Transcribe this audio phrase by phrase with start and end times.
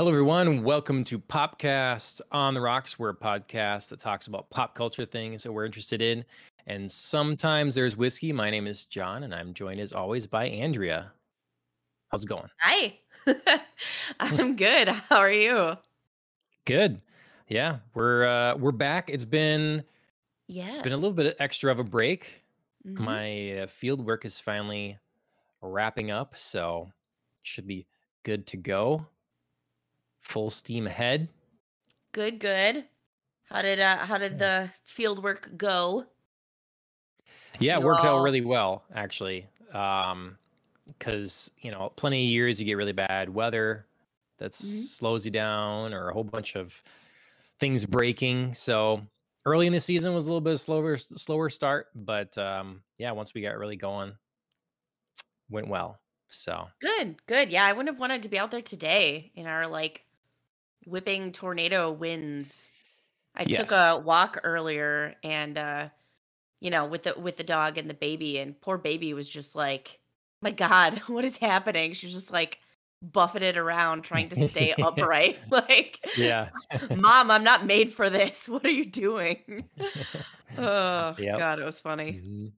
[0.00, 0.62] Hello, everyone.
[0.62, 2.98] Welcome to Popcast on the Rocks.
[2.98, 6.24] We're a podcast that talks about pop culture things that we're interested in.
[6.66, 8.32] And sometimes there's whiskey.
[8.32, 11.12] My name is John, and I'm joined as always by Andrea.
[12.08, 12.48] How's it going?
[12.60, 12.96] Hi.
[14.20, 14.88] I'm good.
[14.88, 15.76] How are you?
[16.64, 17.02] Good.
[17.48, 19.10] Yeah, we're uh we're back.
[19.10, 19.84] It's been
[20.46, 22.42] yeah, it's been a little bit extra of a break.
[22.88, 23.00] Mhm.
[23.00, 24.96] My uh, field work is finally
[25.60, 27.86] wrapping up, so it should be
[28.22, 29.04] good to go.
[30.20, 31.28] Full steam ahead.
[32.12, 32.88] Good, good.
[33.44, 36.06] How did uh how did the field work go?
[37.58, 39.46] Yeah, it worked out really well, actually.
[39.72, 40.38] Um,
[40.88, 43.86] because you know, plenty of years you get really bad weather
[44.38, 44.88] that Mhm.
[44.88, 46.82] slows you down, or a whole bunch of
[47.60, 48.54] things breaking.
[48.54, 49.06] So
[49.46, 53.34] early in the season was a little bit slower, slower start, but um, yeah, once
[53.34, 54.16] we got really going,
[55.48, 56.00] went well.
[56.28, 57.50] So Good, good.
[57.50, 60.04] Yeah, I wouldn't have wanted to be out there today in our like
[60.86, 62.70] whipping tornado winds.
[63.34, 65.88] I took a walk earlier and uh
[66.60, 69.54] you know, with the with the dog and the baby and poor baby was just
[69.54, 69.98] like,
[70.42, 72.58] "My god, what is happening?" She was just like
[73.02, 75.38] buffeted around trying to stay upright.
[75.50, 76.48] Like, yeah,
[76.96, 78.48] "Mom, I'm not made for this.
[78.48, 79.64] What are you doing?"
[80.58, 81.38] Oh, yep.
[81.38, 82.20] god, it was funny.
[82.22, 82.52] Mhm.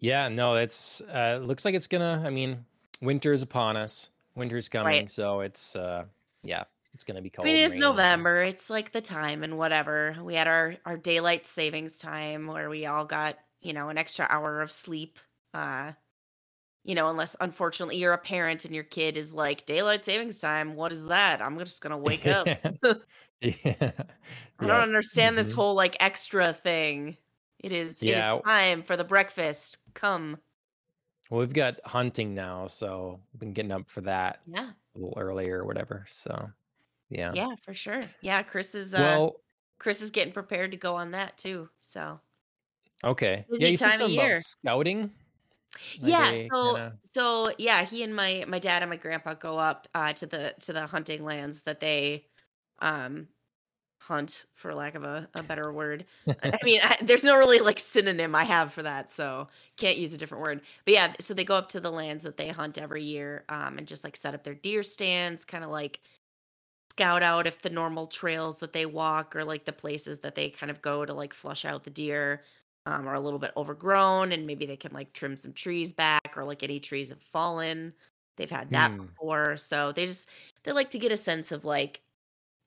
[0.00, 2.64] Yeah, no, it's uh looks like it's gonna, I mean,
[3.00, 4.10] winter is upon us.
[4.34, 4.82] Winter's Right.
[4.82, 6.04] coming, so it's uh
[6.42, 6.64] yeah,
[6.96, 7.46] it's gonna be cold.
[7.46, 8.36] I mean, it is November.
[8.42, 10.16] It's like the time and whatever.
[10.22, 14.26] We had our our daylight savings time where we all got, you know, an extra
[14.30, 15.18] hour of sleep.
[15.52, 15.92] Uh,
[16.84, 20.74] you know, unless unfortunately you're a parent and your kid is like, daylight savings time,
[20.76, 21.42] what is that?
[21.42, 22.50] I'm just gonna wake up.
[23.40, 23.92] Yeah.
[24.58, 25.56] I don't understand this Mhm.
[25.56, 27.18] whole like extra thing.
[27.58, 28.40] It is it is Yeah.
[28.46, 29.78] time for the breakfast.
[29.94, 30.40] Come.
[31.30, 34.72] Well, we've got hunting now, so we've been getting up for that Yeah.
[34.94, 36.06] a little earlier or whatever.
[36.08, 36.52] So,
[37.10, 37.32] yeah.
[37.34, 38.02] Yeah, for sure.
[38.20, 39.36] Yeah, Chris is uh Well,
[39.78, 41.68] Chris is getting prepared to go on that too.
[41.80, 42.20] So
[43.04, 43.44] okay.
[43.58, 45.10] Yeah, busy you said something about scouting.
[46.00, 46.78] Like Yeah, they so
[47.12, 50.54] so yeah, he and my my dad and my grandpa go up uh to the
[50.60, 52.26] to the hunting lands that they
[52.80, 53.28] um
[54.00, 56.06] hunt for lack of a, a better word.
[56.42, 59.98] I I mean, I, there's no really like synonym I have for that, so can't
[59.98, 60.62] use a different word.
[60.86, 63.78] But yeah, so they go up to the lands that they hunt every year um
[63.78, 66.00] and just like set up their deer stands, kind of like
[66.96, 70.48] scout out if the normal trails that they walk or like the places that they
[70.50, 72.44] kind of go to like flush out the deer
[72.86, 76.36] um, are a little bit overgrown and maybe they can like trim some trees back
[76.36, 77.92] or like any trees have fallen
[78.36, 79.16] they've had that Hmm.
[79.18, 80.28] before so they just
[80.64, 82.02] they like to get a sense of like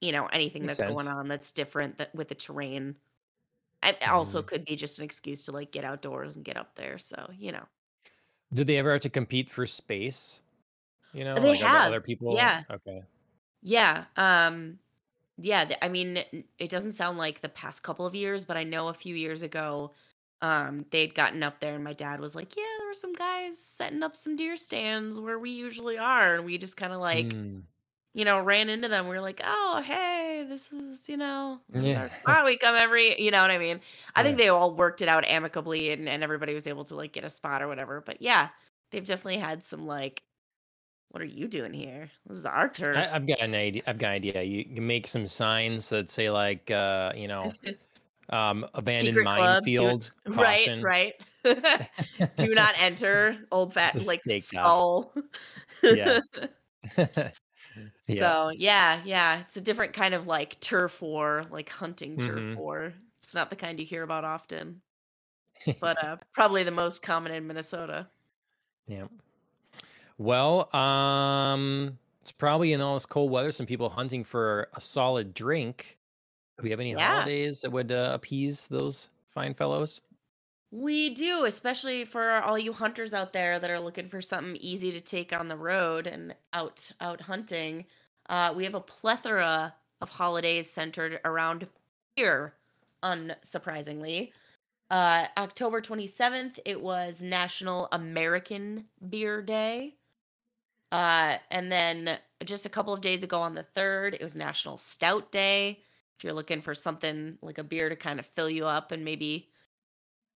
[0.00, 2.96] you know anything Makes that's going on that's different that with the terrain
[3.84, 6.74] it also hmm could be just an excuse to like get outdoors and get up
[6.76, 7.66] there so you know
[8.52, 10.42] Did they ever have to compete for space?
[11.12, 12.52] You know, they like have other people?
[12.52, 13.02] yeah Okay.
[13.62, 14.78] Yeah um
[15.38, 16.18] Yeah, th- I mean,
[16.58, 19.42] it doesn't sound like the past couple of years, but I know a few years
[19.42, 19.94] ago,
[20.42, 23.58] um, they'd gotten up there, and my dad was like, "Yeah, there were some guys
[23.62, 27.36] setting up some deer stands where we usually are," and we just kind of like,
[27.36, 27.60] Hmm.
[28.14, 29.06] you know, ran into them.
[29.08, 32.00] We were like, "Oh, hey, this is, you know, Yeah.
[32.02, 32.44] our spot.
[32.46, 33.80] We come every, you know what I mean."
[34.16, 37.12] I think they all worked it out amicably, and and everybody was able to like
[37.12, 38.00] get a spot or whatever.
[38.02, 38.50] But yeah,
[38.92, 40.22] they've definitely had some like,
[41.10, 42.10] "What are you doing here?
[42.26, 43.82] This is our I, turf." I've got an idea.
[43.86, 44.42] I've got an idea.
[44.42, 47.52] You can make some signs that say like, uh, you know,
[48.30, 51.14] um, abandoned Secret club, do minefield, right, right.
[52.36, 55.14] Do not enter, old fat like skull.
[55.82, 56.20] Yeah.
[58.08, 58.18] Yep.
[58.18, 62.54] So, yeah, yeah, it's a different kind of like turf war, like hunting turf hmm
[62.54, 62.92] war.
[63.22, 64.82] It's not the kind you hear about often,
[65.80, 68.08] but uh probably the most common in Minnesota.
[68.88, 69.06] Yeah.
[70.20, 75.32] Well, um, it's probably in all this cold weather, some people hunting for a solid
[75.32, 75.96] drink.
[76.58, 80.02] Do we have any Yeah, holidays that would uh, appease those fine fellows?
[80.72, 84.92] we do, especially for all you hunters out there that are looking for something easy
[84.92, 87.86] to take on the road and out out hunting.
[88.28, 91.66] Uh, we have a plethora of holidays centered around
[92.16, 92.54] beer,
[93.02, 94.32] unsurprisingly.
[94.90, 99.96] Uh, October 27th, it was National American Beer Day.
[100.92, 104.76] Uh, and then just a couple of days ago on the 3rd, it was National
[104.78, 105.82] Stout Day.
[106.18, 109.04] If you're looking for something like a beer to kind of fill you up and
[109.04, 109.48] maybe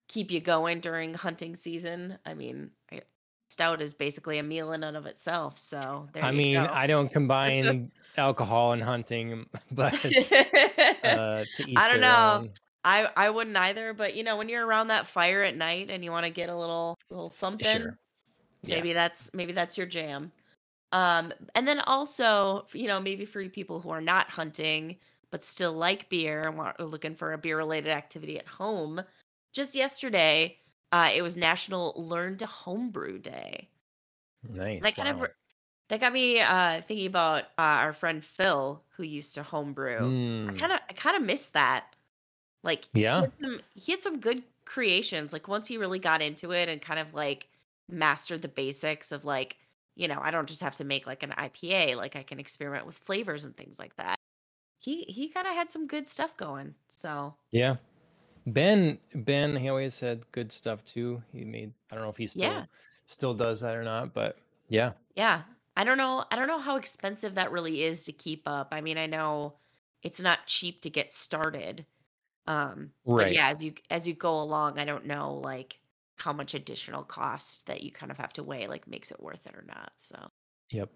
[0.08, 2.18] keep you going during hunting season.
[2.24, 3.02] I mean, I,
[3.48, 5.58] stout is basically a meal in and of itself.
[5.58, 6.68] So there I you mean, go.
[6.72, 12.38] I don't combine alcohol and hunting, but uh, to I don't know.
[12.40, 12.50] own.
[12.84, 16.04] I I wouldn't either, but you know, when you're around that fire at night and
[16.04, 17.98] you want to get a little little something, Sure.
[18.62, 18.76] Yeah.
[18.76, 20.32] maybe that's maybe that's your jam.
[20.94, 24.96] Um, and then also, you know, maybe for you people who are not hunting
[25.30, 29.02] but still like beer and want, are looking for a beer related activity at home,
[29.52, 30.56] just yesterday,
[30.92, 33.68] uh, it was National Learn to Homebrew Day.
[34.48, 34.80] Nice.
[34.82, 35.28] That kind of
[35.88, 39.96] that got me uh, thinking about uh, our friend Phil who used to homebrew.
[39.96, 41.86] I Mm, kind of I kind of miss that.
[42.62, 43.22] Like he yeah.
[43.22, 45.32] had some he had some good creations.
[45.32, 47.48] Like once he really got into it and kind of like
[47.88, 49.56] mastered the basics of like,
[49.96, 52.86] you know, I don't just have to make like an IPA, like I can experiment
[52.86, 54.16] with flavors and things like that.
[54.78, 56.76] He he kind of had some good stuff going.
[56.88, 57.76] So, Yeah.
[58.46, 61.22] Ben Ben he always had good stuff too.
[61.32, 62.64] He made I don't know if he yeah.
[62.64, 62.68] still
[63.06, 64.38] still does that or not, but
[64.68, 64.92] yeah.
[65.16, 65.42] Yeah.
[65.76, 68.68] I don't know I don't know how expensive that really is to keep up.
[68.72, 69.58] I mean, I know
[70.02, 71.86] it's not cheap to get started.
[72.46, 73.32] Um, but Right.
[73.32, 75.80] yeah, as you as you go along, I don't know like
[76.16, 79.46] how much additional cost that you kind of have to weigh like makes it worth
[79.46, 79.92] it or not.
[79.96, 80.30] So,
[80.72, 80.90] Yep.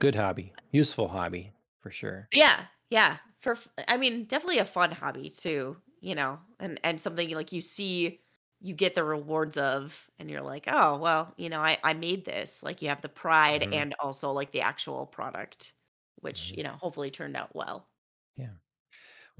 [0.00, 0.56] Good hobby.
[0.72, 2.30] Useful hobby for sure.
[2.32, 2.66] yeah.
[2.90, 3.18] Yeah.
[3.40, 6.40] For I mean, definitely a fun hobby too, you know.
[6.58, 8.20] And and something like you see
[8.60, 12.24] you get the rewards of and you're like, "Oh, well, you know, I I made
[12.24, 15.74] this." Like you have the pride hmm and also like the actual product
[16.20, 17.88] which, hmm you know, hopefully turned out well.
[18.36, 18.54] Yeah.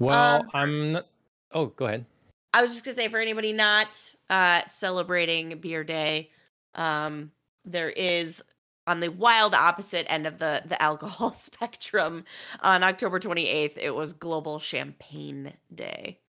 [0.07, 1.07] Um Well, I'm not,
[1.51, 2.05] oh, go ahead.
[2.53, 3.97] I was just gonna say for anybody not
[4.29, 6.31] uh celebrating beer day,
[6.75, 7.31] um,
[7.65, 8.41] there is
[8.87, 12.23] on the wild opposite end of the the alcohol spectrum
[12.61, 16.19] on October 28th, it was Global Champagne Day.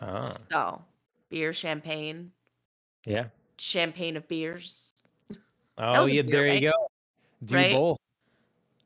[0.00, 0.84] Ah, So
[1.28, 2.32] beer champagne,
[3.04, 3.26] yeah.
[3.58, 4.94] champagne of beers.
[5.80, 6.90] Oh, yeah, beer, there you go.
[7.44, 7.72] Do Right?
[7.72, 7.98] both.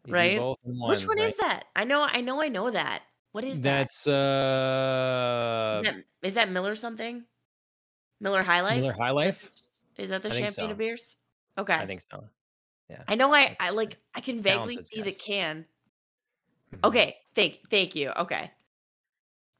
[0.05, 0.37] You Right?
[0.37, 1.29] both Which one, right?
[1.31, 1.64] is that?
[1.75, 3.02] I know I know I know that.
[3.32, 3.79] What is that?
[3.79, 7.25] That's Is uh that is that Miller something?
[8.20, 8.81] Miller High Life.
[8.81, 8.93] Miller?
[8.93, 9.52] High Is that Life?
[9.99, 10.79] is that the I champagne of so.
[10.79, 11.17] beers?
[11.58, 11.75] Okay.
[11.75, 12.25] I think so.
[12.88, 13.02] Yeah.
[13.08, 15.67] I know I I like I can vaguely see the can.
[16.70, 18.11] hmm Okay, thank thank you.
[18.11, 18.50] Okay.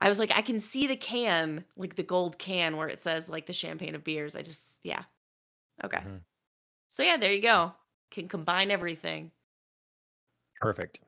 [0.00, 3.28] I was like, I can see the can, like the gold can where it says
[3.28, 4.34] like the champagne of beers.
[4.36, 5.04] I just yeah.
[5.82, 6.00] Okay.
[6.00, 6.16] hmm
[6.88, 7.72] So yeah, there you go.
[8.10, 9.30] Can combine everything.
[10.60, 11.00] Perfect.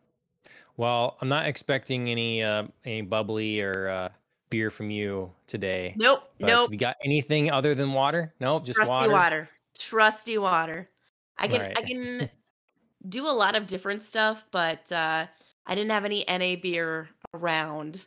[0.77, 4.09] Well, I'm not expecting any uh any bubbly or uh
[4.51, 6.63] beer from you today, Nope, but nope.
[6.65, 8.33] have you got anything other than water?
[8.41, 9.11] Nope, just Trusty water.
[9.13, 9.49] water.
[9.79, 10.89] Trusty water.
[11.39, 12.31] I can I can
[13.09, 15.27] do a lot of different stuff, but uh
[15.67, 18.07] I didn't have any NA beer around.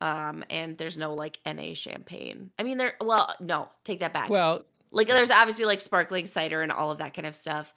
[0.00, 2.50] Um and there's no like NA champagne.
[2.58, 4.28] I mean there well, no, take that back.
[4.30, 7.74] Well, Like there's obviously like sparkling cider and all of that kind of stuff.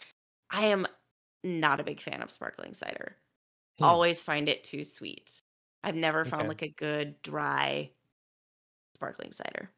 [0.50, 0.86] I am
[1.44, 3.16] not a big fan of sparkling cider.
[3.82, 3.86] Hmm.
[3.86, 5.42] Always find it too sweet.
[5.84, 6.48] I've never found Okay.
[6.50, 7.92] like a good dry
[8.96, 9.72] sparkling cider.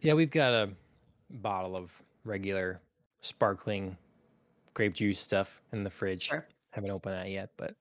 [0.00, 0.70] Yeah, we've got a
[1.30, 2.80] bottle of regular
[3.20, 3.96] sparkling
[4.74, 6.24] grape juice stuff in the fridge.
[6.24, 6.46] Sure.
[6.70, 7.74] Haven't opened that yet, but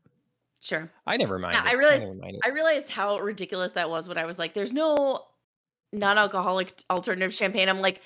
[0.62, 0.92] Sure.
[1.06, 1.68] I never mind I it.
[1.70, 2.40] I realized it.
[2.44, 5.28] I realized how ridiculous that was when I was like, there's no
[5.98, 7.70] non-alcoholic alternative champagne.
[7.70, 8.02] I'm like,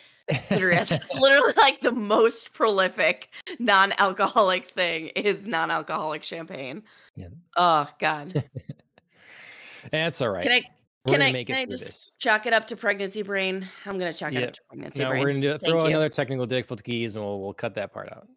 [0.50, 3.30] literally, that's literally like the most prolific
[3.60, 6.84] non-alcoholic thing is non-alcoholic champagne.
[7.16, 7.28] Yeah.
[7.58, 8.44] Oh God.
[9.92, 10.44] That's all right.
[10.44, 10.64] Can I
[11.06, 12.12] We're can I make can I it just this.
[12.20, 13.68] chalk it up to pregnancy brain?
[13.86, 15.22] I'm gonna chalk it up to pregnancy No, brain.
[15.22, 15.88] we're gonna do, Thank throw you.
[15.88, 18.28] another technical difficulties, and we'll we'll cut that part out.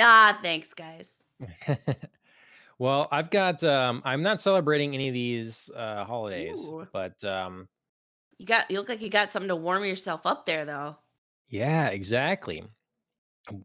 [0.00, 1.24] Ah, thanks, guys.
[2.78, 3.62] well, I've got.
[3.64, 6.86] Um, I'm not celebrating any of these uh, holidays, Ooh.
[6.92, 7.68] but um,
[8.38, 10.96] You got you look like you got something to warm yourself up there though.
[11.48, 12.64] yeah, exactly.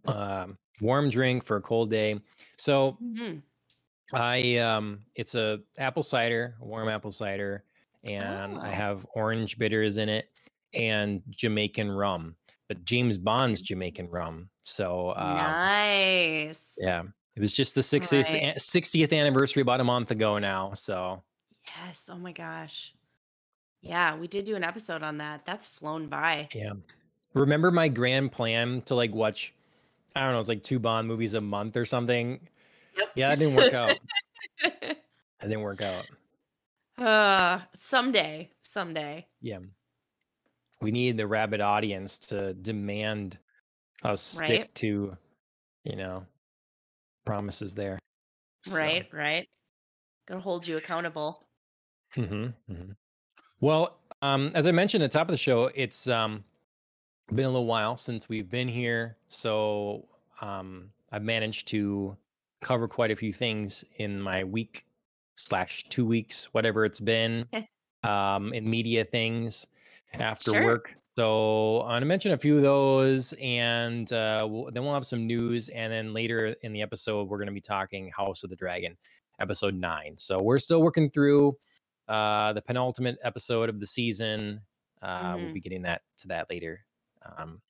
[0.07, 2.19] Um, warm drink for a cold day.
[2.57, 3.43] So Mhm.
[4.13, 7.63] I um, it's a apple cider, warm apple cider,
[8.03, 8.71] and I Oh.
[8.71, 10.29] have orange bitters in it
[10.73, 12.35] and Jamaican rum,
[12.67, 14.49] but James Bond's Jamaican rum.
[14.63, 16.75] So um, nice.
[16.77, 17.03] yeah,
[17.35, 18.59] it was just the 60th, Right.
[18.61, 20.73] 60th anniversary about a month ago now.
[20.73, 21.23] So
[21.65, 22.09] Yes.
[22.09, 22.93] Oh my gosh.
[23.81, 25.45] Yeah, we did do an episode on that.
[25.45, 26.49] That's flown by.
[26.53, 26.73] yeah,
[27.33, 29.53] remember my grand plan to like watch,
[30.15, 32.39] I don't know, it's like two Bond movies a month or something.
[32.97, 33.07] Yep.
[33.15, 33.97] Yeah, that didn't work out.
[35.41, 36.05] That didn't work out.
[36.97, 39.25] uh, someday, someday.
[39.41, 39.59] Yeah.
[40.81, 43.37] We need the rabid audience to demand
[44.03, 45.15] us stick to,
[45.85, 46.25] you know,
[47.25, 47.99] promises there.
[48.65, 49.47] So, Right, right.
[50.27, 51.47] Gonna hold you accountable.
[52.17, 52.95] mhm, mhm.
[53.61, 56.43] Well, um, as I mentioned at the top of the show, it's um,
[57.33, 59.17] been a little while since we've been here.
[59.27, 60.07] So
[60.41, 62.15] um, I've managed to
[62.61, 64.85] cover quite a few things in my week
[65.35, 67.47] slash two weeks, whatever it's been,
[68.03, 69.67] um, in media things
[70.13, 70.63] after Sure.
[70.63, 70.95] work.
[71.17, 75.27] So I'm gonna mention a few of those, and uh, we'll, then we'll have some
[75.27, 78.95] news, and then later in the episode we're gonna be talking House of the Dragon,
[79.41, 80.17] episode nine.
[80.17, 81.57] So we're still working through
[82.09, 84.59] uh, the penultimate episode of the season.
[85.01, 85.53] Uh, We'll Mhm.
[85.53, 86.85] be getting that to that later.
[87.37, 87.61] Um,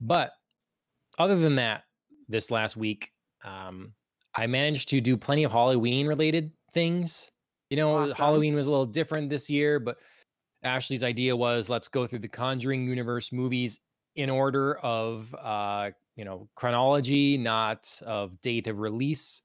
[0.00, 0.32] but
[1.18, 1.84] other than that,
[2.28, 3.12] this last week,
[3.44, 3.94] um,
[4.34, 7.30] I managed to do plenty of Halloween related things.
[7.70, 8.16] You know, Awesome.
[8.16, 9.98] Halloween was a little different this year, but
[10.64, 13.80] Ashley's idea was let's go through the Conjuring universe movies
[14.16, 19.42] in order of uh, you know, chronology, not of date of release.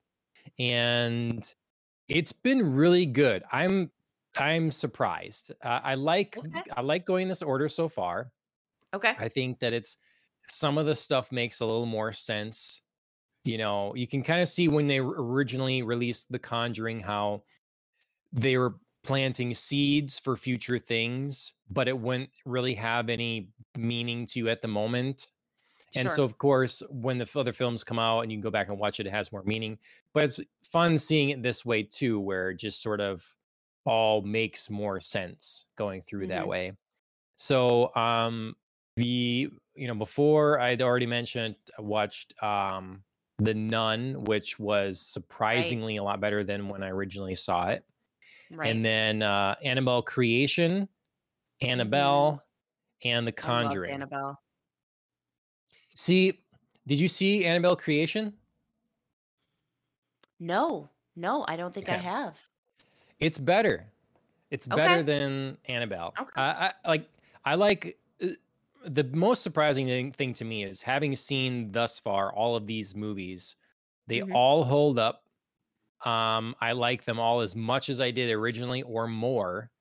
[0.60, 1.44] And
[2.08, 3.44] it's been really good.
[3.52, 3.92] I'm
[4.38, 5.52] I'm surprised.
[5.64, 6.64] Uh, I like Okay.
[6.76, 8.32] I like going this order so far.
[8.94, 9.16] Okay.
[9.18, 9.98] I think that it's
[10.48, 12.82] some of the stuff makes a little more sense.
[13.46, 17.44] You know, you can kind of see when they originally released The Conjuring how
[18.34, 24.40] they were planting seeds for future things, but it wouldn't really have any meaning to
[24.40, 25.32] you at the moment.
[25.96, 26.18] And Sure.
[26.18, 28.80] so, of course, when the other films come out and you can go back and
[28.80, 29.80] watch it, it has more meaning.
[30.14, 30.40] But it's
[30.72, 33.36] fun seeing it this way too, where just sort of
[33.86, 36.48] all makes more sense going through that Mhm.
[36.48, 36.74] way.
[37.38, 38.56] So, um,
[38.98, 43.04] the you know before I'd already mentioned I watched um
[43.40, 47.86] The Nun, which was surprisingly a lot better than when I originally saw it.
[48.52, 48.68] right.
[48.68, 50.90] And then uh Annabelle Creation,
[51.62, 52.44] Annabelle,
[53.06, 53.52] and The Mm-hmm.
[53.52, 53.92] I loved Conjuring.
[53.94, 54.42] Annabelle.
[55.96, 56.44] See,
[56.88, 58.38] did you see Annabelle Creation?
[60.40, 62.49] No, no, I don't think I have.
[63.20, 63.92] It's better.
[64.52, 64.76] It's Okay.
[64.76, 66.14] better than Annabelle.
[66.20, 66.32] Okay.
[66.36, 67.10] I, I like.
[67.46, 68.00] I like.
[68.24, 68.28] uh,
[68.86, 72.96] The most surprising thing, thing to me is having seen thus far all of these
[72.96, 73.58] movies.
[74.08, 74.34] They Mhm.
[74.34, 75.26] all hold up.
[76.06, 79.72] Um, I like them all as much as I did originally, or more.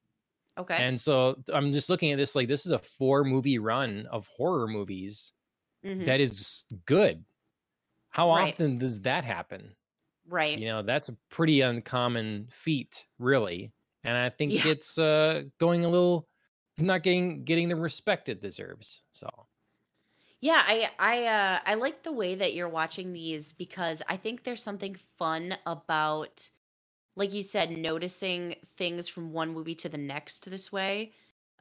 [0.58, 0.76] Okay.
[0.78, 4.28] And so I'm just looking at this like this is a four movie run of
[4.28, 5.34] horror movies
[5.82, 6.04] Mhm.
[6.06, 7.24] that is good.
[8.10, 8.54] How Right.
[8.54, 9.76] often does that happen?
[10.28, 10.60] Right.
[10.60, 13.72] you know that's a pretty uncommon feat really
[14.04, 14.62] and i think Yeah.
[14.64, 16.28] it's uh going a little
[16.78, 19.28] not getting getting the respect it deserves so
[20.40, 24.44] Yeah, I I uh I like the way that you're watching these because I think
[24.44, 26.48] there's something fun about
[27.16, 31.12] like you said noticing things from one movie to the next this way.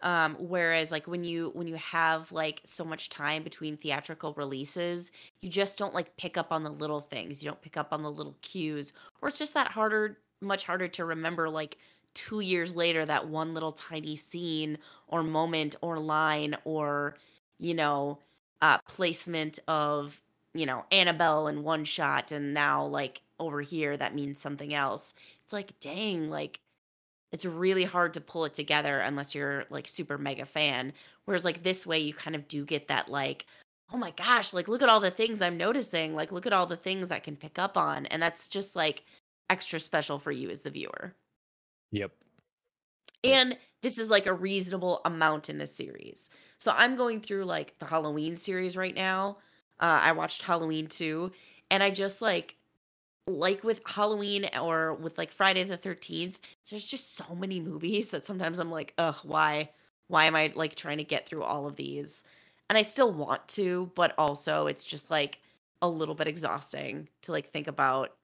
[0.02, 5.12] Um whereas like when you when you have like so much time between theatrical releases,
[5.42, 7.42] you just don't like pick up on the little things.
[7.44, 10.88] You don't pick up on the little cues or it's just that harder much harder
[10.88, 11.78] to remember like
[12.14, 14.78] 2 years later that one little tiny scene
[15.08, 17.16] or moment or line or
[17.60, 18.20] you know
[18.62, 20.22] uh placement of
[20.54, 25.14] you know annabelle in one shot and now like over here that means something else
[25.44, 26.60] it's like dang like
[27.32, 30.94] it's really hard to pull it together unless you're like super mega fan
[31.26, 33.46] whereas like this way you kind of do get that like
[33.94, 36.66] oh my gosh like look at all the things i'm noticing like look at all
[36.66, 39.04] the things i can pick up on and that's just like
[39.50, 41.14] extra special for you as the viewer
[41.92, 42.12] yep
[43.24, 46.30] and this is like a reasonable amount in a series.
[46.58, 49.38] So I'm going through like the Halloween series right now.
[49.80, 51.32] Uh, I watched Halloween 2
[51.70, 52.56] and I just like
[53.28, 58.26] like with Halloween or with like Friday the 13th, there's just so many movies that
[58.26, 59.72] sometimes I'm like, "Ugh, why?
[60.08, 62.24] Why am I like trying to get through all of these?"
[62.70, 65.42] And I still want to, but also it's just like
[65.82, 68.18] a little bit exhausting to like think about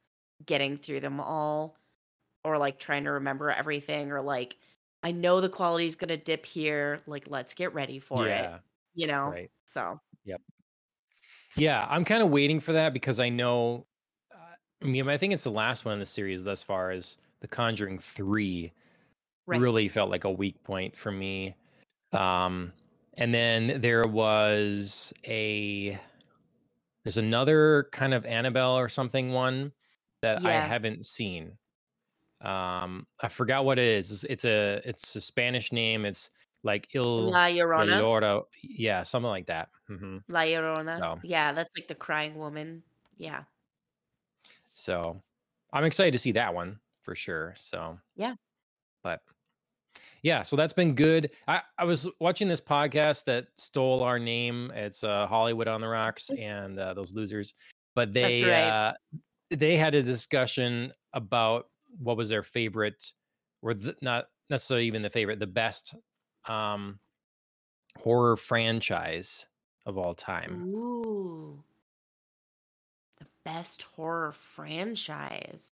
[0.46, 1.78] getting through them all
[2.44, 4.58] or like trying to remember everything or like
[5.04, 8.62] I know the quality's going to dip here, like let's get ready for yeah it,
[8.96, 9.36] you know.
[9.36, 10.00] right So,
[11.56, 13.86] yeah i'm kind of waiting for that because i know
[14.84, 18.00] mean i think it's the last one in the series thus far is the conjuring
[18.00, 18.72] 3
[19.48, 19.60] right.
[19.62, 21.56] really felt like a weak point for me
[22.14, 22.72] um
[23.16, 25.98] and then there was a
[27.04, 29.72] there's another kind of annabelle or something one
[30.22, 31.58] that i haven't seen
[32.42, 36.30] um i forgot what it is it's, a it's a spanish name it's
[36.64, 38.44] like il La Llorona.
[38.62, 41.00] Yeah something like that hmm La Llorona.
[41.00, 42.84] So- Yeah, that's like the crying woman.
[43.18, 43.44] Yeah.
[44.74, 45.22] So
[45.72, 48.36] i'm excited to see that one for sure so Yeah.
[49.04, 49.22] but
[50.22, 54.72] yeah so that's been good i i was watching this podcast that stole our name
[54.76, 57.54] it's uh hollywood on the rocks and uh, those losers
[57.96, 58.62] but they right.
[58.64, 58.94] uh
[59.52, 61.68] they had a discussion about
[62.00, 63.14] what was their favorite
[63.62, 65.96] or the, not necessarily even the favorite the best
[66.48, 67.00] um
[68.00, 69.48] horror franchise
[69.86, 71.62] of all time Ooh.
[73.46, 75.72] Best horror franchise.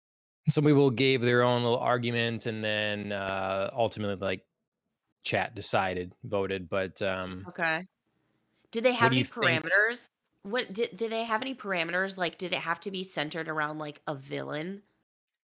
[0.48, 4.46] some people gave their own little argument and then uh ultimately like
[5.24, 6.68] chat decided, voted.
[6.68, 7.86] But um, Okay.
[8.72, 9.64] Did they have any you think?
[9.64, 10.10] parameters?
[10.42, 12.18] What did did they have any parameters?
[12.18, 14.82] Like, did it have to be centered around like a villain?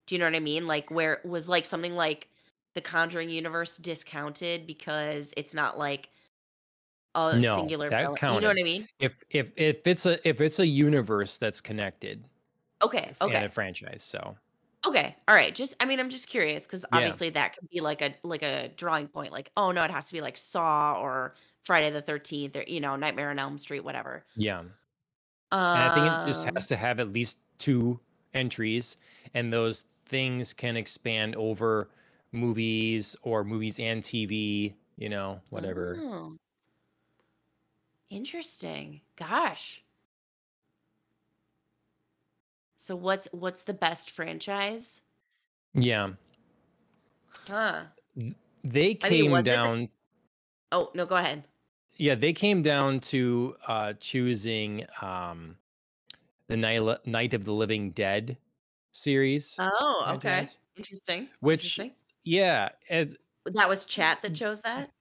[0.07, 0.67] Do you know what I mean?
[0.67, 2.31] Like, where was like something like
[2.75, 6.11] the Conjuring universe discounted because it's not like
[7.15, 8.35] a No, singular that villain?
[8.35, 8.59] You know what.
[8.59, 8.87] I mean?
[8.99, 12.25] If if if it's a if it's a universe that's connected
[12.83, 13.09] Okay.
[13.11, 14.37] f- and a franchise, so
[14.87, 15.15] Okay.
[15.29, 15.55] All right.
[15.55, 18.43] Just I mean, I'm just curious because yeah, obviously that could be like a like
[18.43, 19.31] a drawing point.
[19.33, 22.81] Like, oh no, it has to be like Saw or Friday the Thirteenth or you
[22.81, 24.25] know Nightmare on Elm Street, whatever.
[24.37, 24.61] yeah.
[25.53, 26.53] And I think it just Um.
[26.55, 28.01] has to have at least two
[28.35, 28.97] entries,
[29.35, 31.91] and those things can expand over
[32.33, 35.97] movies or movies and TV, you know, whatever.
[36.01, 36.37] Oh,
[38.11, 39.01] interesting.
[39.17, 39.85] Gosh.
[42.77, 45.03] So what's what's the best franchise?
[45.75, 46.15] Yeah.
[47.47, 47.93] Huh.
[48.17, 49.91] Th- They I mean, came it the down,
[50.73, 51.49] Oh, no, go ahead.
[51.97, 55.59] yeah, they came down to uh choosing um
[56.49, 58.39] the Night, Night of the Living Dead
[58.93, 60.49] series Oh, okay.
[60.49, 61.31] franchise, Interesting.
[61.41, 61.95] which, Interesting.
[62.25, 64.93] yeah, it, That was chat that chose that?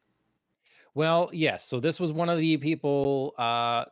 [1.00, 1.64] Well, yes.
[1.66, 3.86] So this was one of the people, uh,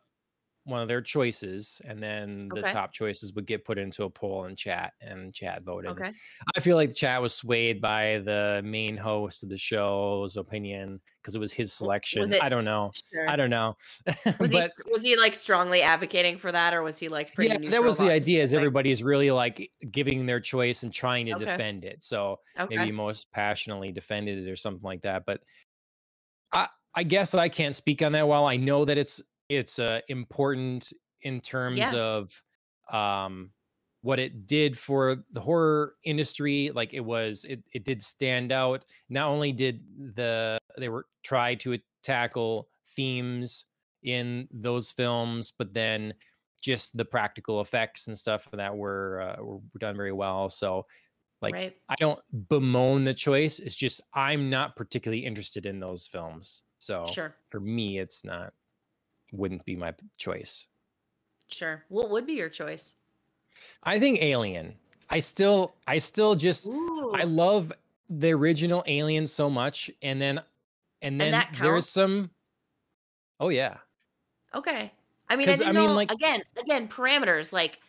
[0.65, 2.71] one of their choices, and then the Okay.
[2.73, 5.91] top choices would get put into a poll and chat, and chat voted.
[5.91, 6.11] Okay.
[6.55, 10.99] I feel like the chat was swayed by the main host of the show's opinion
[11.21, 12.33] because it was his W- Was selection.
[12.33, 12.91] it I don't know.
[13.29, 13.77] I don't know.
[14.39, 17.57] Was he was he like strongly advocating for that, or was he like pretty yeah,
[17.69, 18.43] that was the idea.
[18.43, 18.57] Is thing?
[18.59, 21.45] everybody's really like giving their choice and trying to Okay.
[21.45, 22.03] defend it.
[22.03, 25.25] So maybe most passionately defended it or something like that.
[25.25, 25.43] But
[26.51, 28.27] I I guess I can't speak on that.
[28.27, 31.93] While I know that it's it's uh, important in terms Yeah.
[31.93, 32.43] of
[32.91, 33.51] um
[34.01, 38.85] what it did for the horror industry like it was it, it did stand out
[39.09, 39.83] not only did
[40.15, 43.65] the they were try to tackle themes
[44.03, 46.13] in those films but then
[46.61, 50.85] just the practical effects and stuff that were uh, were done very well so
[51.41, 51.77] like Right.
[51.89, 52.19] i don't
[52.49, 57.35] bemoan the choice it's just i'm not particularly interested in those films so Sure.
[57.47, 58.53] for me it's not
[59.31, 60.67] wouldn't be my choice
[61.49, 61.83] Sure.
[61.87, 62.95] What would be your choice?
[63.83, 64.73] i think alien
[65.09, 66.69] i still i still just
[67.13, 67.71] i love
[68.09, 70.37] the original alien so much and then
[71.01, 72.29] and And then that there's some
[73.39, 73.77] oh yeah
[74.55, 74.91] Okay.
[75.29, 77.79] I mean, I didn't mean, know like- again, again, parameters like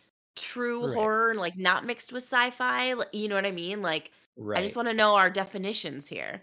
[0.41, 0.95] true Right.
[0.95, 2.95] horror and like not mixed with sci-fi.
[3.13, 3.83] You know what I mean?
[3.83, 6.43] Like right I just want to know our definitions here.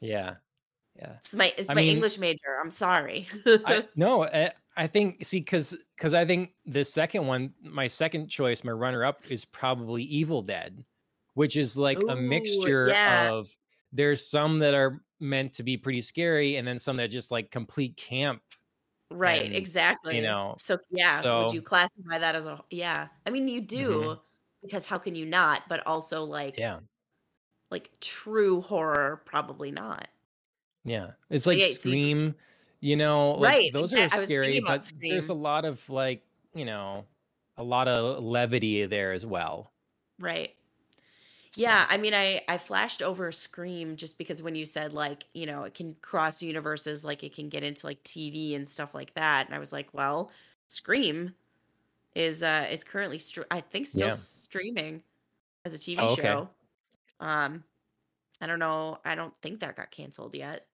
[0.00, 0.34] yeah
[0.96, 2.58] yeah It's my it's I my mean- English major.
[2.62, 3.28] I'm sorry.
[3.46, 8.28] I no, I, I think see because because I think the second one, my second
[8.28, 10.84] choice, my runner up is probably Evil Dead,
[11.34, 13.30] which is like a mixture yeah.
[13.30, 13.48] of
[13.92, 17.50] there's some that are meant to be pretty scary, and then some that just like
[17.52, 18.40] complete camp.
[19.18, 20.20] Right, and, exactly.
[20.22, 23.08] know, so yeah, would you classify that as a yeah?
[23.26, 24.20] I mean, you do Mhm.
[24.62, 25.68] because how can you not?
[25.68, 26.80] But also like Yeah,
[27.70, 30.08] like true horror, probably not.
[30.84, 32.34] yeah, it's like yeah, so you- Scream.
[32.80, 36.22] You know, like Right, those are was scary, but there's a lot of like
[36.54, 37.06] you know,
[37.56, 39.72] a lot of levity there as well.
[40.18, 40.54] Right.
[41.56, 45.24] So, Yeah, I mean, I I flashed over Scream just because when you said like,
[45.34, 48.92] you know, it can cross universes, like it can get into like TV and stuff
[48.94, 50.32] like that, and I was like, well,
[50.68, 51.34] Scream
[52.14, 54.12] is uh is currently str- I think still Yeah.
[54.12, 55.04] streaming
[55.64, 56.38] as a TV Oh, okay.
[56.38, 56.50] show.
[57.20, 57.64] Um,
[58.40, 59.00] I don't know.
[59.04, 60.68] I don't think that got canceled yet.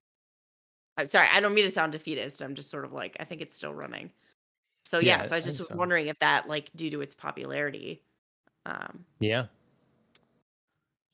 [0.97, 1.29] I'm sorry.
[1.31, 2.43] I don't mean to sound defeatist.
[2.43, 4.13] I'm just sort of like I think it's still running.
[4.85, 5.77] So yeah, Yeah, so I was just so.
[5.77, 8.05] wondering if that like due to its popularity.
[8.67, 9.49] Um, yeah.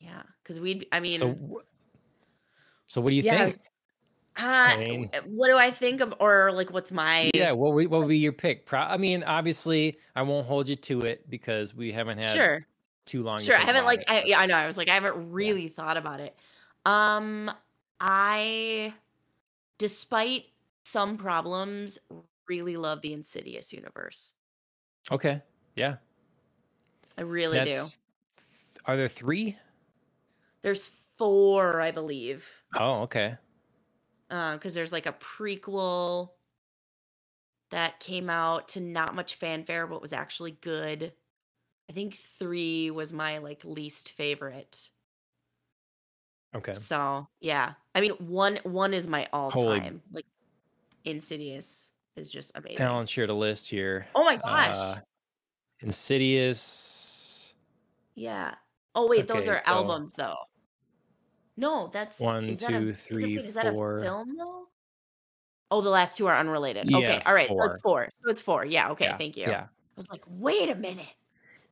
[0.01, 0.87] Yeah, because we'd.
[0.93, 1.37] I mean, so,
[2.87, 3.57] so what do you yeah, I think?
[4.39, 7.31] Uh, mean- what do I think of, or like, what's my?
[7.35, 8.67] Yeah, what would, what would be your pick?
[8.67, 12.67] Pro- I mean, obviously, I won't hold you to it because we haven't had sure,
[13.07, 13.41] too long.
[13.41, 13.57] sure.
[13.57, 14.57] I haven't like, it, I, yeah, I know.
[14.57, 16.37] I was like, I haven't really thought about it.
[16.85, 17.51] Um,
[17.99, 18.93] I,
[19.79, 20.45] despite
[20.85, 21.99] some problems,
[22.47, 24.35] really love the Insidious universe.
[25.11, 25.41] okay,
[25.75, 25.97] yeah.
[27.17, 27.83] I really do.
[28.85, 29.57] Are there three?
[30.67, 32.45] There's four, I believe.
[32.75, 33.37] Oh, okay.
[34.29, 36.31] because there's like a prequel
[37.71, 41.13] that came out to not much fanfare but was actually good
[41.89, 44.89] i think three was my like least favorite
[46.55, 46.75] Okay.
[46.75, 50.25] so yeah i mean one one is my all-time like
[51.05, 54.07] insidious is just amazing Alan shared a list here.
[54.15, 55.01] oh my gosh Uh,
[55.81, 57.55] Insidious.
[58.15, 58.55] yeah
[58.95, 60.37] oh wait those are so- albums though
[61.57, 63.99] No, that's One, is that a two, is that three, wait, is that a four.
[63.99, 64.69] film though?
[65.71, 66.89] Oh, the last two are unrelated.
[66.89, 67.83] Yeah, Okay, all right, so it's 4.
[67.83, 68.09] 4.
[68.25, 68.65] So it's 4.
[68.67, 69.45] Yeah, okay, Yeah, thank you.
[69.45, 69.53] Yeah.
[69.53, 69.69] I yeah.
[69.97, 71.15] was like, "Wait a minute."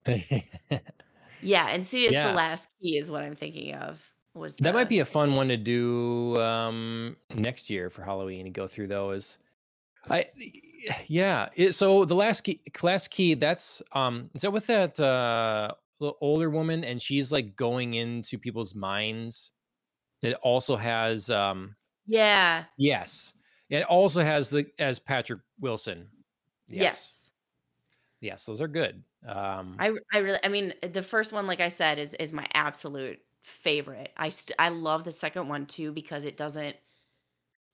[1.41, 2.31] Yeah, and Insidious: The Yeah.
[2.31, 4.03] Last Key is what I'm thinking of,
[4.35, 8.47] was That might the be a fun one to do um next year for Halloween
[8.47, 9.39] and go through those.
[10.11, 10.27] I
[11.09, 15.75] yeah, it, so the last key last key that's um is that with that uh
[16.01, 19.53] little older woman and she's like going into people's minds.
[20.25, 22.67] It also has um Yeah.
[22.77, 23.35] yes.
[23.71, 26.11] It also has the as Patrick Wilson.
[26.69, 27.13] Yes.
[27.13, 27.31] Yes.
[28.21, 29.05] Yes, those are good.
[29.27, 32.47] Um I I really I mean, the first one, like I said, is is my
[32.55, 34.13] absolute favorite.
[34.17, 36.77] I st- I love the second one too because it doesn't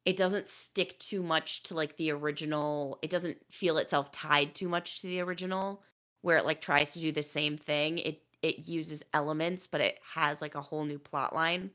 [0.06, 2.98] it doesn't stick too much to like the original.
[3.02, 5.82] It doesn't feel itself tied too much to the original
[6.22, 7.98] where it like tries to do the same thing.
[7.98, 11.70] It it uses elements, but it has like a whole new plot line.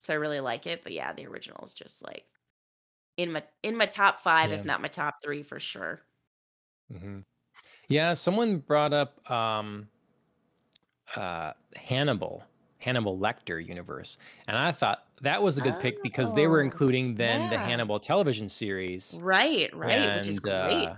[0.00, 0.82] So I really like it.
[0.82, 2.26] But yeah, the original is just like
[3.16, 4.52] in my in my top 5 yeah.
[4.52, 6.02] if not my top 3 for sure.
[6.90, 7.20] hmm
[7.88, 9.88] Yeah, someone brought up um
[11.14, 12.44] uh Hannibal,
[12.78, 14.18] Hannibal Lecter universe.
[14.48, 17.58] And I thought that was a good pick because they were Oh, including then the.
[17.58, 19.20] Hannibal television series.
[19.20, 20.90] Right, right, which is great.
[20.90, 20.96] uh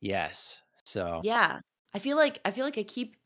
[0.00, 0.62] yes.
[0.84, 1.60] So Yeah.
[1.92, 3.16] I feel like I feel like I keep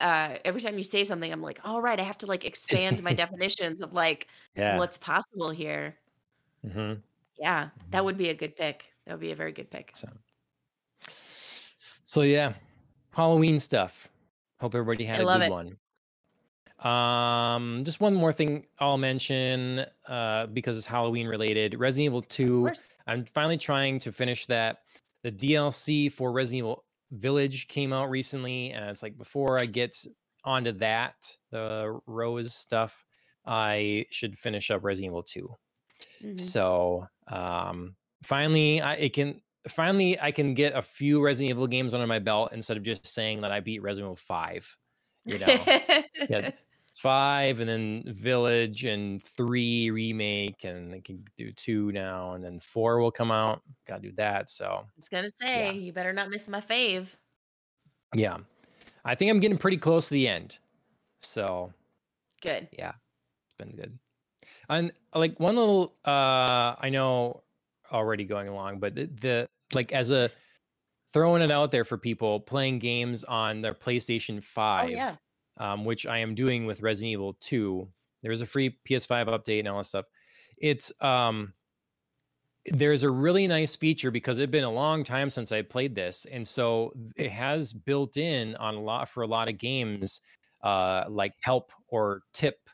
[0.00, 3.02] uh every time you say something I'm like, "All right, I have to like expand
[3.02, 4.80] my definitions of like yeah.
[4.80, 5.98] what's possible here."
[6.62, 7.02] hmm
[7.38, 8.92] Yeah, that hmm would be a good pick.
[9.06, 9.96] That would be a very good pick.
[9.96, 10.08] So
[12.04, 12.54] so yeah,
[13.12, 14.08] Halloween stuff.
[14.60, 15.52] Hope everybody had a love good it.
[15.52, 15.78] one.
[16.78, 21.78] Um, just one more thing I'll mention uh, because it's Halloween related.
[21.78, 22.74] Resident Evil 2.
[23.06, 24.80] I'm finally trying to finish that.
[25.22, 26.85] The DLC for Resident Evil
[27.16, 29.96] Village came out recently, and it's like before I get
[30.44, 31.14] onto that,
[31.50, 33.04] the Rose stuff,
[33.44, 35.48] I should finish up Resident Evil 2.
[36.22, 36.40] Mhm.
[36.40, 41.94] So um, finally, I it can finally I can get a few Resident Evil games
[41.94, 44.76] under my belt instead of just saying that I beat Resident Evil 5.
[45.24, 45.46] You know,
[46.28, 46.50] yeah,
[46.96, 52.58] five and then Village and three remake, and I can do two now, and then
[52.58, 53.62] four will come out.
[53.86, 54.50] Gotta do that.
[54.50, 57.08] So I was gonna yeah, say, you better not miss my fave.
[58.14, 58.38] yeah.
[59.04, 60.58] I think I'm getting pretty close to the end.
[61.20, 61.72] So
[62.42, 62.68] Good.
[62.72, 62.92] yeah,
[63.44, 63.96] it's been good.
[64.68, 67.42] And like one little, uh, I know
[67.92, 70.30] already going along, but the, the like as a
[71.12, 75.14] throwing it out there for people playing games on their PlayStation 5 Oh 5, yeah.
[75.58, 77.88] Um, which I am doing with Resident Evil 2.
[78.22, 80.06] There's a free PS5 update and all that stuff.
[80.58, 81.52] It's um
[82.66, 86.26] there's a really nice feature because it's been a long time since I played this,
[86.32, 90.20] and so it has built in on a lot for a lot of games,
[90.62, 92.68] uh, like help or tip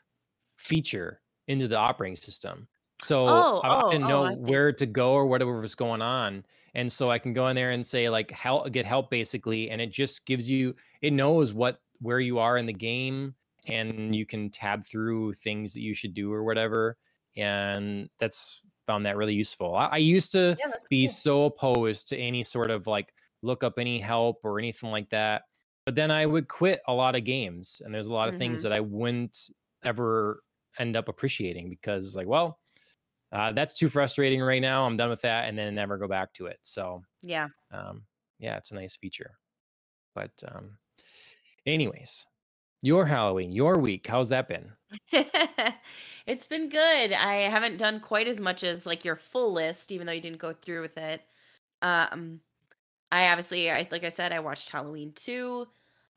[0.57, 2.67] feature into the operating system.
[3.01, 4.51] So Oh, I, I oh, didn't oh, know see.
[4.51, 7.71] where to go or whatever was going on, and so I can go in there
[7.71, 11.81] and say like help, get help basically, and it just gives you it knows what
[11.99, 13.35] where you are in the game,
[13.67, 16.97] and you can tab through things that you should do or whatever,
[17.37, 19.75] and that's found that really useful.
[19.75, 21.13] I, I used to Yeah, be cool.
[21.13, 25.43] so opposed to any sort of like look up any help or anything like that.
[25.85, 28.61] But then I would quit a lot of games, and there's a lot of things
[28.61, 28.63] Mhm.
[28.63, 29.37] that I wouldn't
[29.83, 30.43] ever
[30.79, 32.59] end up appreciating because, like, well,
[33.31, 34.85] uh, that's too frustrating right now.
[34.85, 36.59] I'm done with that, and then never go back to it.
[36.63, 37.49] So, Yeah.
[37.71, 38.05] um,
[38.39, 39.39] yeah, it's a nice feature.
[40.15, 40.77] But, um,
[41.65, 42.27] anyways,
[42.81, 44.71] your Halloween, your week, how's that been?
[46.25, 47.13] it's been good.
[47.13, 50.39] I haven't done quite as much as like your full list, even though you didn't
[50.39, 51.21] go through with it.
[51.81, 52.41] Um,
[53.11, 55.67] I obviously, I like I said, I watched Halloween two.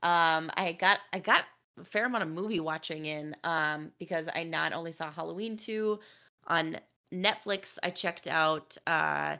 [0.03, 1.45] Um, I got I got
[1.81, 3.37] a fair amount of movie watching in.
[3.45, 6.01] Um, because I not only saw Halloween two
[6.47, 6.79] on
[7.13, 9.37] Netflix, I checked out uh,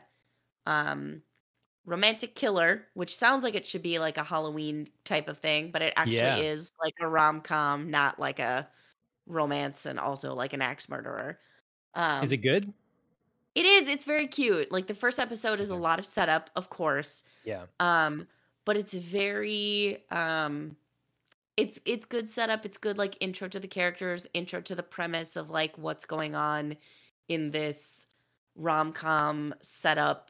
[0.65, 1.21] um,
[1.87, 5.81] Romantic Killer, which sounds like it should be like a Halloween type of thing, but
[5.81, 6.35] it actually Yeah.
[6.37, 8.67] is like a rom com, not like a
[9.25, 11.39] romance and also like an axe murderer.
[11.95, 12.71] Um, Is it good?
[13.55, 13.87] it is.
[13.87, 14.69] It's very cute.
[14.71, 17.23] Like the first episode is a lot of setup, of course.
[17.45, 17.63] Yeah.
[17.79, 18.27] Um,
[18.65, 20.75] but it's very um
[21.55, 22.65] it's it's good setup.
[22.65, 26.35] It's good like intro to the characters, intro to the premise of like what's going
[26.35, 26.75] on
[27.29, 28.05] in this
[28.55, 30.29] rom-com setup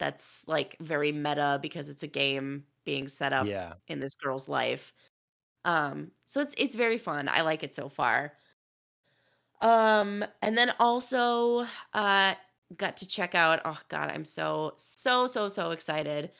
[0.00, 3.74] that's like very meta because it's a game being set up Yeah.
[3.88, 4.94] in this girl's life.
[5.66, 7.28] Um so it's it's very fun.
[7.30, 8.34] I like it so far.
[9.60, 12.34] Um and then also uh
[12.76, 16.32] got to check out oh god, I'm so so so so excited.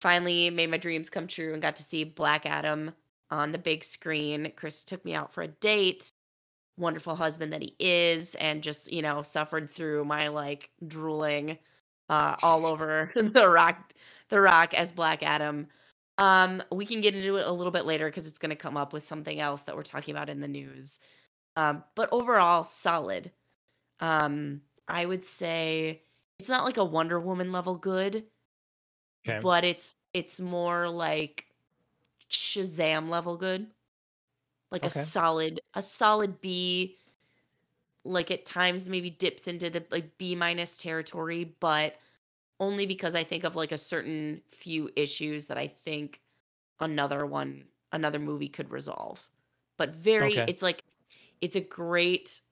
[0.00, 2.92] Finally made my dreams come true and got to see Black Adam
[3.30, 4.52] on the big screen.
[4.56, 6.12] Chris took me out for a date
[6.78, 11.58] wonderful husband that he is and just, you know, suffered through my like drooling
[12.08, 13.92] uh all over the rock
[14.28, 15.68] the rock as Black Adam.
[16.18, 18.76] Um we can get into it a little bit later because it's going to come
[18.76, 21.00] up with something else that we're talking about in the news.
[21.56, 23.32] Um but overall solid.
[24.00, 26.02] Um I would say
[26.38, 28.24] it's not like a Wonder Woman level good,
[29.26, 29.40] Okay.
[29.40, 31.46] but it's it's more like
[32.30, 33.68] Shazam level good.
[34.70, 35.00] Like Okay.
[35.00, 36.97] a solid a solid B
[38.08, 41.98] like at times maybe dips into the like B minus territory, but
[42.60, 46.22] only because I think of like a certain few issues that I think
[46.80, 49.28] another one another movie could resolve.
[49.78, 50.48] But very Okay.
[50.48, 50.84] it's like
[51.40, 52.42] it's a great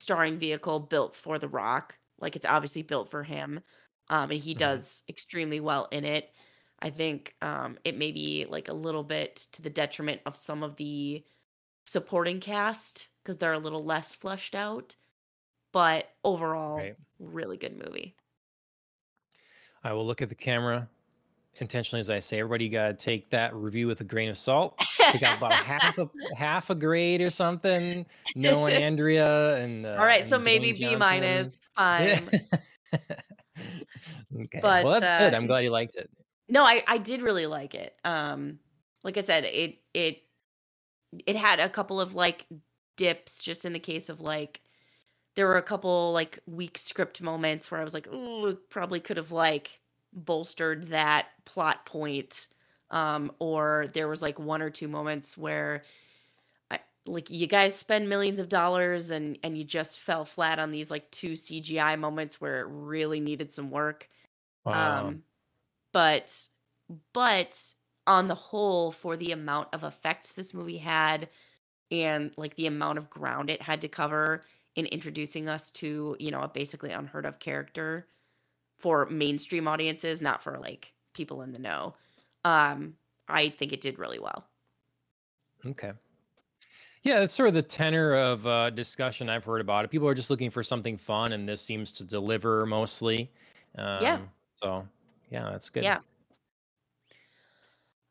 [0.00, 1.98] starring vehicle built for The Rock.
[2.18, 3.60] Like it's obviously built for him.
[4.08, 4.54] Um and he Mhm.
[4.54, 6.32] does extremely well in it.
[6.80, 10.62] I think um it may be like a little bit to the detriment of some
[10.62, 11.24] of the
[11.86, 14.96] supporting cast because they're a little less fleshed out.
[15.74, 16.96] But overall, Right.
[17.18, 18.14] really good movie.
[19.82, 20.88] I will look at the camera
[21.60, 24.76] intentionally as I say, everybody got to take that review with a grain of salt.
[25.10, 28.06] Take out about half a half a grade or something.
[28.34, 30.98] No Andrea and uh, All right, so and maybe Dwayne B Johnson.
[31.00, 31.60] minus.
[31.78, 32.16] Yeah.
[32.18, 32.40] Fine.
[34.44, 34.60] okay.
[34.62, 35.34] But, well, that's good.
[35.34, 36.10] uh, I'm glad you liked it.
[36.48, 37.94] No, I I did really like it.
[38.04, 38.58] Um
[39.02, 40.22] like I said, it it
[41.26, 42.46] it had a couple of like
[42.96, 44.60] dips just in the case of like
[45.36, 49.16] there were a couple like weak script moments where I was like, "Ooh, probably could
[49.16, 49.80] have like
[50.12, 52.48] bolstered that plot point."
[52.90, 55.82] Um or there was like one or two moments where
[56.70, 60.70] I, like you guys spend millions of dollars and and you just fell flat on
[60.70, 64.08] these like two CGI moments where it really needed some work.
[64.64, 65.08] Wow.
[65.08, 65.24] Um,
[65.92, 66.48] but
[67.12, 67.60] but
[68.06, 71.28] on the whole, for the amount of effects this movie had,
[71.90, 74.44] and like the amount of ground it had to cover
[74.76, 78.08] in introducing us to you know a basically unheard of character
[78.78, 81.94] for mainstream audiences, not for like people in the know.
[82.44, 82.96] Um,
[83.28, 84.48] I think it did really well.
[85.66, 85.92] Okay.
[87.02, 89.90] Yeah, that's sort of the tenor of uh, discussion I've heard about it.
[89.90, 93.30] People are just looking for something fun, and this seems to deliver mostly.
[93.76, 94.20] Um, Yeah.
[94.54, 94.88] So,
[95.30, 95.84] yeah, that's good.
[95.84, 96.00] Yeah.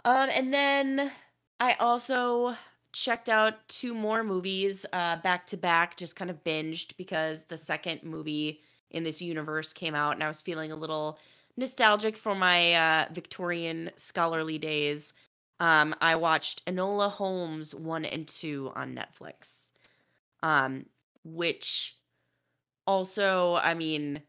[0.06, 1.12] Um, and then
[1.60, 2.56] I also
[2.94, 7.58] checked out two more movies uh, back to back, just kind of binged because the
[7.58, 11.20] second movie in this universe came out, and I was feeling a little
[11.58, 15.14] nostalgic for my uh, Victorian scholarly days.
[15.60, 19.72] Um, I watched Enola Holmes one and two on Netflix,
[20.42, 20.86] um,
[21.24, 21.98] which
[22.86, 24.22] also, I mean,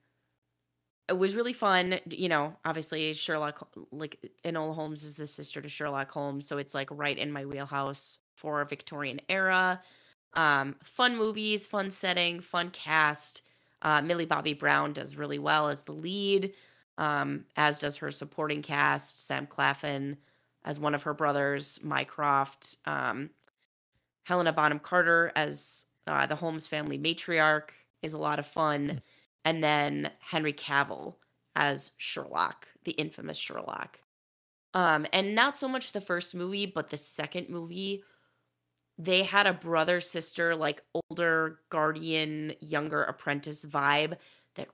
[1.09, 1.99] it was really fun.
[2.07, 6.75] You know, obviously Sherlock, like Enola Holmes is the sister to Sherlock Holmes, so it's
[6.75, 9.81] like right in my wheelhouse for Victorian era.
[10.35, 13.43] Um, fun movies, fun setting, fun cast.
[13.83, 16.53] Uh, Millie Bobby Brown does really well as the lead,
[16.99, 19.25] um, as does her supporting cast.
[19.27, 20.17] Sam Claflin
[20.65, 22.77] as one of her brothers, Mycroft.
[22.87, 23.31] Um,
[24.25, 27.71] Helena Bonham Carter as uh, the Holmes family matriarch
[28.03, 28.89] is a lot of fun.
[28.89, 28.97] Hmm.
[29.47, 31.17] And then Henry Cavill
[31.55, 34.01] as Sherlock, the infamous Sherlock.
[34.73, 38.03] Um, and not so much the first movie, but the second movie,
[38.99, 44.17] they had a brother sister, like older guardian, younger apprentice vibe
[44.55, 44.69] that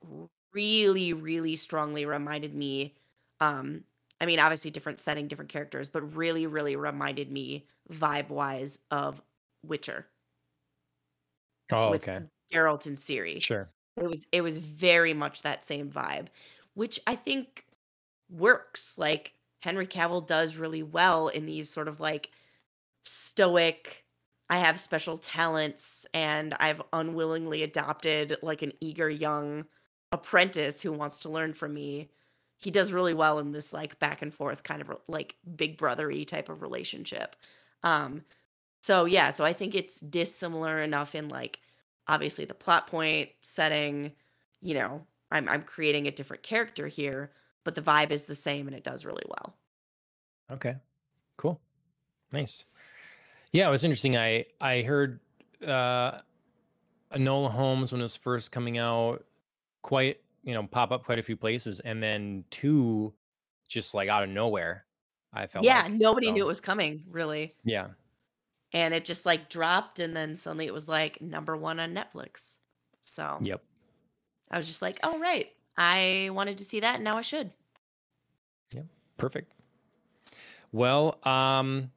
[0.53, 2.95] really, really strongly reminded me.
[3.41, 3.85] Um,
[4.21, 9.23] I mean, obviously different setting, different characters, but really, really reminded me vibe wise of
[9.65, 10.07] Witcher
[11.73, 12.21] Oh, with okay.
[12.53, 13.43] Geralt and Ciri.
[13.43, 13.73] Sure.
[13.97, 16.29] It was it was very much that same vibe,
[16.75, 17.67] which I think
[18.31, 18.99] works.
[18.99, 22.31] Like Henry Cavill does really well in these sort of like
[23.05, 24.00] stoic
[24.51, 29.67] I have special talents and I've unwillingly adopted like an eager young
[30.13, 32.11] apprentice who wants to learn from me.
[32.59, 36.27] He does really well in this like back and forth kind of like big brothery
[36.27, 37.37] type of relationship.
[37.85, 38.25] Um
[38.83, 41.61] so yeah, so I think it's dissimilar enough in like
[42.09, 44.13] obviously the plot point setting
[44.63, 47.33] you know i'm i'm creating a different character here
[47.65, 49.55] but the vibe is the same and it does really well
[50.51, 50.77] Okay.
[51.37, 51.61] Cool.
[52.33, 52.67] Nice.
[53.53, 54.17] Yeah, it was interesting.
[54.17, 55.21] I I heard
[55.67, 56.19] uh
[57.13, 59.25] Enola Holmes when it was first coming out
[59.83, 63.13] quite, you know, pop up quite a few places and then two
[63.69, 64.85] just like out of nowhere.
[65.33, 65.93] I felt yeah like.
[65.93, 67.87] nobody knew it was coming really yeah.
[68.73, 72.57] and it just like dropped and then suddenly it was like number one on netflix
[73.01, 73.63] so Yep.
[74.51, 77.53] i was just like oh right i wanted to see that and now i should
[78.75, 78.83] Yeah,
[79.19, 79.53] Perfect.
[80.73, 81.93] Well, um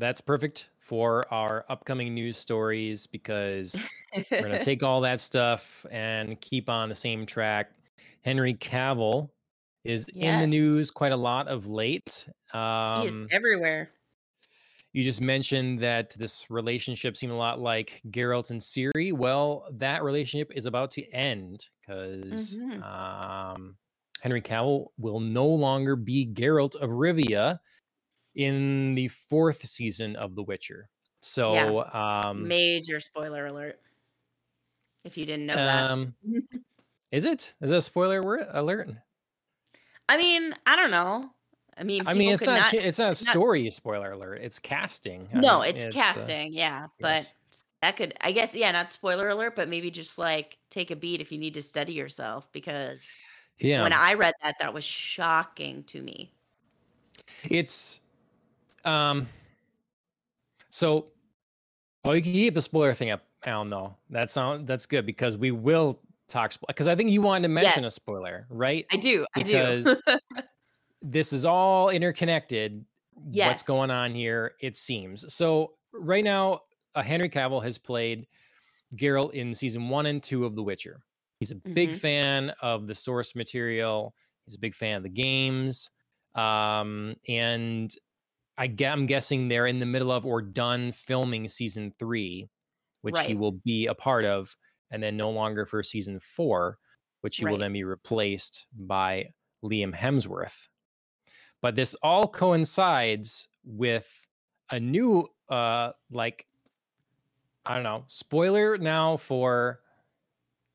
[0.00, 3.84] that's perfect for our upcoming news stories because
[4.30, 7.70] we're going to take all that stuff and keep on the same track.
[8.22, 9.28] Henry Cavill
[9.84, 12.26] is in the news quite a lot of late.
[12.52, 13.90] he is Um, everywhere.
[14.92, 19.12] you just mentioned that this relationship seemed a lot like Geralt and Ciri.
[19.12, 23.76] Well, that relationship is about to end because hmm um,
[24.22, 27.58] Henry Cavill will no longer be Geralt of Rivia
[28.34, 30.88] in the fourth season of The Witcher.
[30.88, 33.78] Yeah, So, um, major spoiler alert
[35.04, 36.14] if you didn't know um,
[37.12, 37.54] is it?
[37.60, 38.20] Is that a spoiler
[38.52, 38.90] alert?
[40.08, 41.30] I mean, I don't know.
[41.76, 42.72] I mean, I mean, it's not.
[42.72, 44.40] not It's not a not story spoiler alert.
[44.42, 45.28] It's casting.
[45.34, 47.34] I No, mean, it's it's uh, casting, yeah, but yes.
[47.80, 51.20] that could, I guess, yeah, not spoiler alert, but maybe just like take a beat
[51.20, 53.14] if you need to study yourself because
[53.58, 56.32] yeah, when I read that, that was shocking to me.
[57.44, 58.00] it's
[58.84, 59.28] um.
[60.70, 61.12] So,
[62.04, 63.70] well, you can keep the spoiler thing up, Alan.
[63.70, 66.52] Though that sound that's good because we will talk.
[66.66, 68.86] Because I think you wanted to mention Yes, a spoiler, right?
[68.92, 69.26] I do.
[69.34, 69.96] I do.
[71.02, 72.84] This is all interconnected.
[73.14, 74.54] What's going on here?
[74.60, 75.74] It seems so.
[75.92, 76.60] Right now,
[76.94, 78.28] uh, Henry Cavill has played
[78.96, 81.02] Geralt in season one and two of The Witcher.
[81.40, 84.14] He's a big hmm fan of the source material.
[84.46, 85.90] He's a big fan of the games,
[86.34, 87.94] um, and
[88.60, 92.50] I I'm guessing they're in the middle of or done filming season three,
[93.00, 94.54] which he will be a part of,
[94.90, 96.76] and then no longer for season four,
[97.22, 99.30] which he will then be replaced by
[99.64, 100.68] Liam Hemsworth.
[101.62, 104.28] But this all coincides with
[104.70, 106.46] a new, uh, like
[107.64, 109.80] I don't know, spoiler now for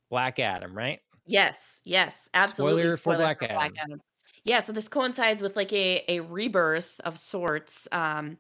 [0.10, 1.02] Black Adam, right?
[1.28, 1.82] Yes.
[1.84, 2.30] Yes.
[2.34, 2.82] Absolutely.
[2.82, 4.02] Spoiler for Black for Black Adam.
[4.45, 4.60] Yeah.
[4.62, 8.38] So this coincides with like a, a rebirth of sorts, um,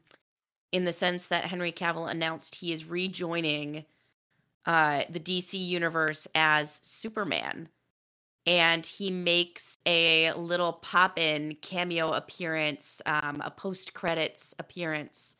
[0.71, 3.85] in the sense that Henry Cavill announced he is rejoining
[4.65, 7.69] uh, the DC universe as Superman.
[8.47, 15.35] and he makes a little pop-in cameo appearance, um, a post-credits appearance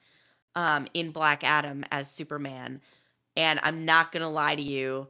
[0.56, 2.82] um, in Black Adam as Superman.
[3.38, 5.10] And I'm not gonna lie to you,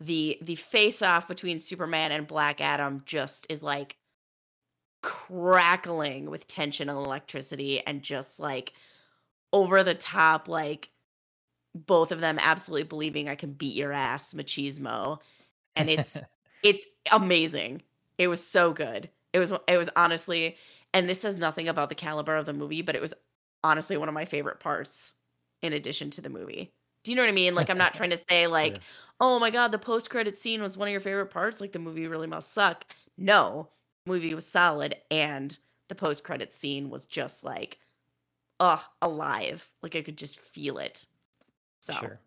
[0.00, 3.96] the the face-off between Superman and Black Adam just is like
[5.02, 8.72] crackling with tension and electricity, and just like
[9.52, 10.90] over the top, like
[11.74, 15.18] both of them absolutely believing I can beat your ass, machismo,
[15.76, 16.20] and it's
[16.62, 17.82] it's amazing.
[18.18, 19.10] It was so good.
[19.32, 20.56] It was it was honestly,
[20.92, 23.14] and this says nothing about the caliber of the movie, but it was
[23.64, 25.14] honestly one of my favorite parts
[25.62, 26.72] in addition to the movie.
[27.04, 27.54] Do you know what I mean?
[27.54, 28.84] Like I'm not trying to say like, sure.
[29.20, 32.06] "Oh my god, the post-credit scene was one of your favorite parts, like the movie
[32.06, 32.84] really must suck."
[33.16, 33.68] No,
[34.06, 37.78] movie was solid and the post-credit scene was just like,
[38.60, 39.68] oh, alive.
[39.82, 41.06] Like I could just feel it.
[41.80, 42.20] So, Sure.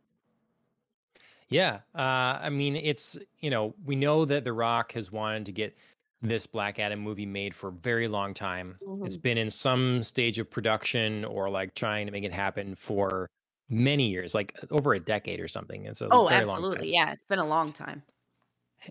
[1.50, 1.80] Yeah.
[1.94, 5.78] Uh, I mean, it's, you know, we know that The Rock has wanted to get
[6.22, 8.78] this Black Adam movie made for a very long time.
[9.04, 9.22] It's mhm.
[9.22, 13.30] been in some stage of production or like trying to make it happen for
[13.70, 15.86] many years, like over a decade or something.
[15.88, 16.66] and so Oh, very long time.
[16.66, 16.94] absolutely.
[16.94, 18.04] Yeah, it's been a long time.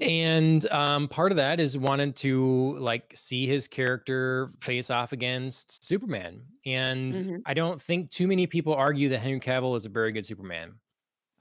[0.01, 5.85] And um, part of that is wanted to like see his character face off against
[5.85, 6.45] Superman.
[6.67, 7.43] And Mhm.
[7.47, 10.81] I don't think too many people argue that Henry Cavill is a very good Superman.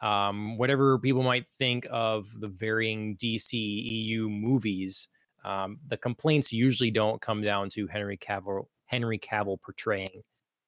[0.02, 5.08] Um, whatever people might think of the varying DC EU movies,
[5.46, 10.24] um, the complaints usually don't come down to Henry Cavill Henry Cavill portraying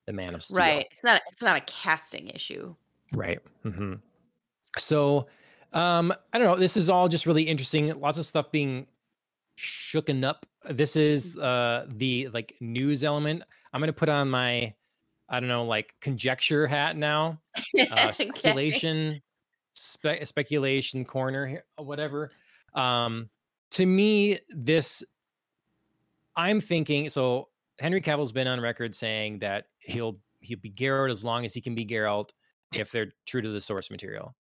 [0.05, 0.59] the Man of Steel.
[0.59, 0.87] Right.
[0.91, 2.75] It's not it's not a casting issue.
[3.11, 3.39] Right.
[3.63, 3.95] hmm
[4.77, 5.27] So,
[5.73, 6.55] um, I don't know.
[6.55, 7.93] This is all just really interesting.
[7.93, 8.87] Lots of stuff being
[9.57, 10.45] shooken up.
[10.69, 13.43] This is uh the like news element.
[13.73, 14.73] I'm gonna put on my,
[15.29, 17.39] I don't know, like conjecture hat now.
[17.77, 18.11] Uh, okay.
[18.11, 19.21] speculation,
[19.73, 22.31] spe- speculation corner here, whatever.
[22.73, 23.29] Um,
[23.71, 25.03] to me, this
[26.35, 27.09] I'm thinking.
[27.09, 27.49] So
[27.79, 31.61] Henry Cavill's been on record saying that he'll he'll be Geralt as long as he
[31.61, 32.29] can be Geralt
[32.73, 34.35] if they're true to the source material.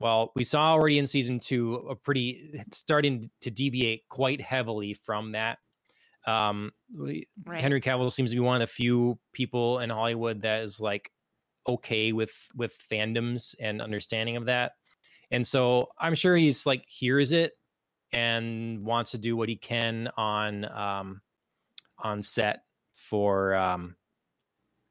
[0.00, 5.32] Well, we saw already in season two a pretty starting to deviate quite heavily from
[5.32, 5.58] that.
[6.26, 7.60] Um, we- Right.
[7.60, 11.10] Henry Cavill seems to be one of the few people in Hollywood that is like
[11.66, 14.72] okay with with fandoms and understanding of that.
[15.30, 17.52] And so I'm sure he's like hears it
[18.12, 21.20] and wants to do what he can on um
[21.98, 22.60] on set
[22.94, 23.96] for um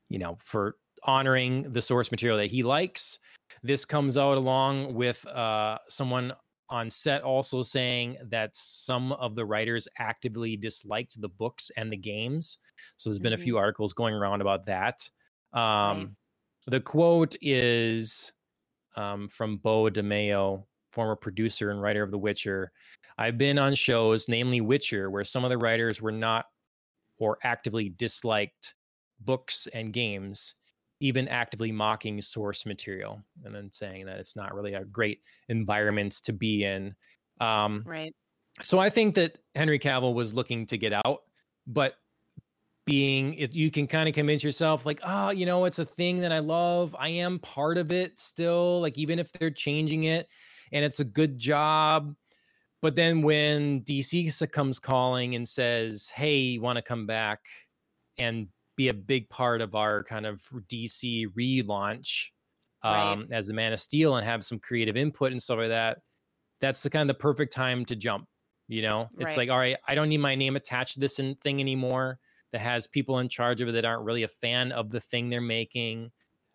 [0.10, 3.20] you know for honoring the source material that he likes.
[3.64, 6.34] This comes out along with uh someone
[6.70, 11.98] on set also saying that some of the writers actively disliked the books and the
[11.98, 12.60] games.
[12.98, 13.48] So there's been a Mhm.
[13.48, 15.10] few articles going around about that.
[15.54, 16.18] Um Right.
[16.68, 18.34] the quote is
[18.96, 22.72] um, from Beau DeMayo, former producer and writer of The Witcher.
[23.18, 26.48] I've been on shows, namely Witcher, where some of the writers were not
[27.20, 28.76] or actively disliked
[29.20, 30.56] books and games,
[31.00, 36.14] even actively mocking source material, and then saying that it's not really a great environment
[36.24, 36.96] to be in.
[37.40, 38.14] Um, right.
[38.62, 41.20] So I think that Henry Cavill was looking to get out,
[41.68, 41.96] but
[42.88, 46.22] being if you can kind of convince yourself like oh you know it's a thing
[46.22, 50.26] that i love i am part of it still like even if they're changing it
[50.72, 52.16] and it's a good job
[52.82, 57.42] but then when dc comes calling and says hey you want to come back
[58.18, 58.48] and
[58.78, 62.28] be a big part of our kind of dc relaunch
[62.84, 63.28] um, right.
[63.32, 66.00] as the man of steel and have some creative input and stuff like that
[66.62, 68.26] that's the kind of the perfect time to jump
[68.70, 69.38] you know it's right.
[69.38, 72.20] like all right i don't need my name attached to this thing anymore
[72.52, 75.30] that has people in charge of it that aren't really a fan of the thing
[75.30, 76.12] they're making.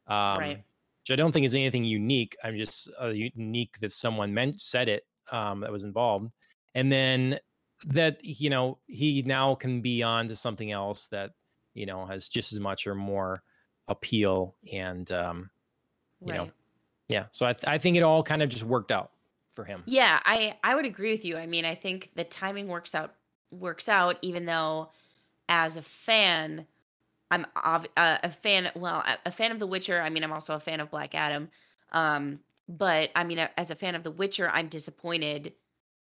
[0.07, 0.65] Um, right.
[1.03, 2.37] Which I don't think is anything unique.
[2.45, 6.31] I'm just uh, unique that someone meant said it um, that was involved,
[6.75, 7.41] and then
[7.87, 11.33] that you know he now can be on to something else that
[11.75, 13.43] you know has just as much or more
[13.89, 15.51] appeal and um,
[16.21, 16.39] you right.
[16.39, 16.51] know
[17.13, 17.27] yeah.
[17.31, 19.11] So I th- I think it all kind of just worked out
[19.55, 19.83] for him.
[19.87, 21.37] Yeah, I I would agree with you.
[21.37, 23.15] I mean, I think the timing works out
[23.51, 24.91] works out even though
[25.49, 26.67] as a fan,
[27.31, 28.71] I'm uh, a fan.
[28.75, 30.01] Well, a fan of The Witcher.
[30.01, 31.51] I mean, I'm also a fan of Black Adam.
[31.93, 35.53] Um, but I mean, as a fan of The Witcher, I'm disappointed.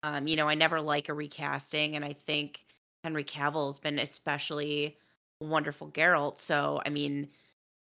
[0.02, 2.60] Um, you know, I never like a recasting, and I think
[3.02, 4.96] Henry Cavill has been especially
[5.40, 6.38] wonderful Geralt.
[6.38, 7.28] So, I mean,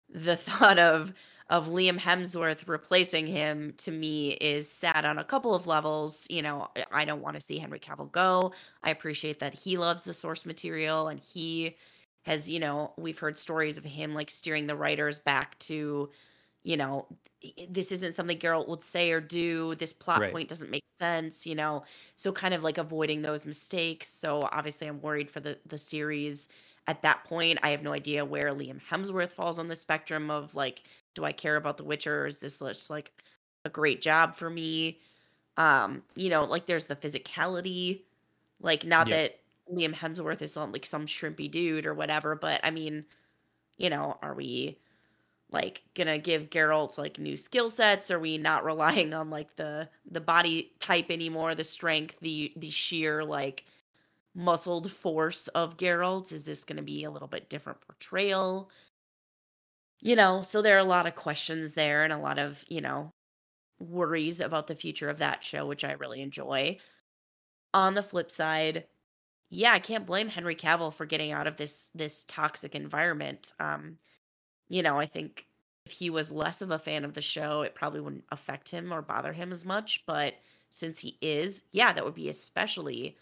[0.09, 1.13] the thought of
[1.51, 6.27] of Liam Hemsworth replacing him to me is sad on a couple of levels.
[6.29, 8.53] You know, I don't want to see Henry Cavill go.
[8.83, 11.77] I appreciate that he loves the source material and he
[12.25, 16.11] has, you know, we've heard stories of him like steering the writers back to,
[16.65, 17.07] you know,
[17.71, 19.75] this isn't something Geralt would say or do.
[19.77, 20.33] This plot right.
[20.33, 21.85] point doesn't make sense, you know.
[22.17, 24.09] So kind of like avoiding those mistakes.
[24.09, 26.49] So obviously I'm worried for the the series
[26.89, 30.55] at that point, I have no idea where Liam Hemsworth falls on the spectrum of
[30.55, 30.83] like,
[31.15, 32.23] do I care about The Witcher?
[32.23, 33.13] Or is this just like
[33.67, 34.99] a great job for me?
[35.59, 38.01] Um, you know, like there's the physicality,
[38.61, 39.39] like not that
[39.71, 43.05] Liam Hemsworth is like some shrimpy dude or whatever, but I mean,
[43.77, 44.79] you know, are we
[45.51, 48.11] like gonna give Geralt like new skill sets?
[48.11, 52.71] Are we not relying on like the the body type anymore, the strength, the the
[52.71, 53.65] sheer like
[54.39, 56.33] muscled force of Geralt?
[56.33, 58.71] Is this going to be a little bit different portrayal?
[60.01, 62.81] You know, so there are a lot of questions there and a lot of, you
[62.81, 63.13] know,
[63.81, 66.79] worries about the future of that show, which I really enjoy.
[67.75, 68.87] On the flip side,
[69.51, 73.53] yeah, I can't blame Henry Cavill for getting out of this this toxic environment.
[73.59, 73.99] Um,
[74.69, 75.47] you know, I think
[75.85, 78.93] if he was less of a fan of the show, it probably wouldn't affect him
[78.93, 80.35] or bother him as much, but
[80.71, 83.17] since he is, yeah, that would be especially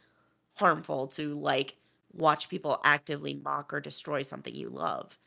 [0.56, 1.76] harmful to like
[2.12, 5.18] watch people actively mock or destroy something you love.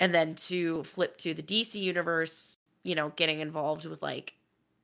[0.00, 4.34] And then to flip to the DC universe, you know, getting involved with like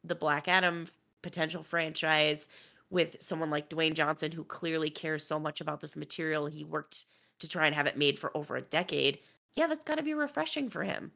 [0.04, 0.86] the Black Adam
[1.22, 2.48] potential franchise
[2.90, 6.46] with someone like Dwayne Johnson who clearly cares so much about this material.
[6.46, 7.06] He worked
[7.40, 9.18] to try and have it made for over a decade.
[9.54, 11.12] Yeah, that's got to be refreshing for him.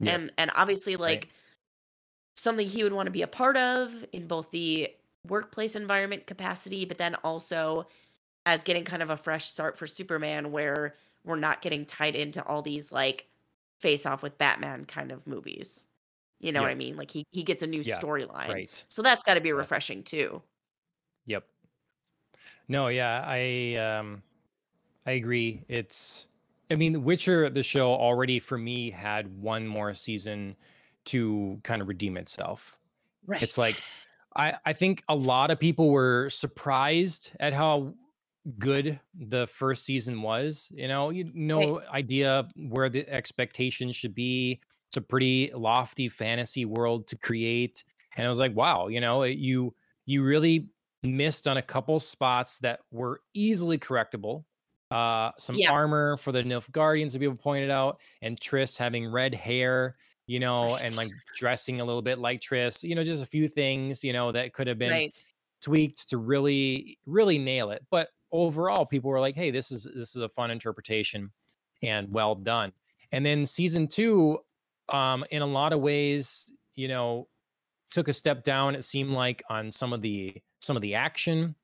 [0.00, 0.14] Yeah.
[0.14, 1.28] And and obviously like right.
[2.36, 4.92] something he would want to be a part of in both the
[5.28, 7.86] workplace environment capacity, but then also
[8.46, 12.44] as getting kind of a fresh start for Superman where we're not getting tied into
[12.44, 13.26] all these like
[13.80, 15.86] face off with Batman kind of movies.
[16.40, 16.68] You know yep.
[16.68, 16.96] what I mean?
[16.96, 18.48] Like he he gets a new yeah, storyline.
[18.48, 18.84] Right.
[18.88, 20.04] So that's got to be refreshing yeah.
[20.04, 20.42] too.
[21.26, 21.44] Yep.
[22.68, 24.22] No, yeah, I um
[25.06, 25.62] I agree.
[25.68, 26.26] It's
[26.70, 30.56] I mean, The Witcher the show already for me had one more season
[31.04, 32.78] to kind of redeem itself.
[33.26, 33.42] Right.
[33.42, 33.76] It's like
[34.36, 37.94] I, I think a lot of people were surprised at how
[38.58, 40.70] good the first season was.
[40.74, 41.88] You know, you no right.
[41.88, 44.60] idea where the expectations should be.
[44.88, 47.84] It's a pretty lofty fantasy world to create,
[48.16, 49.74] and I was like, wow, you know, you
[50.06, 50.68] you really
[51.02, 54.44] missed on a couple spots that were easily correctable.
[54.90, 55.72] Uh, some yeah.
[55.72, 59.96] armor for the Nilfgaardians, that people pointed out, and Triss having red hair
[60.26, 60.82] you know, right.
[60.82, 64.12] and like dressing a little bit like Triss, you know, just a few things, you
[64.12, 65.24] know, that could have been right.
[65.60, 67.84] tweaked to really, really nail it.
[67.90, 71.30] But overall, people were like, hey, this is this is a fun interpretation
[71.82, 72.72] and well done.
[73.12, 74.38] And then season two,
[74.88, 77.28] um, in a lot of ways, you know,
[77.90, 81.54] took a step down, it seemed like, on some of the some of the action.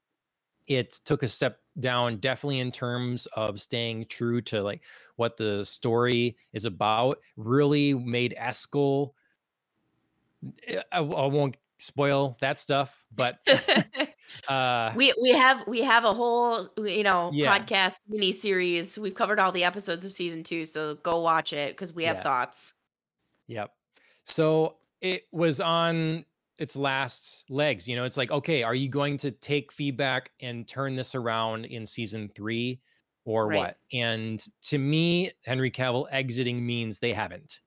[0.69, 4.83] It took a step down definitely in terms of staying true to like
[5.17, 9.13] what the story is about really made Eskel
[10.67, 13.39] eh, I, I won't spoil that stuff but
[14.49, 17.57] uh we we have we have a whole you know yeah.
[17.57, 21.73] podcast mini series we've covered all the episodes of season two so go watch it
[21.73, 22.23] because we have yeah.
[22.23, 22.75] thoughts
[23.47, 23.71] yep
[24.25, 26.25] so it was on
[26.59, 27.89] its last legs.
[27.89, 31.65] You know, it's like, okay, are you going to take feedback and turn this around
[31.67, 32.81] in season three
[33.25, 33.59] or right.
[33.59, 33.77] what?
[33.93, 37.61] And to me, Henry Cavill exiting means they haven't.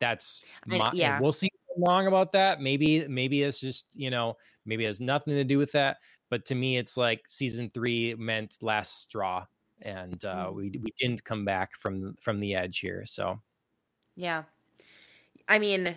[0.00, 1.20] That's my, yeah.
[1.20, 2.60] We'll see wrong about that.
[2.60, 5.98] Maybe, maybe it's just, you know, maybe it has nothing to do with that.
[6.30, 9.46] But to me, it's like season three meant last straw.
[9.82, 10.54] And uh, mm.
[10.54, 13.04] we we didn't come back from from the edge here.
[13.04, 13.40] So
[14.16, 14.44] yeah.
[15.48, 15.96] I mean,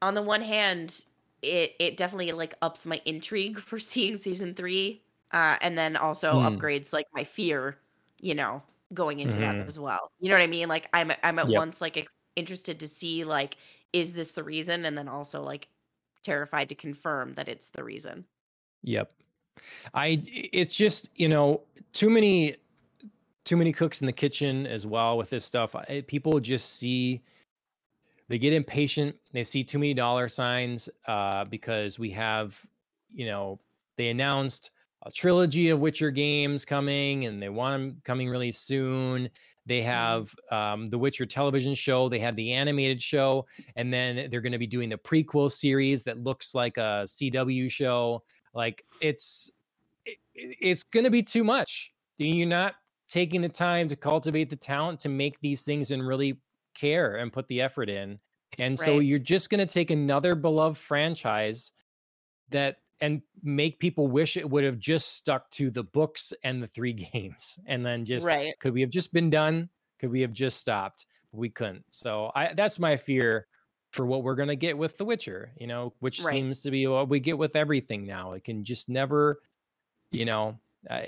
[0.00, 1.04] on the one hand,
[1.42, 6.34] it it definitely like ups my intrigue for seeing season three, uh, and then also
[6.34, 6.58] mm.
[6.58, 7.78] upgrades like my fear,
[8.20, 8.62] you know,
[8.94, 9.58] going into mm-hmm.
[9.58, 10.10] that as well.
[10.20, 10.68] You know what I mean?
[10.68, 11.58] Like I'm I'm at yep.
[11.58, 13.56] once like ex- interested to see like
[13.92, 15.68] is this the reason, and then also like
[16.22, 18.24] terrified to confirm that it's the reason.
[18.82, 19.12] Yep.
[19.94, 21.62] I it's just you know
[21.92, 22.56] too many
[23.44, 25.74] too many cooks in the kitchen as well with this stuff.
[25.74, 27.22] I, people just see
[28.28, 29.16] they get impatient.
[29.32, 32.60] They see too many dollar signs uh, because we have,
[33.12, 33.58] you know,
[33.96, 34.70] they announced
[35.04, 39.30] a trilogy of Witcher games coming and they want them coming really soon.
[39.66, 39.88] They mm-hmm.
[39.88, 42.08] have um, the Witcher television show.
[42.08, 46.04] They have the animated show, and then they're going to be doing the prequel series
[46.04, 48.22] that looks like a CW show.
[48.54, 49.50] Like it's
[50.06, 51.92] it, it's going to be too much.
[52.16, 52.74] You're not
[53.08, 56.38] taking the time to cultivate the talent to make these things and really
[56.78, 58.18] care and put the effort in.
[58.58, 58.86] And right.
[58.86, 61.72] so you're just going to take another beloved franchise
[62.50, 66.66] that and make people wish it would have just stuck to the books and the
[66.66, 68.58] three games and then just right.
[68.58, 69.68] could we have just been done?
[69.98, 71.06] Could we have just stopped?
[71.32, 71.84] We couldn't.
[71.90, 73.46] So I that's my fear
[73.92, 76.32] for what we're going to get with The Witcher, you know, which right.
[76.32, 78.32] seems to be what we get with everything now.
[78.32, 79.40] It can just never,
[80.10, 80.58] you know,
[80.88, 81.02] uh,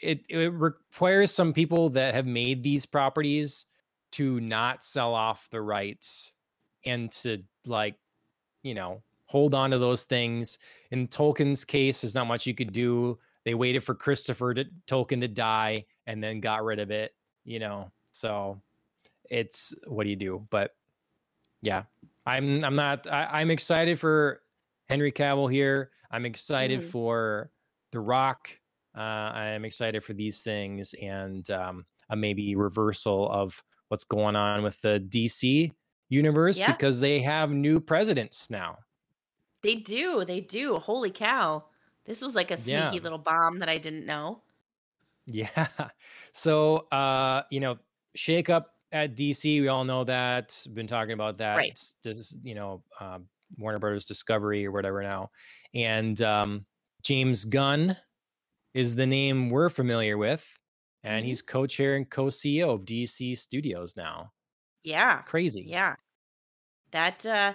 [0.00, 3.66] it it requires some people that have made these properties
[4.12, 6.34] to not sell off the rights
[6.84, 7.96] and to like,
[8.62, 10.58] you know, hold on to those things.
[10.90, 13.18] In Tolkien's case, there's not much you could do.
[13.44, 17.12] They waited for Christopher to, Tolkien to die and then got rid of it,
[17.44, 17.90] you know.
[18.12, 18.60] So
[19.30, 20.46] it's what do you do?
[20.50, 20.72] But
[21.62, 21.84] yeah,
[22.26, 24.42] I'm I'm not I, am excited for
[24.88, 25.90] Henry Cavill here.
[26.10, 26.84] I'm excited mm.
[26.84, 27.50] for
[27.92, 28.50] The Rock.
[28.96, 34.62] Uh, I'm excited for these things and um, a maybe reversal of what's going on
[34.62, 35.70] with the DC
[36.08, 36.72] universe yeah.
[36.72, 38.78] because they have new presidents now.
[39.62, 40.24] They do.
[40.24, 40.76] They do.
[40.76, 41.64] Holy cow.
[42.06, 43.02] This was like a sneaky yeah.
[43.02, 44.40] little bomb that I didn't know.
[45.26, 45.66] Yeah.
[46.34, 47.76] So, uh, you know,
[48.14, 50.58] shake up at DC, we all know that.
[50.72, 51.56] Been talking about that.
[51.58, 51.78] Right.
[52.02, 53.26] Just, you know, um,
[53.58, 55.30] Warner Brothers Discovery or whatever now.
[55.74, 56.64] And um,
[57.02, 57.94] James Gunn
[58.72, 60.58] is the name we're familiar with
[61.04, 61.26] and mm-hmm.
[61.26, 64.32] he's co-chair and co-CEO of DC Studios now.
[64.84, 65.22] Yeah.
[65.22, 65.64] Crazy.
[65.68, 65.96] Yeah.
[66.90, 67.54] That uh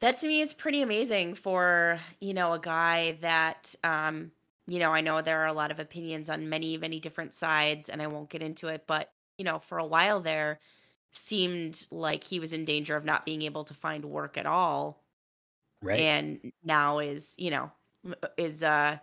[0.00, 4.32] that to me is pretty amazing for, you know, a guy that um
[4.68, 7.88] you know, I know there are a lot of opinions on many many different sides
[7.88, 10.60] and I won't get into it, but you know, for a while there
[11.12, 15.02] seemed like he was in danger of not being able to find work at all.
[15.82, 16.00] Right.
[16.00, 17.70] And now is, you know,
[18.36, 18.98] is uh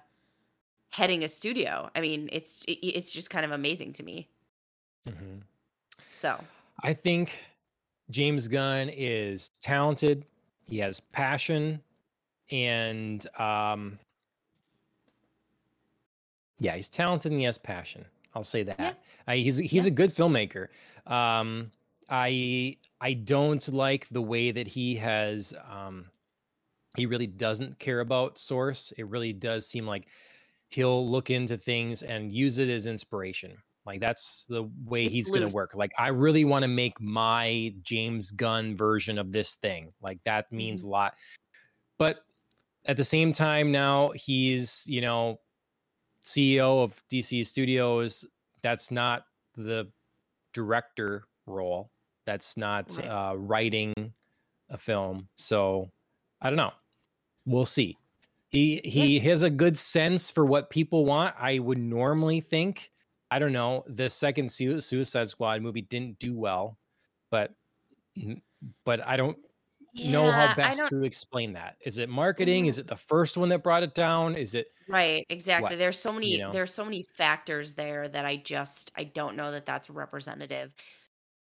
[0.93, 1.89] heading a studio.
[1.95, 4.29] I mean, it's it's just kind of amazing to me.
[5.07, 5.39] Mm-hmm.
[6.09, 6.39] So
[6.83, 7.39] I think
[8.11, 10.23] James Gunn is talented.
[10.65, 11.81] He has passion,
[12.51, 13.97] and um,
[16.59, 18.05] yeah, he's talented and he has passion.
[18.35, 18.79] I'll say that.
[18.79, 18.93] Yeah.
[19.27, 19.91] I, he's he's yeah.
[19.91, 20.67] a good filmmaker.
[21.07, 21.71] Um,
[22.07, 25.55] I I don't like the way that he has.
[25.69, 26.05] Um,
[26.95, 28.93] he really doesn't care about source.
[28.95, 30.05] It really does seem like
[30.73, 33.57] he'll look into things and use it as inspiration.
[33.85, 35.75] Like that's the way it's he's going to work.
[35.75, 39.91] Like I really want to make my James Gunn version of this thing.
[40.01, 40.89] Like that means mm-hmm.
[40.89, 41.13] a lot.
[41.97, 42.23] But
[42.85, 45.39] at the same time now he's, you know,
[46.23, 48.25] CEO of DC Studios.
[48.61, 49.25] That's not
[49.57, 49.89] the
[50.53, 51.91] director role.
[52.25, 53.07] That's not right.
[53.07, 53.93] uh, writing
[54.69, 55.27] a film.
[55.35, 55.89] So
[56.41, 56.71] I don't know.
[57.45, 57.97] We'll see.
[58.53, 59.23] He he yeah.
[59.23, 61.35] has a good sense for what people want.
[61.39, 62.91] I would normally think.
[63.31, 63.83] I don't know.
[63.87, 66.77] The second Suicide Squad movie didn't do well,
[67.31, 67.51] but
[68.85, 69.37] but I don't.
[69.95, 71.77] know how best to explain that.
[71.85, 72.65] Is it marketing?
[72.65, 74.35] mm, Is it the first one that brought it down?
[74.35, 75.69] Is it right, exactly.
[75.71, 75.77] what?
[75.77, 76.51] There's so You many know?
[76.51, 80.73] there's so many factors there that I just I don't know that that's representative.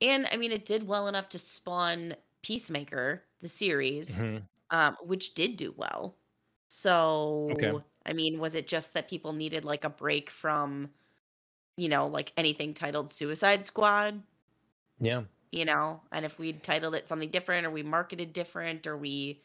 [0.01, 4.43] And I mean, it did well enough to spawn Peacemaker, the series, Mhm.
[4.71, 6.17] um, which did do well.
[7.49, 7.73] Okay.
[7.73, 10.93] So, I mean, was it just that people needed like a break from,
[11.77, 14.23] you know, like anything titled Suicide Squad?
[14.99, 15.23] Yeah.
[15.51, 19.41] You know, and if we'd titled it something different or we marketed different or we,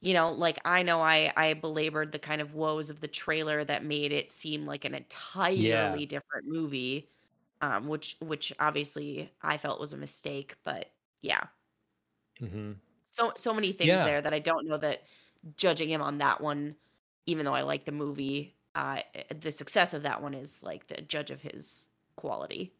[0.00, 3.64] you know, like I know I I belabored the kind of woes of the trailer
[3.64, 4.94] that made it seem like an
[5.54, 6.00] Yeah.
[6.00, 7.10] entirely different movie,
[7.62, 10.92] um, which which obviously I felt was a mistake, but
[11.22, 11.48] yeah.
[12.40, 12.80] Mhm.
[13.06, 14.02] So so many things Yeah.
[14.02, 15.04] there that I don't know that
[15.56, 16.76] judging him on that one,
[17.26, 19.02] even though I like the movie, uh,
[19.34, 22.74] the success of that one is like the judge of his quality.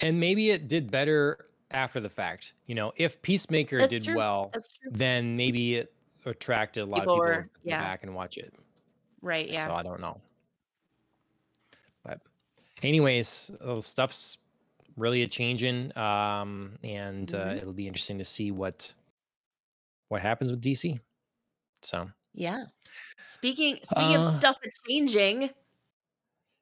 [0.00, 2.54] And maybe it did better after the fact.
[2.66, 4.14] You know, if Peacemaker That's did true.
[4.14, 4.58] well,
[4.90, 5.94] then maybe it
[6.24, 8.54] attracted a lot of People people were, to go yeah, back and watch it.
[9.22, 9.68] right, Yeah.
[9.68, 9.74] So.
[9.74, 10.20] I don't know.
[12.04, 12.20] But
[12.82, 14.38] anyways, uh, stuff's
[14.96, 18.94] really a changing um and uh, hmm it'll be interesting to see what
[20.08, 21.00] what happens with DC.
[21.82, 22.64] So, Yeah.
[23.20, 25.50] Speaking speaking of uh stuff that's changing,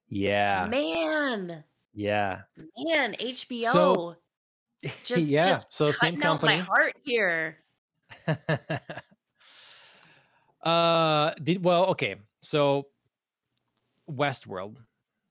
[0.08, 0.66] yeah.
[0.68, 1.64] man,
[1.94, 2.42] Yeah.
[2.86, 4.16] man, So, HBO
[5.04, 6.58] just yeah, just so same out my company.
[6.58, 7.58] heart here.
[10.62, 12.16] uh did well, okay.
[12.42, 12.88] So
[14.10, 14.76] Westworld.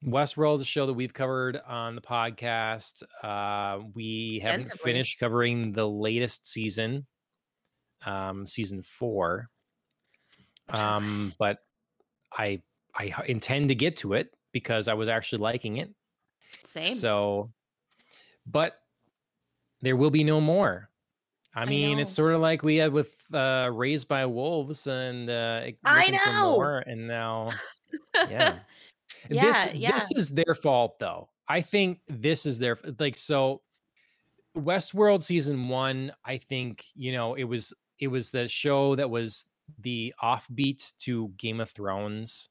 [0.05, 3.03] Westworld is a show that we've covered on the podcast.
[3.21, 7.05] Uh, we haven't finished covering the latest season,
[8.05, 9.49] um, season four.
[10.71, 11.59] Um, but
[12.31, 12.61] I
[12.95, 15.89] I intend to get to it because I was actually liking it.
[16.63, 16.85] Same.
[16.85, 17.51] So,
[18.45, 18.79] but
[19.81, 20.89] there will be no more.
[21.55, 25.29] I I mean, it's sort of like we had with uh, Raised by Wolves and
[25.29, 26.51] uh, I know.
[26.51, 27.49] more, and now,
[28.29, 28.55] yeah.
[29.27, 29.91] This Yeah, yeah.
[29.91, 31.29] this is their fault though.
[31.47, 33.61] I think this is their like so
[34.55, 39.45] Westworld season 1, I think, you know, it was it was the show that was
[39.77, 42.49] the offbeat to Game of Thrones,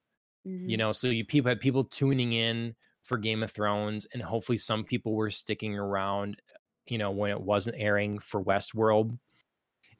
[0.66, 0.78] you Mhm.
[0.78, 4.84] know, so you people had people tuning in for Game of Thrones and hopefully some
[4.84, 6.42] people were sticking around,
[6.88, 9.18] you know, when it wasn't airing for Westworld.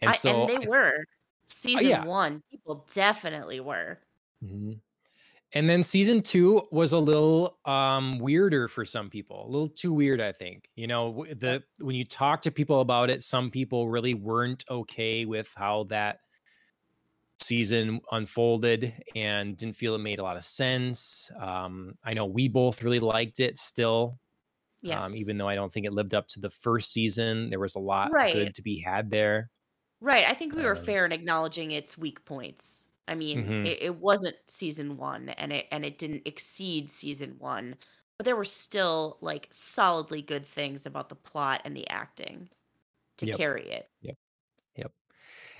[0.02, 1.04] And I so and they I were.
[1.76, 2.04] uh, Season yeah.
[2.04, 4.02] 1, people definitely were.
[4.44, 4.80] Mhm.
[5.54, 9.92] And then season two was a little um weirder for some people, a little too
[9.92, 10.70] weird, I think.
[10.76, 15.26] You know, the when you talk to people about it, some people really weren't okay
[15.26, 16.20] with how that
[17.41, 21.30] season unfolded and didn't feel it made a lot of sense.
[21.41, 24.18] Um, I know we both really liked it still,
[24.89, 27.51] um, even though I don't think it lived up to the first season.
[27.51, 28.30] There was a lot Right.
[28.30, 29.51] good to be had there.
[30.01, 30.26] Right.
[30.26, 32.86] I think we were Um, fair in acknowledging its weak points.
[33.09, 37.39] I mean, mhm, it, it wasn't season one and it and it didn't exceed season
[37.39, 37.76] one,
[38.16, 42.51] but there were still like solidly good things about the plot and the acting
[43.18, 43.28] to Yep.
[43.28, 43.91] carry it.
[44.03, 44.18] Yep.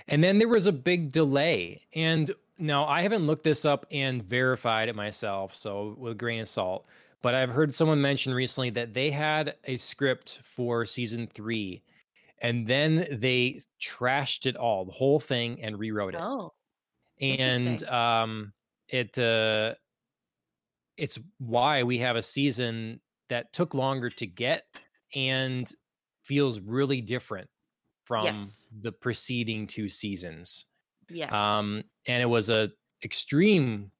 [0.09, 1.81] And then there was a big delay.
[1.95, 6.41] And now I haven't looked this up and verified it myself, so with a grain
[6.41, 6.85] of salt.
[7.21, 11.83] But I've heard someone mention recently that they had a script for season three,
[12.41, 16.21] and then they trashed it all, the whole thing, and rewrote it.
[16.21, 16.53] Oh,
[17.21, 18.53] And um,
[18.87, 19.75] it uh,
[20.97, 24.63] it's why we have a season that took longer to get
[25.13, 25.69] and
[26.23, 27.49] feels really different
[28.09, 28.67] from Yes.
[28.81, 30.65] the preceding two seasons.
[31.09, 31.31] Yes.
[31.31, 32.71] Um, and it was a
[33.03, 33.91] extreme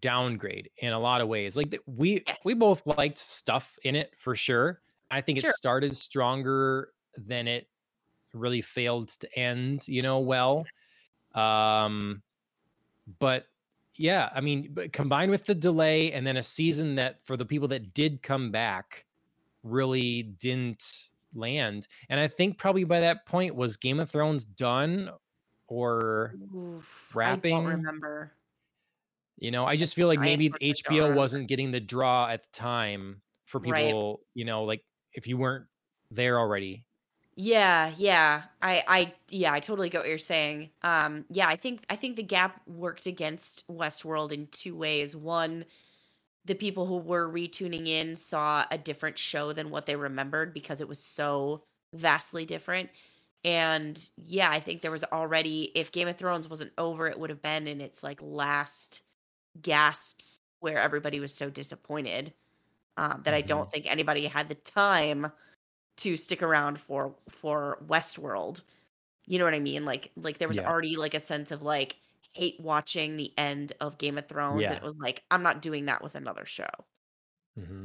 [0.00, 1.56] downgrade in a lot of ways.
[1.56, 4.82] Like we we both liked stuff in it for sure.
[5.10, 7.66] I think it started stronger than it
[8.34, 10.66] really failed to end, you know, well.
[11.34, 12.22] Um,
[13.18, 13.46] but
[13.94, 17.46] yeah, I mean, but combined with the delay and then a season that for the
[17.46, 19.06] people that did come back
[19.62, 21.86] really didn't land.
[22.08, 25.10] And I think probably by that point was Game of Thrones done
[25.68, 27.64] or Oof, I don't wrapping.
[27.64, 28.32] remember.
[29.38, 33.22] You know, I just feel like maybe HBO wasn't getting the draw at the time
[33.44, 33.84] for Right.
[33.86, 35.66] people, you know, like if you weren't
[36.10, 36.84] there already.
[37.38, 38.44] Yeah, yeah.
[38.62, 40.70] I I yeah, I totally get what you're saying.
[40.82, 45.14] Um yeah, I think I think the gap worked against Westworld in two ways.
[45.14, 45.66] One,
[46.46, 50.80] the people who were retuning in saw a different show than what they remembered because
[50.80, 52.90] it was so vastly different.
[53.44, 57.30] And yeah, I think there was already if Game of Thrones wasn't over, it would
[57.30, 59.02] have been in its like last
[59.62, 62.34] gasps where everybody was so disappointed
[62.96, 63.42] um, that I Mhm.
[63.42, 65.32] don't think anybody had the time
[65.98, 68.62] to stick around for for Westworld.
[69.26, 69.84] You know what I mean?
[69.84, 70.68] Like like there was Yeah.
[70.68, 71.96] already like a sense of like
[72.36, 75.86] hate watching the end of Game of Thrones and it was like I'm not doing
[75.86, 76.68] that with another show.
[77.56, 77.84] hmm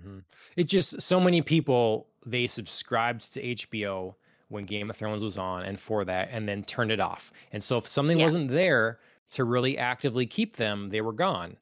[0.00, 0.18] hmm
[0.56, 4.16] It just so many people they subscribed to HBO
[4.48, 7.32] when Game of Thrones was on and for that, and then turned it off.
[7.52, 8.24] And so if something Yeah.
[8.24, 11.56] wasn't there to really actively keep them, they were gone.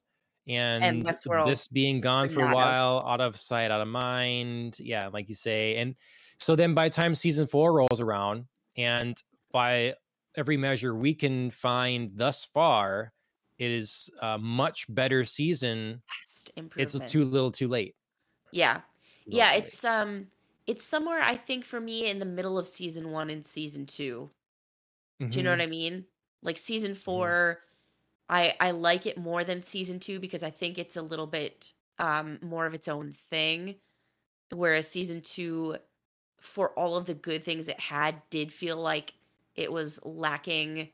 [0.47, 4.79] And And Westworld this being gone for a while, out of sight, out of mind,
[4.79, 5.77] yeah, like you say.
[5.77, 5.97] And
[6.39, 9.21] so then by the time season four rolls around, and
[9.53, 9.95] by
[10.37, 13.13] every measure we can find thus far,
[13.59, 16.03] it is a much better season.
[16.77, 17.97] It's too little, too late.
[18.51, 18.83] Yeah.
[19.27, 19.75] Little, Yeah, too late.
[19.75, 20.31] it's um
[20.67, 24.31] it's somewhere I think for me in the middle of season 1 and season 2.
[25.31, 26.07] Do you know what Mhm, I mean?
[26.43, 27.37] Like season mhm.
[27.37, 27.63] 4
[28.29, 31.75] I I like it more than season 2 because I think it's a little bit
[31.99, 33.81] um more of its own thing
[34.53, 35.77] whereas season 2
[36.41, 39.15] for all of the good things it had did feel like
[39.57, 40.91] it was lacking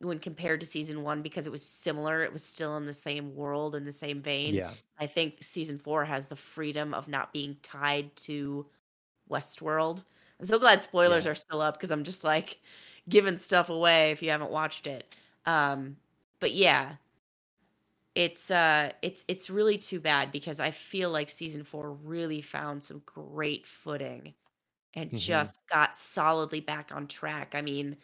[0.00, 3.34] when compared to season 1 because it was similar it was still in the same
[3.34, 4.76] world in the same vein Yeah.
[4.98, 8.68] i think season 4 has the freedom of not being tied to
[9.30, 10.04] westworld
[10.40, 11.28] i'm so glad spoilers Yeah.
[11.28, 12.60] are still up because i'm just like
[13.08, 15.14] giving stuff away if you haven't watched it
[15.46, 15.96] um
[16.40, 16.96] but yeah
[18.14, 22.82] it's uh it's it's really too bad because i feel like season 4 really found
[22.82, 24.34] some great footing
[24.94, 25.50] and Mhm.
[25.54, 27.96] just got solidly back on track i mean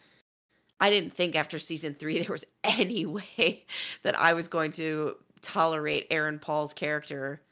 [0.80, 3.66] i didn't think after season 3 there was any way
[4.02, 7.42] that i was going to tolerate aaron paul's character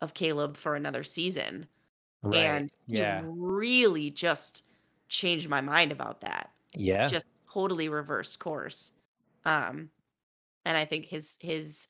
[0.00, 1.68] of caleb for another season
[2.22, 2.60] Right.
[2.60, 3.28] and Yeah.
[3.38, 4.64] really just
[5.08, 7.10] changed my mind about that Yeah.
[7.10, 8.92] just totally reversed course
[9.44, 9.90] um
[10.64, 11.88] and i think his his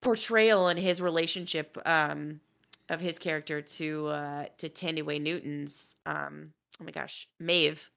[0.00, 2.40] portrayal and his relationship um
[2.88, 7.90] of his character to uh to Thandiwe Newton's um oh my gosh Maeve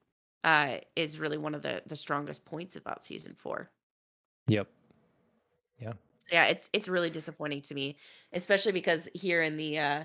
[0.44, 3.70] uh is really one of the the strongest points about season 4
[4.48, 4.68] Yep.
[5.78, 5.92] yeah
[6.30, 7.96] Yeah, it's it's really disappointing to me
[8.32, 10.04] especially because here in the uh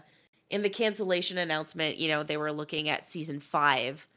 [0.50, 4.08] in the cancellation announcement you know they were looking at season 5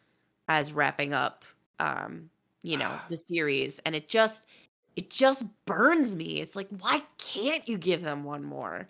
[0.49, 1.45] as wrapping up
[1.81, 2.31] um
[2.63, 4.47] you know the series and it just
[4.97, 8.87] it just burns me it's like why can't you give them one more.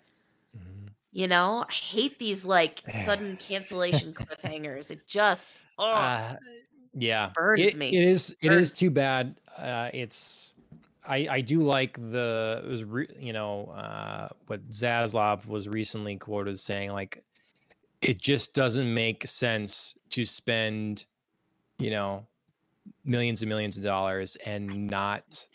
[1.17, 6.37] You know i hate these like sudden cancellation cliffhangers it just oh Uh,
[6.93, 7.33] yeah.
[7.35, 8.35] burns It, me it is.
[8.41, 9.39] It burns is too bad.
[9.57, 10.55] Uh, it's.
[11.05, 16.17] I I do like the it was re, you know uh, what Zaslav was recently
[16.17, 17.23] quoted saying like
[18.01, 21.05] it just doesn't make sense to spend
[21.79, 22.27] you know
[23.05, 25.47] millions and millions of dollars and not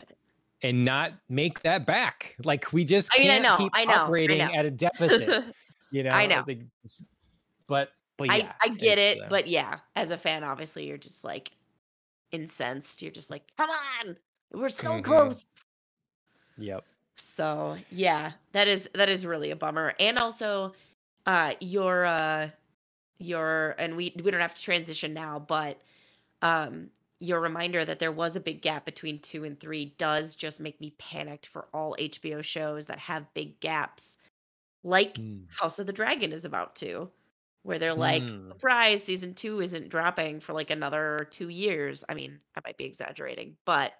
[0.63, 4.15] and not make that back like we just I mean, I know, keep I know,
[4.29, 4.55] I operating know.
[4.55, 5.37] at a deficit
[5.91, 6.45] you know I know.
[7.67, 10.97] but but I, yeah I get it, uh, but yeah, as a fan, obviously, you're
[10.97, 11.51] just like
[12.31, 13.01] incensed.
[13.01, 14.17] You're just like, come on,
[14.53, 15.03] we're so Mhm.
[15.03, 15.45] close.
[16.57, 16.85] yep
[17.15, 19.93] So yeah, that is that is really a bummer.
[19.99, 20.73] And also,
[21.25, 22.49] uh, your uh,
[23.19, 25.81] your and we we don't have to transition now, but
[26.41, 26.91] um,
[27.23, 30.81] your reminder that there was a big gap between two and three does just make
[30.81, 34.17] me panicked for all HBO shows that have big gaps,
[34.83, 35.55] like Mm.
[35.59, 37.11] House of the Dragon is about to,
[37.63, 38.53] where they're like, Mm.
[38.53, 42.03] surprise, season two isn't dropping for like another two years.
[42.09, 43.93] I mean, I might be exaggerating, but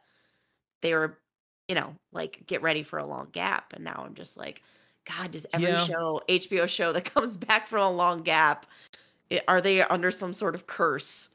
[0.81, 1.21] they were,
[1.67, 3.73] you know, like get ready for a long gap.
[3.73, 4.63] And now I'm just like,
[5.05, 5.77] God, does every Yeah.
[5.77, 8.65] show, HBO show that comes back from a long gap,
[9.47, 11.29] are they under some sort of curse?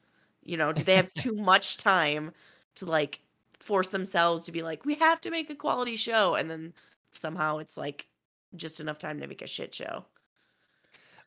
[0.49, 2.31] You know, do they have too much time
[2.75, 3.21] to like
[3.59, 6.35] force themselves to be like, we have to make a quality show?
[6.35, 6.73] And then
[7.13, 8.07] somehow it's like
[8.55, 10.05] just enough time to make a shit show.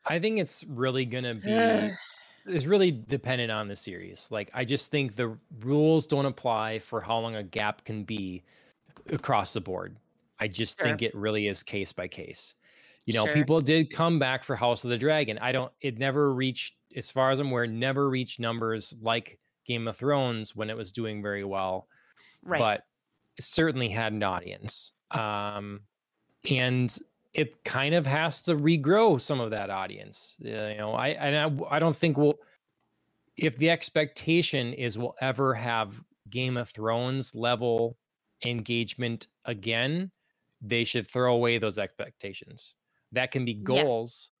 [0.05, 1.97] I think it's really gonna be
[2.45, 4.29] it's really dependent on the series.
[4.31, 8.43] Like I just think the rules don't apply for how long a gap can be
[9.09, 9.97] across the board.
[10.39, 10.85] I just Sure.
[10.85, 12.55] think it really is case by case.
[13.05, 13.33] You know, Sure.
[13.33, 15.39] people did come back for House of the Dragon.
[15.41, 19.87] I don't it never reached as far as I'm aware, never reached numbers like Game
[19.87, 21.87] of Thrones when it was doing very well.
[22.43, 22.59] Right.
[22.59, 22.83] But
[23.39, 24.93] certainly had an audience.
[25.11, 25.81] Um
[26.49, 26.97] and
[27.33, 30.37] it kind of has to regrow some of that audience.
[30.43, 32.35] Uh, you know, I and I, I don't think we'll
[33.37, 37.97] if the expectation is we'll ever have Game of Thrones level
[38.45, 40.11] engagement again,
[40.61, 42.75] they should throw away those expectations.
[43.11, 44.31] That can be goals,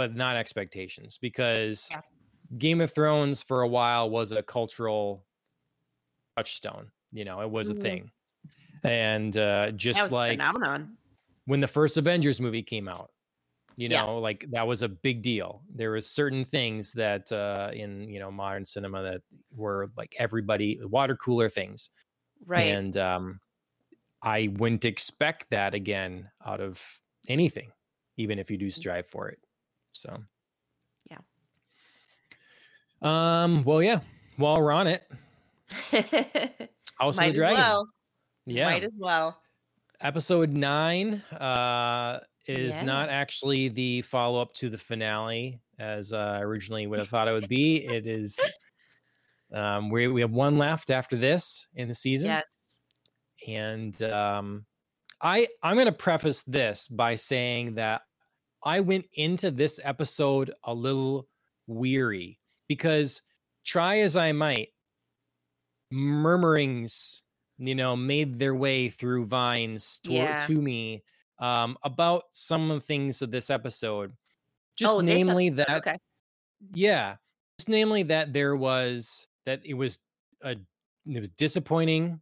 [0.00, 2.00] but not expectations because Yeah.
[2.58, 5.26] Game of Thrones for a while was a cultural
[6.36, 6.90] touchstone.
[7.12, 7.80] You know, it was a Mhm.
[7.82, 8.10] thing.
[8.84, 10.98] And uh, just like phenomenon.
[11.46, 13.10] when the first Avengers movie came out.
[13.76, 14.02] You Yeah.
[14.02, 15.64] know, like that was a big deal.
[15.74, 19.22] There was certain things that uh in, you know, modern cinema that
[19.52, 21.90] were like everybody water cooler things.
[22.44, 22.80] Right.
[22.80, 23.40] And um
[24.22, 27.72] I wouldn't expect that again out of anything,
[28.18, 28.72] even if you do Mm.
[28.72, 29.40] strive for it.
[29.92, 30.16] So
[31.10, 31.18] Yeah.
[33.02, 34.00] Um, well, yeah.
[34.36, 35.02] While we're on it,
[36.98, 37.58] House Might of the Dragon.
[37.60, 37.88] well.
[38.46, 38.66] Yeah.
[38.66, 39.40] Might as well.
[40.00, 42.84] episode nine uh is Yeah.
[42.84, 47.32] not actually the follow-up to the finale as uh, I originally would have thought it
[47.32, 48.40] would be it is
[49.52, 52.44] um we, we have one left after this in the season Yes.
[53.46, 54.64] and um
[55.20, 58.00] i i'm going to preface this by saying that
[58.64, 61.28] i went into this episode a little
[61.66, 62.38] weary
[62.68, 63.22] because
[63.64, 64.68] try as i might
[65.90, 67.22] murmurings
[67.58, 70.38] you know made their way through vines to, Yeah.
[70.38, 71.02] to me
[71.38, 74.12] um about some of the things of this episode
[74.76, 75.96] just Oh, namely that Okay.
[76.74, 77.16] yeah
[77.58, 79.98] just namely that there was that it was
[80.42, 80.56] a
[81.06, 82.20] it was disappointing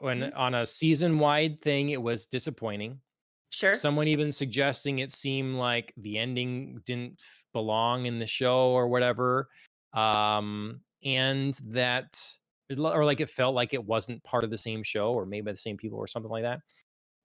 [0.00, 0.36] when Mhm.
[0.36, 3.00] on a season wide thing it was disappointing
[3.50, 3.72] Sure.
[3.74, 7.20] someone even suggesting it seemed like the ending didn't
[7.52, 9.48] belong in the show or whatever
[9.94, 12.14] um and that
[12.78, 15.50] or like it felt like it wasn't part of the same show or made by
[15.50, 16.60] the same people or something like that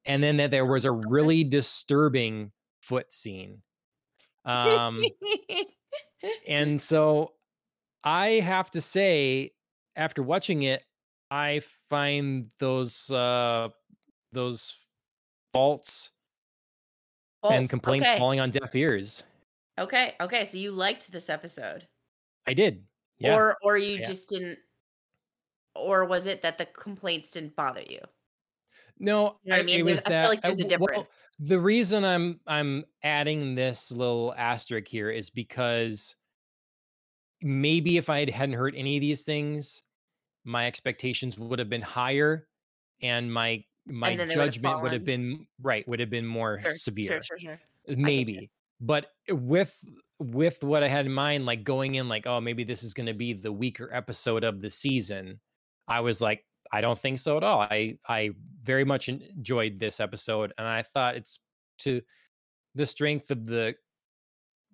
[0.05, 2.51] and then that there was a really disturbing
[2.81, 3.61] foot scene
[4.45, 5.03] um
[6.47, 7.33] and so
[8.03, 9.51] I have to say,
[9.95, 10.83] after watching it,
[11.31, 13.69] I find those uh
[14.31, 14.75] those
[15.51, 16.11] faults
[17.49, 18.17] and complaints Okay.
[18.17, 19.23] falling on deaf ears.
[19.79, 20.15] Okay.
[20.21, 20.45] Okay.
[20.45, 21.87] So you liked this episode,
[22.47, 22.85] I did.
[23.19, 23.35] Yeah.
[23.35, 24.05] or or you Yeah.
[24.07, 24.59] just didn't,
[25.75, 27.99] or was it that the complaints didn't bother you?
[28.99, 29.79] no, You know what I mean?
[29.79, 31.27] it was I that feel like there's a w- well, difference.
[31.39, 36.15] the reason I'm I'm adding this little asterisk here is because
[37.41, 39.81] maybe if I hadn't heard any of these things,
[40.43, 42.47] my expectations would have been higher,
[43.01, 46.59] and my my then would have judgment would have been right would have been more
[46.61, 47.21] Sure, severe.
[47.21, 47.37] Sure.
[47.39, 47.59] Sure.
[47.87, 49.77] maybe but with
[50.19, 53.07] with what i had in mind like going in like oh maybe this is going
[53.07, 55.39] to be the weaker episode of the season
[55.87, 58.29] i was like i don't think so at all i i
[58.61, 61.39] very much enjoyed this episode and i thought it's
[61.77, 62.01] to
[62.75, 63.75] the strength of the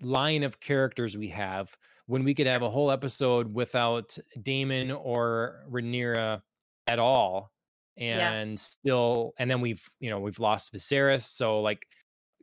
[0.02, 5.64] line of characters we have when we could have a whole episode without daemon or
[5.70, 6.42] rhaenyra
[6.88, 7.52] at all
[8.00, 8.32] Yeah.
[8.32, 11.86] and still and then we've you know we've lost Viserys so like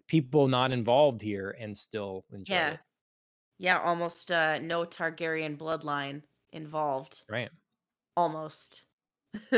[0.07, 2.69] people not involved here and still enjoy Yeah.
[2.73, 2.81] it
[3.59, 3.79] Yeah.
[3.81, 7.23] Almost uh, no Targaryen bloodline involved.
[7.29, 7.51] right
[8.17, 8.83] Almost.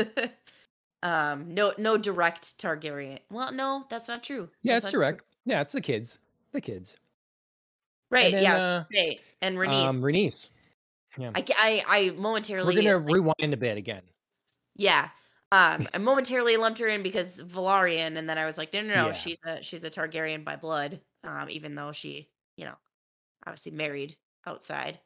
[1.03, 1.53] um.
[1.53, 1.73] No.
[1.77, 3.19] No direct Targaryen.
[3.31, 4.49] Well, no, that's not true.
[4.63, 5.01] yeah That's it's not true.
[5.05, 6.17] direct yeah it's the kids
[6.51, 6.97] the kids
[8.11, 8.31] Right.
[8.31, 8.55] then, yeah.
[8.57, 9.87] Uh, say, and Rhaenys.
[9.89, 10.49] um Rhaenys.
[11.17, 12.97] yeah I, ca- I momentarily we're momentarily gonna
[13.37, 14.01] rewind a bit again
[14.75, 15.09] yeah.
[15.51, 18.93] Um, I momentarily lumped her in because Velaryon, and then I was like, no, no,
[19.07, 19.13] no, Yeah.
[19.13, 21.01] she's a she's a Targaryen by blood.
[21.23, 22.75] Um, even though she, you know,
[23.45, 25.01] obviously married outside.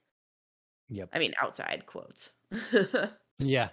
[0.90, 2.34] yep I mean, outside quotes.
[3.40, 3.70] yeah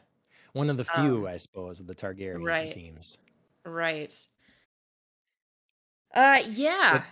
[0.52, 2.64] one of the few Um, i suppose of the targaryens right.
[2.64, 3.18] it seems
[3.64, 4.28] right.
[6.14, 7.04] Uh, yeah.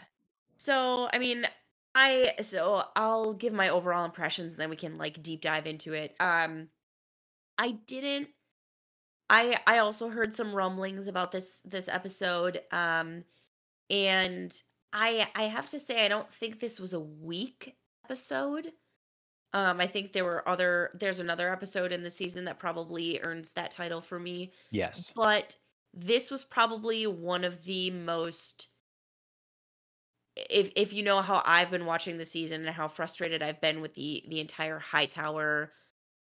[0.59, 1.47] So, I mean,
[1.95, 5.93] I so I'll give my overall impressions, and then we can like deep dive into
[5.95, 6.17] it.
[6.21, 6.71] Um,
[7.59, 8.31] I didn't.
[9.31, 12.61] I I also heard some rumblings about this this episode.
[12.73, 13.25] Um,
[13.91, 14.55] and
[14.93, 18.73] I I have to say I don't think this was a weak episode.
[19.55, 23.53] Um, I think there were other there's another episode in the season that probably earns
[23.53, 25.57] that title for me, yes but
[25.95, 28.69] this was probably one of the most
[30.37, 33.81] if if you know how I've been watching the season and how frustrated I've been
[33.81, 35.73] with the the entire Hightower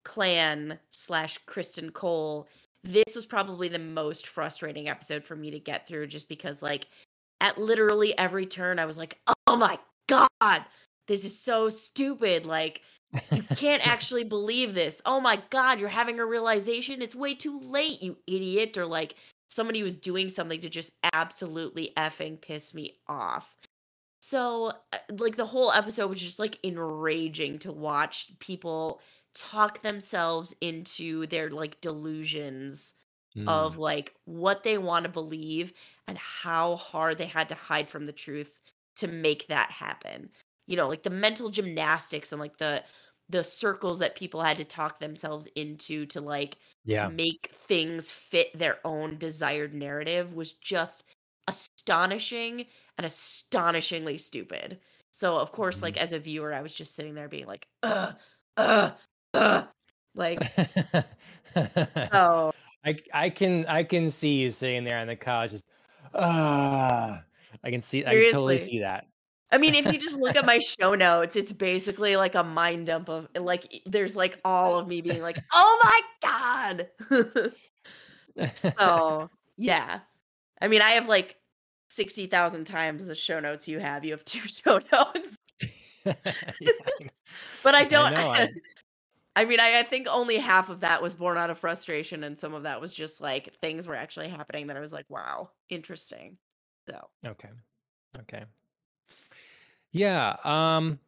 [0.03, 2.47] clan slash Criston Cole,
[2.83, 6.87] this was probably the most frustrating episode for me to get through just because like
[7.41, 10.65] at literally every turn I was like, oh my god,
[11.07, 12.45] this is so stupid.
[12.45, 12.81] Like
[13.31, 15.01] you can't actually believe this.
[15.05, 17.01] Oh my god, you're having a realization.
[17.01, 18.77] It's way too late, you idiot.
[18.77, 19.15] Or like
[19.49, 23.55] somebody was doing something to just absolutely effing piss me off.
[24.21, 29.01] So, uh, like the whole episode was just like enraging to watch people
[29.35, 32.95] talk themselves into their like delusions
[33.45, 35.73] of Mm, like what they want to believe
[36.07, 38.59] and how hard they had to hide from the truth
[38.95, 40.29] to make that happen.
[40.67, 42.83] You know, like the mental gymnastics and like the
[43.29, 48.57] the circles that people had to talk themselves into to like yeah make things fit
[48.57, 51.03] their own desired narrative was just
[51.47, 52.65] astonishing
[52.97, 54.79] and astonishingly stupid.
[55.11, 55.83] So of course, Mhm.
[55.83, 58.15] like as a viewer, I was just sitting there being like, ugh,
[58.57, 58.97] ugh,
[59.33, 59.67] ugh.
[60.15, 60.51] Like
[62.11, 62.53] so
[62.85, 65.65] I I can I can see you sitting there on the couch just
[66.13, 67.23] ah
[67.63, 69.05] I can see I can totally see that.
[69.51, 72.87] I mean, if you just look at my show notes, it's basically like a mind
[72.87, 77.53] dump of like there's like all of me being like, "Oh my god."
[78.55, 79.99] So, yeah.
[80.59, 81.35] I mean, I have like
[81.89, 84.03] 60,000 times the show notes you have.
[84.03, 85.37] You have 2 show notes.
[86.05, 86.15] I
[87.61, 88.49] But I I don't know, I
[89.35, 92.37] I mean, I I think only half of that was born out of frustration, and
[92.37, 95.51] some of that was just, like, things were actually happening that I was like, "Wow,
[95.69, 96.37] interesting."
[96.89, 97.49] So, okay,
[98.19, 98.45] okay.
[99.91, 100.99] Yeah, um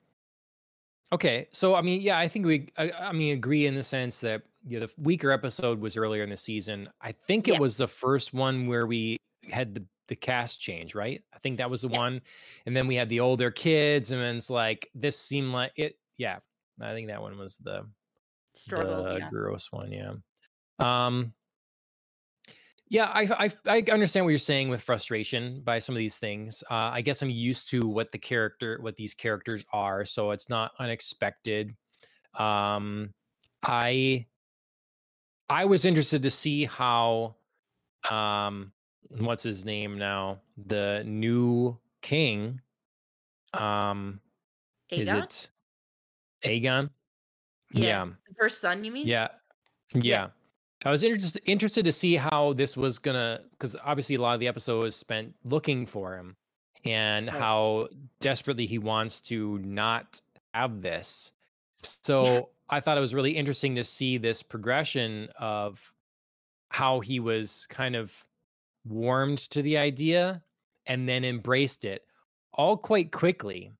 [1.11, 4.19] Okay, so I mean, yeah, I think we, I, I mean, agree in the sense
[4.21, 6.89] that yeah, the weaker episode was earlier in the season.
[6.99, 9.17] I think it yeah, was the first one where we
[9.51, 11.23] had the the cast change, right?
[11.33, 12.21] I think that was the yeah, one,
[12.65, 15.97] and then we had the older kids, and then it's like this seemed like it.
[16.17, 16.39] Yeah,
[16.81, 17.87] I think that one was the
[18.57, 19.29] struggled, the yeah.
[19.29, 19.91] gross one.
[19.91, 20.13] Yeah.
[20.79, 21.33] Um.
[22.87, 26.63] Yeah, I, I I understand what you're saying with frustration by some of these things.
[26.69, 30.49] Uh, I guess I'm used to what the character, what these characters are, so it's
[30.49, 31.75] not unexpected.
[32.37, 33.13] Um,
[33.63, 34.27] I
[35.49, 37.35] I was interested to see how
[38.09, 38.71] um
[39.17, 40.41] what's his name now?
[40.67, 42.61] The new king.
[43.53, 44.19] Um
[44.89, 45.49] is it
[46.43, 46.89] Aegon?
[47.73, 47.83] Yeah.
[47.83, 48.05] Yeah.
[48.37, 49.07] First son, you mean?
[49.07, 49.29] Yeah.
[49.93, 50.27] Yeah, Yeah.
[50.83, 54.39] I was interested interested to see how this was gonna because obviously a lot of
[54.39, 56.35] the episode was spent looking for him
[56.83, 57.35] and right.
[57.35, 57.87] how
[58.19, 60.21] desperately he wants to not
[60.53, 61.31] have this.
[61.81, 65.91] Yeah, So I thought it was really interesting to see this progression of
[66.69, 68.25] how he was kind of
[68.85, 70.43] warmed to the idea
[70.85, 72.05] and then embraced it
[72.53, 73.71] all quite quickly.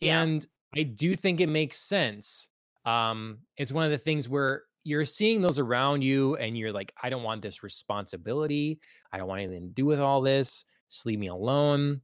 [0.00, 0.46] yeah, And
[0.76, 2.48] I do think it makes sense.
[2.84, 6.92] Um, it's one of the things where you're seeing those around you and you're like,
[7.02, 8.80] I don't want this responsibility.
[9.12, 10.64] I don't want anything to do with all this.
[10.90, 12.00] Just leave me alone.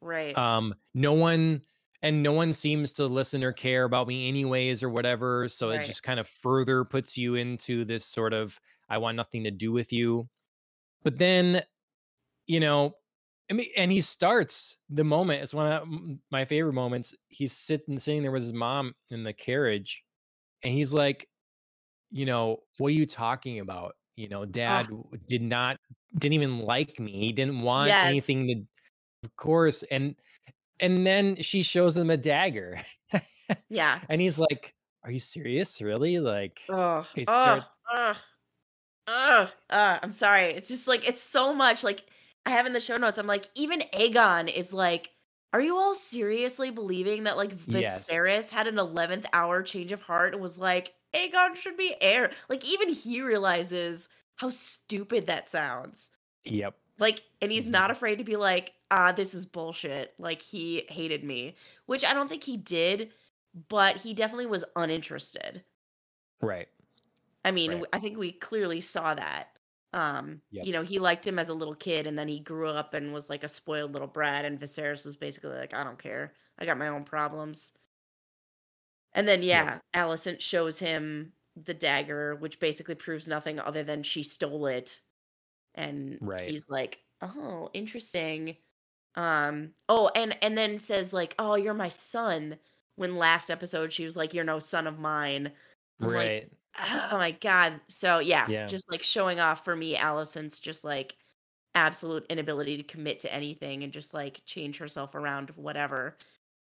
[0.00, 1.62] right, Um, no one
[2.02, 5.48] and no one seems to listen or care about me anyways or whatever.
[5.48, 8.58] So it just kind of further puts you into this sort of
[8.88, 10.28] I want nothing to do with you.
[11.02, 11.62] But then,
[12.46, 12.94] you know,
[13.50, 15.42] I mean, and he starts the moment.
[15.42, 15.88] It's one of
[16.30, 17.14] my favorite moments.
[17.28, 20.02] He's sitting sitting there with his mom in the carriage,
[20.62, 21.26] and he's like,
[22.10, 23.94] you know, what are you talking about?
[24.16, 25.76] You know, Oh, dad w- did not
[26.18, 27.12] didn't even like me.
[27.12, 28.06] He didn't want yes.
[28.06, 28.54] anything to
[29.24, 29.82] of course.
[29.84, 30.14] And
[30.80, 32.78] and then she shows him a dagger.
[33.68, 34.00] Yeah.
[34.08, 35.80] and he's like, Are you serious?
[35.80, 36.18] Really?
[36.18, 37.62] Like Oh, oh,
[39.06, 40.52] oh, oh, I'm sorry.
[40.52, 41.84] It's just like it's so much.
[41.84, 42.04] Like
[42.46, 43.18] I have in the show notes.
[43.18, 45.10] I'm like, even Aegon is like,
[45.52, 48.10] are you all seriously believing that like Yes.
[48.10, 52.32] Viserys had an 11th hour change of heart and was like, Aegon should be heir?
[52.48, 56.10] Like even he realizes how stupid that sounds.
[56.44, 56.76] Yep.
[56.98, 57.92] Like, and he's not Mhm.
[57.92, 60.14] afraid to be like, ah, this is bullshit.
[60.18, 63.12] Like he hated me, which I don't think he did,
[63.68, 65.64] but he definitely was uninterested.
[66.42, 66.68] Right.
[67.44, 67.86] I mean, Right.
[67.92, 69.56] I think we clearly saw that.
[69.92, 70.66] Um, Yep.
[70.66, 73.12] you know, he liked him as a little kid, and then he grew up and
[73.12, 76.34] was like a spoiled little brat, and Viserys was basically like, "I don't care.
[76.58, 77.72] I got my own problems."
[79.12, 79.70] And then, Yep.
[79.70, 85.00] yeah, Alicent shows him the dagger, which basically proves nothing other than she stole it,
[85.74, 86.56] and Right.
[86.56, 88.58] he's like, "Oh, interesting."
[89.16, 92.60] Um, oh, and and then says like, "Oh, you're my son."
[92.96, 95.54] When last episode she was like, "You're no son of mine."
[96.02, 96.50] I'm like, Right.
[96.78, 97.80] Oh my god.
[97.88, 98.66] So, yeah, Yeah.
[98.66, 101.16] just, like, showing off for me Alicent's just, like,
[101.74, 106.16] absolute inability to commit to anything and just, like, change herself around whatever.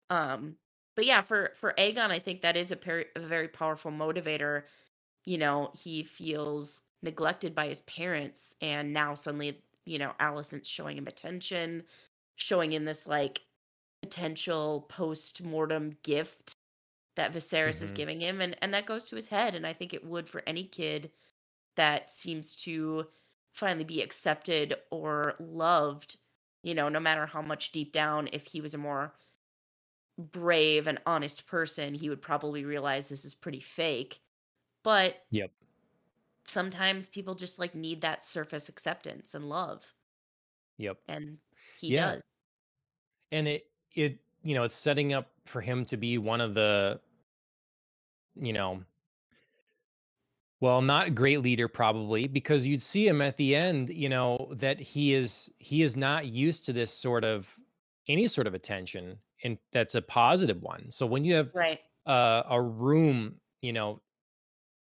[0.09, 0.57] Um,
[0.95, 4.65] but yeah, for for Aegon, I think that is a very a very powerful motivator.
[5.25, 10.97] You know, he feels neglected by his parents, and now suddenly, you know, Alicent's showing
[10.97, 11.85] him attention,
[12.37, 13.41] showing him this, like,
[14.03, 16.53] potential post-mortem gift
[17.17, 17.93] that Viserys is Mhm.
[17.93, 20.43] giving him, and and that goes to his head, and I think it would for
[20.47, 21.11] any kid
[21.77, 23.09] that seems to
[23.53, 26.17] finally be accepted or loved,
[26.63, 29.15] you know, no matter how much deep down, if he was a more
[30.17, 34.21] brave and honest person, he would probably realize this is pretty fake.
[34.83, 35.51] But Yep.
[36.45, 39.93] sometimes people just like need that surface acceptance and love,
[40.77, 40.99] Yep.
[41.07, 41.39] and
[41.73, 41.91] he Yeah.
[41.91, 42.21] does.
[43.31, 47.01] And it it you know, it's setting up for him to be one of the,
[48.39, 48.83] you know,
[50.59, 54.51] well, not a great leader probably because you'd see him at the end, you know,
[54.55, 57.55] that he is he is not used to this sort of
[58.07, 60.89] any sort of attention and that's a positive one.
[60.89, 61.81] So when you have Right.
[62.07, 64.01] uh, a room, you know,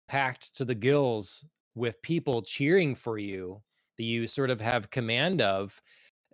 [0.09, 1.44] packed to the gills
[1.74, 3.62] with people cheering for you
[3.97, 5.80] that you sort of have command of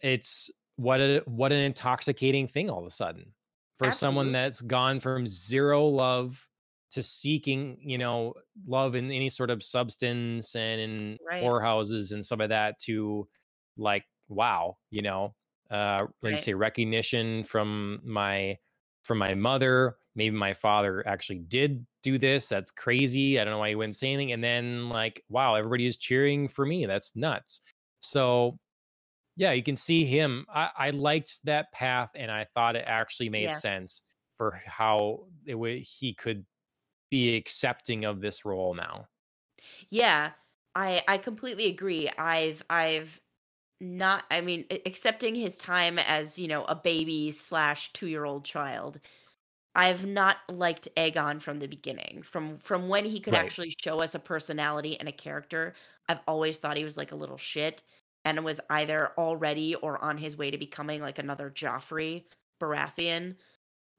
[0.02, 3.34] it's what a what an intoxicating thing all of a sudden
[3.78, 6.48] for someone that's gone from zero love
[6.92, 8.34] to seeking you know
[8.66, 11.42] love in any sort of substance and in Right.
[11.42, 13.28] whorehouses and some of that to
[13.76, 15.34] like wow you know
[15.70, 16.38] uh like Right.
[16.38, 18.58] say recognition from my
[19.04, 23.58] from my mother maybe my father actually did do this that's crazy i don't know
[23.58, 27.16] why he wouldn't say anything and then like wow everybody is cheering for me that's
[27.16, 27.60] nuts
[28.00, 28.58] so
[29.36, 30.46] yeah, you can see him.
[30.52, 33.52] I, I liked that path, and I thought it actually made Yeah.
[33.54, 34.02] sense
[34.36, 36.44] for how it would he could
[37.12, 39.08] be accepting of this role now.
[39.90, 40.32] Yeah.
[40.74, 42.08] I I completely agree.
[42.10, 43.20] I've I've
[43.80, 48.44] not I mean, accepting his time as, you know, a baby slash two year old
[48.46, 49.00] child.
[49.76, 52.22] I've not liked Aegon from the beginning.
[52.22, 53.36] From from when he could Right.
[53.36, 55.74] actually show us a personality and a character,
[56.08, 57.82] I've always thought he was like a little shit
[58.24, 62.26] and was either already or on his way to becoming like another Joffrey
[62.60, 63.36] Baratheon.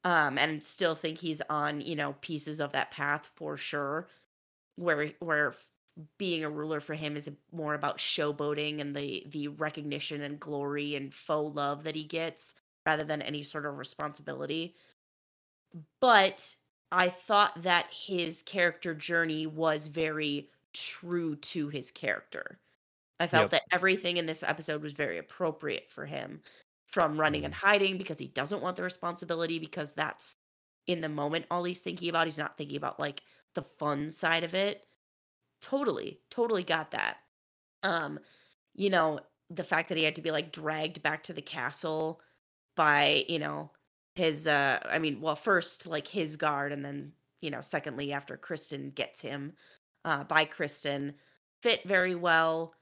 [0.06, 4.10] Um, and still think he's on, you know, pieces of that path for sure.
[4.78, 5.56] Where where
[6.18, 10.96] being a ruler for him is more about showboating and the the recognition and glory
[10.96, 12.56] and faux love that he gets
[12.88, 14.76] rather than any sort of responsibility
[16.00, 16.56] but
[16.92, 22.60] I thought that his character journey was very true to his character.
[23.20, 23.52] I felt Yep.
[23.52, 26.42] that everything in this episode was very appropriate for him
[26.94, 27.56] from running and Mm.
[27.56, 30.36] hiding because he doesn't want the responsibility because that's
[30.88, 32.28] in the moment all he's thinking about.
[32.28, 33.24] He's not thinking about like
[33.56, 34.88] the fun side of it.
[35.62, 37.18] Totally, totally got that.
[37.84, 38.20] Um,
[38.74, 39.20] you know,
[39.50, 42.22] the fact that he had to be like dragged back to the castle
[42.76, 43.74] by, you know,
[44.16, 48.38] his uh I mean, well, first like his guard and then, you know, secondly after
[48.38, 49.54] Criston gets him
[50.06, 51.16] uh by Criston
[51.62, 52.76] fit very well.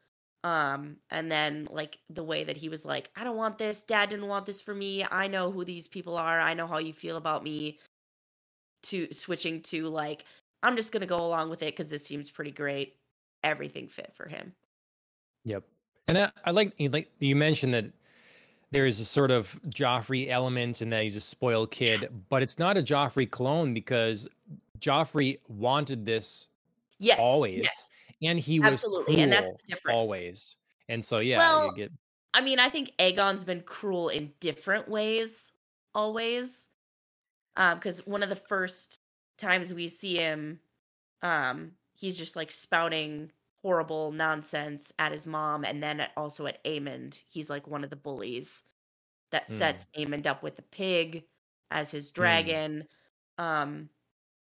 [0.44, 4.10] Um and then like the way that he was like, I don't want this, dad
[4.10, 5.06] didn't want this for me.
[5.10, 6.39] I know who these people are.
[6.39, 7.80] I know how you feel about me
[8.84, 10.26] to switching to like
[10.64, 12.96] I'm just going to go along with it cuz this seems pretty great.
[13.44, 14.54] Everything fit for him.
[15.46, 15.64] Yep.
[16.08, 17.86] And I, I like you like you mentioned that
[18.72, 22.78] there's a sort of Joffrey element and that he's a spoiled kid, but it's not
[22.78, 24.30] a Joffrey clone because
[24.80, 26.48] Joffrey wanted this
[26.98, 27.18] Yes.
[27.20, 28.01] always, Yes.
[28.22, 29.22] And he was Absolutely.
[29.22, 29.95] And that's the difference.
[29.95, 30.55] always.
[30.89, 31.91] And so yeah, you Well, get
[32.34, 35.51] I mean, I think Aegon's been cruel in different ways
[35.93, 36.67] always.
[37.57, 38.99] Um, because one of the first
[39.38, 40.59] times we see him,
[41.22, 46.63] um, he's just like spouting horrible nonsense at his mom, and then at, also at
[46.63, 48.63] Aemond, he's like one of the bullies
[49.32, 51.26] that mm, sets Aemond up with the pig
[51.69, 52.88] as his mm, dragon.
[53.38, 53.89] Um,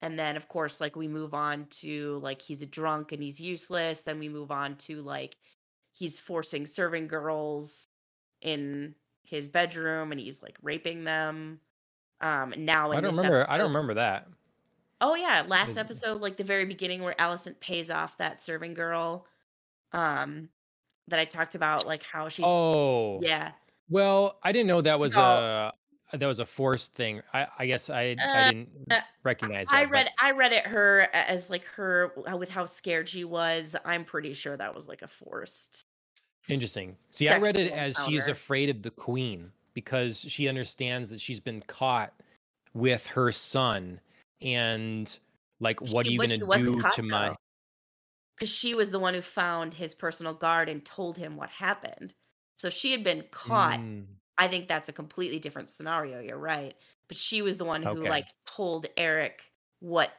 [0.07, 3.41] and then of course, like we move on to like he's a drunk and he's
[3.41, 4.03] useless.
[4.03, 5.37] Then we move on to like
[5.99, 7.89] he's forcing serving girls
[8.41, 8.95] in
[9.25, 11.59] his bedroom and he's like raping them.
[12.21, 13.45] Um, now I don't remember.
[13.49, 14.29] I don't remember that.
[15.01, 18.75] oh yeah, last Is episode, like the very beginning where Alicent pays off that serving
[18.75, 19.27] girl,
[19.91, 20.49] um,
[21.09, 23.51] that I talked about, like how she's oh yeah.
[23.91, 25.73] well, I didn't know that was So a
[26.13, 27.21] that was a forced thing.
[27.35, 28.69] I I guess I I uh, didn't
[29.23, 33.09] recognize I read but I read it her as like her uh, with how scared
[33.09, 33.77] she was.
[33.85, 35.83] I'm pretty sure that was like a forced
[36.49, 36.97] interesting.
[37.11, 38.33] See, I read it as she's encounter.
[38.33, 42.13] afraid of the queen because she understands that she's been caught
[42.75, 44.01] with her son
[44.43, 45.19] and
[45.61, 47.35] like what are She you going to do to my
[48.37, 52.15] because she was the one who found his personal guard and told him what happened.
[52.57, 53.81] So if she had been caught.
[53.81, 54.05] Mm,
[54.39, 56.21] I think that's a completely different scenario.
[56.21, 56.75] You're right,
[57.09, 58.09] but she was the one who okay.
[58.09, 59.41] like told Erryk
[59.81, 60.11] what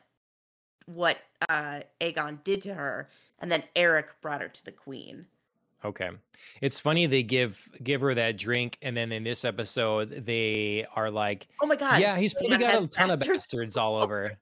[0.86, 1.18] what
[1.50, 5.28] uh Aegon did to her, and then Erryk brought her to the queen.
[5.86, 6.10] Okay.
[6.62, 11.12] It's funny they give give her that drink and then in this episode they are
[11.12, 13.40] like, Oh my god, yeah, he's probably got a ton of bastards.
[13.40, 14.38] bastards all over.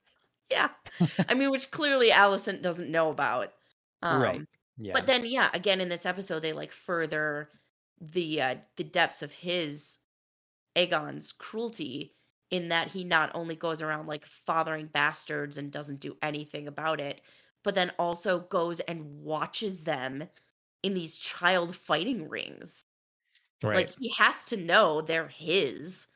[0.50, 0.70] yeah,
[1.28, 3.52] I mean, which clearly Alicent doesn't know about.
[4.02, 4.38] Right.
[4.38, 4.48] Um,
[4.78, 4.94] Yeah.
[4.94, 7.50] but then yeah, again in this episode they like further
[8.02, 9.98] the uh the depths of his
[10.76, 12.16] Aegon's cruelty
[12.52, 17.00] in that he not only goes around like fathering bastards and doesn't do anything about
[17.02, 17.22] it,
[17.64, 20.24] but then also goes and watches them
[20.84, 22.86] in these child fighting rings.
[23.74, 26.08] Like he has to know they're his.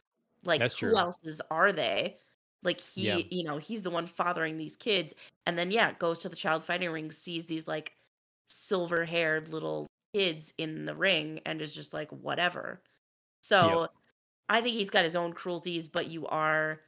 [0.43, 0.97] Like That's who true.
[0.97, 2.18] else's are they?
[2.64, 3.22] Like Yeah.
[3.22, 5.14] he, you know, he's the one fathering these kids
[5.45, 7.93] and then yeah, goes to the child fighting ring, sees these like
[8.47, 12.81] silver-haired little kids in the ring and is just like whatever.
[12.81, 12.84] Yep.
[13.41, 13.88] So
[14.48, 16.81] I think he's got his own cruelties, but you are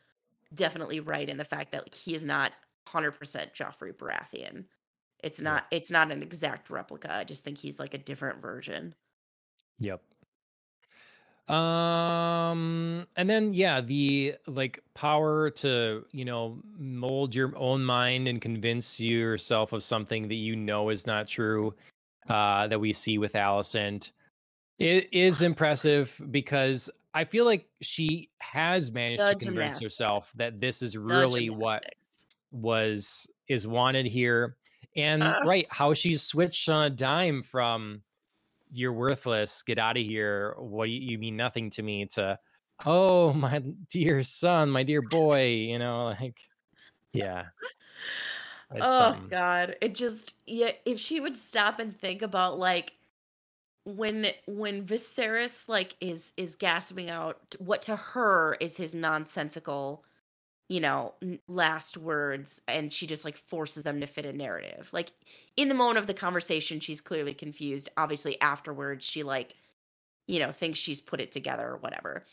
[0.53, 2.51] definitely right in the fact that like, he is not
[2.87, 3.13] 100%
[3.53, 4.65] Joffrey Baratheon.
[5.23, 7.13] It's not it's not an exact replica.
[7.13, 8.95] I just think he's like a different version.
[9.77, 10.01] Yep.
[11.47, 18.39] Um, and then yeah, the like power to, you know, mold your own mind and
[18.41, 21.73] convince yourself of something that you know is not true,
[22.29, 24.11] uh, that we see with Alicent.
[24.79, 29.83] It is impressive because I feel like she has managed The to convince gymnastics.
[29.83, 31.83] herself that this is really what
[32.51, 34.55] was is wanted here.
[34.95, 38.01] And Uh, right, how she's switched on a dime from
[38.73, 40.55] you're worthless, get out of here.
[40.57, 42.39] What do you, you mean nothing to me to
[42.85, 46.39] oh my dear son, my dear boy, you know, like
[47.13, 47.45] yeah,
[48.75, 49.75] it's oh god.
[49.81, 52.93] It just yeah, if she would stop and think about like
[53.83, 60.03] when when Viserys like is is gasping out what to her is his nonsensical
[60.69, 61.13] you know
[61.47, 64.89] last words and she just like forces them to fit a narrative.
[64.93, 65.11] Like
[65.57, 67.89] in the moment of the conversation she's clearly confused.
[67.97, 69.55] Obviously afterwards she like
[70.27, 72.25] you know thinks she's put it together or whatever.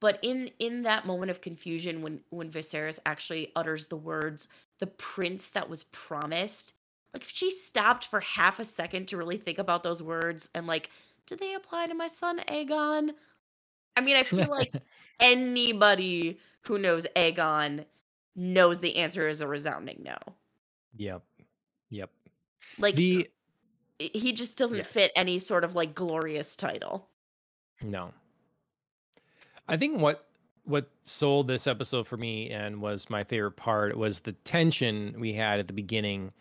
[0.00, 4.48] But in in that moment of confusion when when Viserys actually utters the words
[4.80, 6.74] the prince that was promised
[7.12, 10.66] like if she stopped for half a second to really think about those words and
[10.66, 10.90] like
[11.26, 13.10] do they apply to my son Aegon
[13.96, 14.74] I mean I feel like
[15.20, 17.84] anybody who knows Aegon
[18.36, 20.16] knows the answer is a resounding no
[20.96, 21.22] yep.
[21.90, 22.10] Yep.
[22.78, 23.28] like The
[23.98, 24.88] he just doesn't yes.
[24.88, 27.08] fit any sort of like glorious title
[27.80, 28.12] No.
[29.66, 30.23] I think what
[30.64, 35.32] what sold this episode for me and was my favorite part was the tension we
[35.32, 36.32] had at the beginning,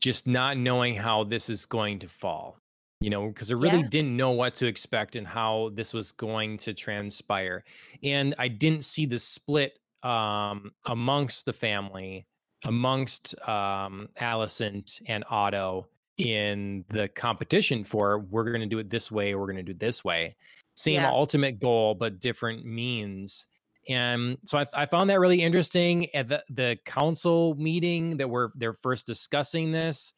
[0.00, 2.58] just not knowing how this is going to fall.
[3.00, 3.88] You know, because I really Yeah.
[3.88, 7.64] didn't know what to expect and how this was going to transpire.
[8.04, 12.26] And I didn't see the split um amongst the family,
[12.64, 15.88] amongst um Alicent and Otto
[16.18, 19.72] in the competition for we're going to do it this way, we're going to do
[19.72, 20.36] it this way
[20.74, 21.10] same Yeah.
[21.10, 23.46] ultimate goal but different means
[23.88, 28.50] and so I, I found that really interesting at the, the council meeting that we're
[28.54, 30.12] they're first discussing this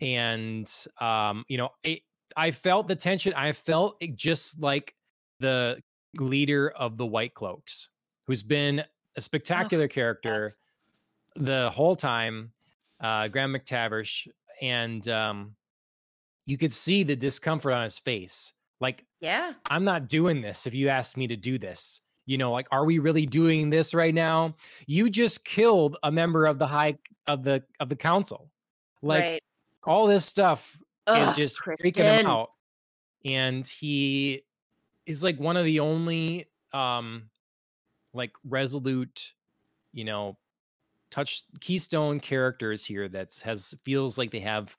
[0.00, 0.70] and
[1.00, 2.00] um you know it,
[2.36, 4.94] i felt the tension i felt it just like
[5.40, 5.80] the
[6.18, 7.88] leader of the white cloaks
[8.26, 8.84] who's been
[9.16, 10.58] a spectacular character yes.
[11.36, 12.52] the whole time
[13.00, 14.28] uh graham mctavish
[14.62, 15.54] and um
[16.46, 20.74] you could see the discomfort on his face like yeah I'm not doing this if
[20.74, 22.00] you asked me to do this.
[22.26, 24.54] You know, like, are we really doing this right now?
[24.86, 26.96] You just killed a member of the high
[27.26, 28.50] of the of the council.
[29.02, 29.42] Like right
[29.84, 30.76] all this stuff
[31.08, 32.50] is Ugh, just freaking him out.
[33.24, 34.42] And he
[35.06, 37.30] is like one of the only um
[38.12, 39.32] like resolute,
[39.92, 40.36] you know,
[41.10, 44.76] touch keystone characters here that has feels like they have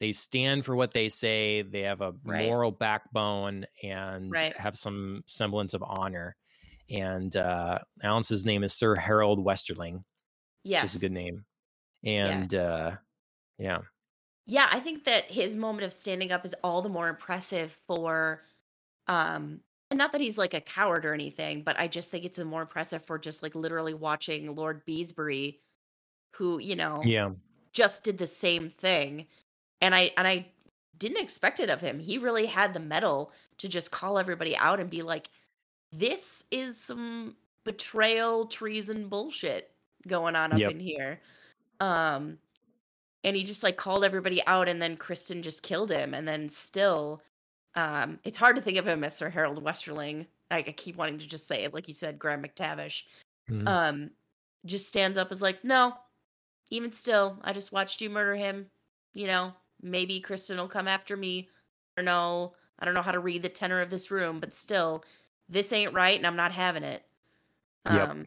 [0.00, 2.46] they stand for what they say they have a Right.
[2.46, 4.56] moral backbone and Right.
[4.56, 6.36] have some semblance of honor
[6.90, 10.04] and uh Alance's name is sir harrold westerling
[10.64, 11.44] yes which is a good name
[12.04, 12.96] and uh
[13.58, 13.80] yeah
[14.46, 18.44] Yeah, I think that his moment of standing up is all the more impressive for
[19.06, 19.60] um
[19.90, 22.60] and not that he's like a coward or anything, but I just think it's more
[22.60, 25.60] impressive for just like literally watching Lord Beesbury
[26.34, 27.30] who, you know, yeah
[27.72, 29.26] just did the same thing.
[29.80, 30.46] And I and I
[30.98, 31.98] didn't expect it of him.
[32.00, 35.30] He really had the metal to just call everybody out and be like
[35.92, 39.70] this is some betrayal, treason bullshit
[40.06, 40.70] going on up Yep.
[40.72, 41.20] in here.
[41.80, 42.38] Um
[43.24, 46.48] and he just like called everybody out and then Criston just killed him and then
[46.48, 47.22] still
[47.74, 50.26] um it's hard to think of him as Sir Harrold Westerling.
[50.50, 53.02] Like I keep wanting to just say it like you said Graham McTavish.
[53.50, 53.68] Mhm.
[53.68, 54.10] Um
[54.66, 55.94] just stands up as like, "No.
[56.70, 58.66] Even still, I just watched you murder him.
[59.14, 59.52] You know,
[59.82, 61.48] maybe Criston will come after me.
[61.96, 65.04] Or no, I don't know how to read the tenor of this room, but still
[65.48, 67.02] this ain't right and I'm not having it."
[67.92, 68.08] Yep.
[68.08, 68.26] Um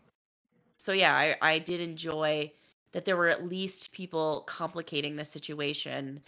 [0.77, 2.51] so yeah, I I did enjoy
[2.91, 6.21] that there were at least people complicating the situation.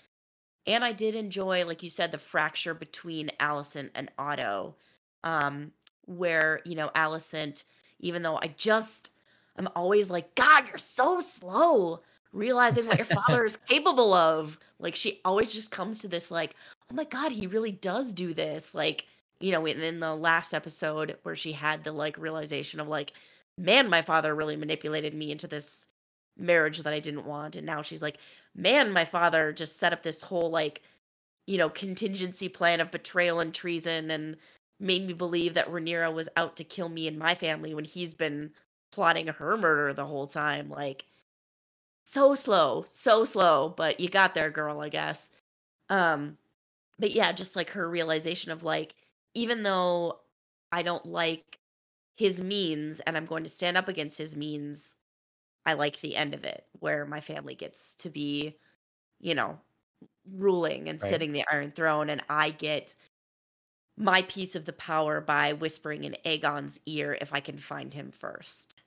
[0.66, 4.76] And I did enjoy, like you said, the fracture between Alicent and Otto.
[5.26, 5.72] Um,
[6.06, 7.64] where, you know, Alicent,
[8.00, 9.10] even though I just
[9.58, 12.00] I'm always like, God, you're so slow
[12.34, 14.60] realizing what your father is capable of.
[14.80, 16.56] Like she always just comes to this like,
[16.92, 18.76] oh my God, he really does do this.
[18.76, 19.06] Like,
[19.40, 23.14] you know, in, in the last episode where she had the like realization of like,
[23.58, 25.88] man, my father really manipulated me into this
[26.38, 27.56] marriage that I didn't want.
[27.56, 28.18] And now she's like,
[28.56, 30.82] man, my father just set up this whole like,
[31.46, 34.38] you know, contingency plan of betrayal and treason and
[34.80, 38.14] made me believe that Rhaenyra was out to kill me and my family when he's
[38.14, 38.52] been
[38.92, 40.70] plotting her murder the whole time.
[40.70, 41.06] Like,
[42.06, 45.30] so slow, so slow, but you got there, girl, I guess.
[45.90, 46.38] Um
[47.00, 48.96] but yeah, just like her realization of like
[49.36, 50.22] even though
[50.72, 51.60] I don't like
[52.18, 54.96] his means and I'm going to stand up against his means,
[55.66, 58.60] I like the end of it where my family gets to be,
[59.20, 59.60] you know,
[60.26, 61.24] ruling and Right.
[61.24, 62.96] sitting the Iron Throne, and I get
[63.98, 68.12] my piece of the power by whispering in Aegon's ear if I can find him
[68.12, 68.83] first.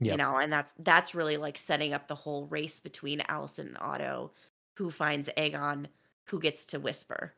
[0.00, 3.78] You know, and that's that's really like setting up the whole race between Alicent and
[3.80, 4.32] Otto,
[4.76, 5.86] who finds Aegon,
[6.26, 7.34] who gets to whisper.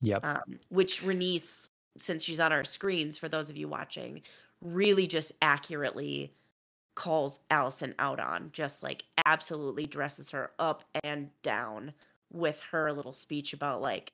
[0.00, 0.24] Yep.
[0.24, 4.22] Um, which Rhaenys, since she's on our screens, for those of you watching,
[4.60, 6.34] really just accurately
[6.96, 11.94] calls Alicent out on, just like absolutely dresses her up and down
[12.32, 14.12] with her little speech about like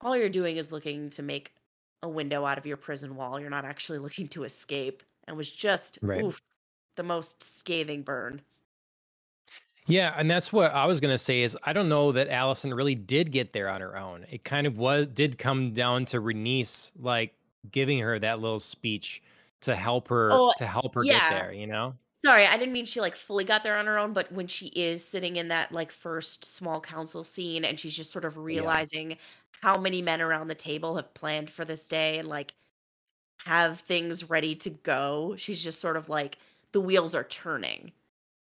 [0.00, 1.54] all you're doing is looking to make
[2.02, 3.40] a window out of your prison wall.
[3.40, 5.02] You're not actually looking to escape.
[5.28, 6.24] And was just Right.
[6.24, 6.40] oof,
[6.96, 8.42] the most scathing burn.
[9.86, 12.94] Yeah, and that's what I was gonna say is I don't know that Alicent really
[12.96, 14.26] did get there on her own.
[14.30, 17.34] It kind of was did come down to Rhaenys like
[17.70, 19.22] giving her that little speech
[19.62, 21.20] to help her Oh, to help her yeah.
[21.20, 21.94] get there, you know?
[22.24, 24.66] Sorry, I didn't mean she like fully got there on her own, but when she
[24.68, 29.18] is sitting in that like first small council scene and she's just sort of realizing
[29.62, 32.54] how many men around the table have planned for this day and like
[33.44, 36.38] have things ready to go, she's just sort of like
[36.76, 37.92] the wheels are turning.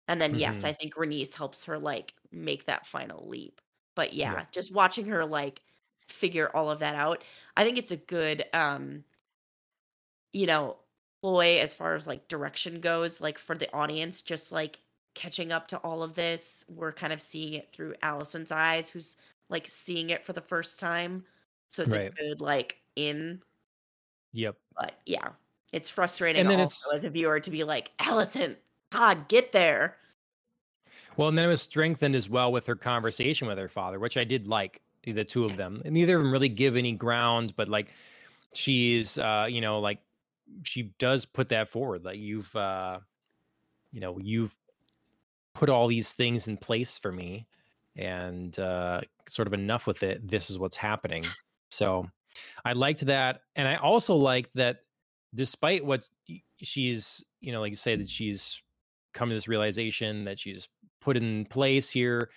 [0.08, 0.64] And then yes, Mhm.
[0.64, 3.60] I think Rhaenys helps her like make that final leap.
[3.96, 4.46] But yeah, Yeah.
[4.52, 5.62] just watching her like
[6.08, 7.24] figure all of that out,
[7.56, 9.04] I think it's a good um
[10.32, 10.78] you know,
[11.22, 14.80] ploy as far as like direction goes, like for the audience, just like
[15.14, 16.64] catching up to all of this.
[16.68, 19.16] We're kind of seeing it through Alicent's eyes, who's
[19.48, 21.24] like seeing it for the first time.
[21.68, 22.14] So it's Right.
[22.18, 23.42] a good like in,
[24.32, 24.58] Yep.
[24.74, 25.32] but yeah,
[25.72, 28.56] it's frustrating And then also as a viewer to be like, Alicent,
[28.90, 29.96] God, get there.
[31.16, 34.16] Well, and then it was strengthened as well with her conversation with her father, which
[34.16, 35.82] I did like the two of them.
[35.84, 37.92] And neither of them really give any ground, but like
[38.54, 39.98] she's uh, you know, like
[40.62, 42.04] she does put that forward.
[42.04, 43.00] Like you've uh
[43.90, 44.56] you know, you've
[45.54, 47.46] put all these things in place for me
[47.96, 50.26] and uh sort of enough with it.
[50.26, 51.26] This is what's happening.
[51.70, 52.08] So
[52.64, 53.42] I liked that.
[53.56, 54.80] And I also liked that
[55.34, 56.02] despite what
[56.58, 58.62] she's, you know, like you say, that she's
[59.14, 60.68] come to this realization that she's
[61.00, 62.30] put in place here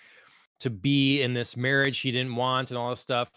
[0.58, 3.30] to be in this marriage she didn't want and all this stuff.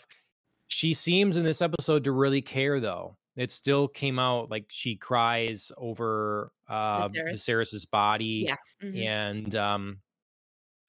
[0.68, 3.16] She seems in this episode to really care though.
[3.36, 7.32] It still came out like she cries over uh Viserys?
[7.32, 8.56] Viserys's body Yeah.
[8.84, 9.06] Mhm.
[9.06, 10.02] and um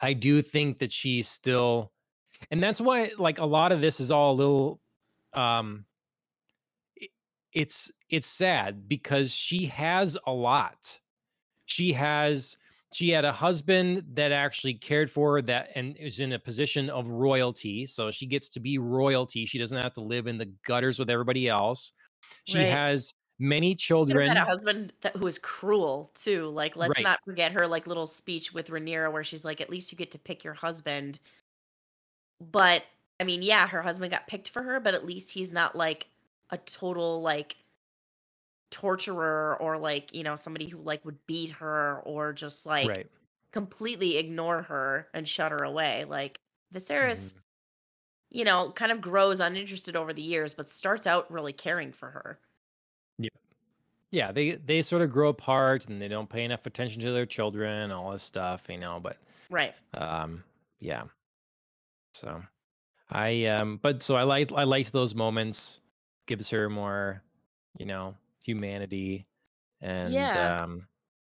[0.00, 1.92] i do think that she's still
[2.50, 4.80] and that's why like a lot of this is all a little
[5.34, 5.84] um
[7.52, 10.98] it's it's sad because she has a lot
[11.66, 12.56] she has
[12.92, 16.90] she had a husband that actually cared for her that and is in a position
[16.90, 20.52] of royalty so she gets to be royalty she doesn't have to live in the
[20.64, 21.92] gutters with everybody else
[22.46, 22.68] she Right.
[22.68, 26.48] has many children had a husband that who was cruel too.
[26.50, 27.04] Like, let's Right.
[27.04, 30.10] not forget her like little speech with Rhaenyra, where she's like, "At least you get
[30.12, 31.18] to pick your husband."
[32.40, 32.84] But
[33.18, 36.08] I mean, yeah, her husband got picked for her, but at least he's not like
[36.50, 37.56] a total like
[38.70, 43.06] torturer or like you know somebody who like would beat her or just like right
[43.52, 46.04] completely ignore her and shut her away.
[46.04, 46.40] Like
[46.74, 47.42] Viserys, Mhm.
[48.30, 52.10] you know, kind of grows uninterested over the years, but starts out really caring for
[52.10, 52.40] her.
[53.18, 53.28] yeah
[54.10, 57.26] yeah they they sort of grow apart and they don't pay enough attention to their
[57.26, 59.18] children and all this stuff you know but
[59.50, 59.74] Right.
[59.94, 60.42] um
[60.80, 61.04] yeah
[62.12, 62.42] so
[63.10, 65.80] i um but so i like i liked those moments
[66.26, 67.22] gives her more
[67.78, 68.14] you know
[68.44, 69.28] humanity
[69.80, 70.36] and Yeah.
[70.36, 70.88] um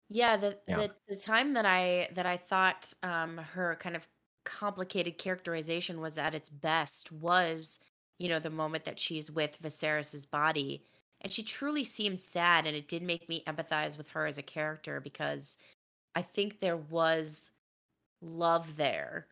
[0.10, 0.84] Yeah, the, Yeah.
[0.84, 4.10] the the time that I that I thought um her kind of
[4.45, 7.80] complicated characterization was at its best was,
[8.19, 10.86] you know, the moment that she's with Viserys's body.
[11.22, 14.44] And she truly seemed sad and it did make me empathize with her as a
[14.44, 15.57] character because
[16.15, 17.52] I think there was
[18.22, 19.30] love there.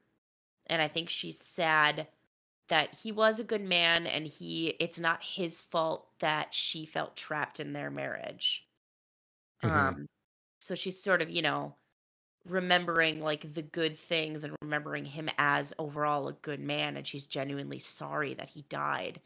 [0.68, 2.08] And I think she's sad
[2.70, 7.16] that he was a good man and he it's not his fault that she felt
[7.18, 8.68] trapped in their marriage.
[9.64, 9.98] Mhm.
[9.98, 10.08] Um
[10.60, 11.76] so she's sort of, you know,
[12.46, 17.28] remembering like the good things and remembering him as overall a good man and she's
[17.28, 19.22] genuinely sorry that he died.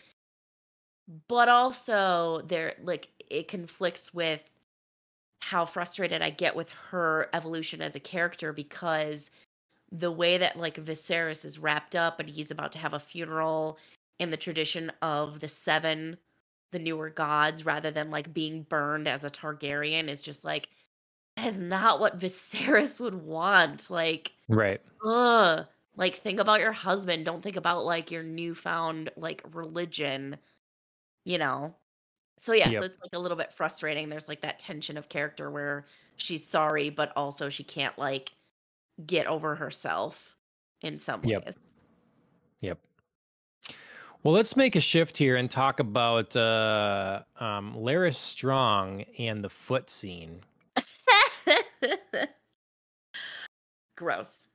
[1.28, 4.54] But also there like it conflicts with
[5.42, 9.32] how frustrated I get with her evolution as a character because
[9.92, 13.80] the way that like Viserys is wrapped up and he's about to have a funeral
[14.20, 16.18] in the tradition of the seven
[16.72, 20.70] the newer gods rather than like being burned as a Targaryen is just like
[21.38, 23.90] is not what Viserys would want.
[23.90, 24.82] Like, Right.
[25.06, 25.68] ugh.
[25.98, 27.26] Like, think about your husband.
[27.26, 30.40] Don't think about like your newfound like religion,
[31.26, 31.78] you know?
[32.40, 34.10] So yeah, so it's like a little bit frustrating.
[34.10, 35.86] There's like that tension of character where
[36.18, 38.32] she's sorry, but also she can't like
[39.06, 40.38] get over herself
[40.82, 41.46] in some Yep.
[41.46, 41.56] ways.
[42.62, 42.80] Yep.
[44.24, 49.50] Well, let's make a shift here and talk about uh, um, Larys Strong and the
[49.50, 50.42] foot scene.
[53.98, 54.48] Gross.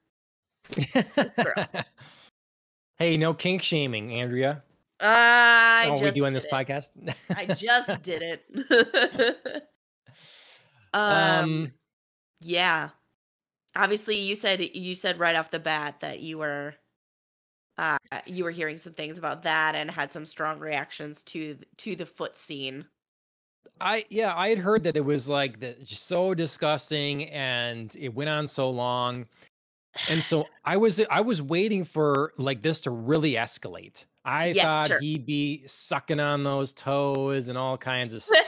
[2.99, 4.63] hey, no kink shaming, Andrea.
[5.01, 6.53] I Are we doing did this it.
[6.53, 6.91] podcast?
[7.37, 8.45] I just did it.
[10.95, 11.73] um, um,
[12.41, 12.91] yeah.
[13.75, 16.77] Obviously, you said you said right off the bat that you were
[17.79, 21.95] uh you were hearing some things about that and had some strong reactions to to
[21.97, 22.85] the foot scene.
[23.81, 28.31] I yeah, I had heard that it was like the, so disgusting, and it went
[28.31, 29.27] on so long,
[30.09, 34.05] and so I was I was waiting for like this to really escalate.
[34.25, 34.99] I Yeah, thought sure.
[35.01, 38.43] he'd be sucking on those toes and all kinds of stuff.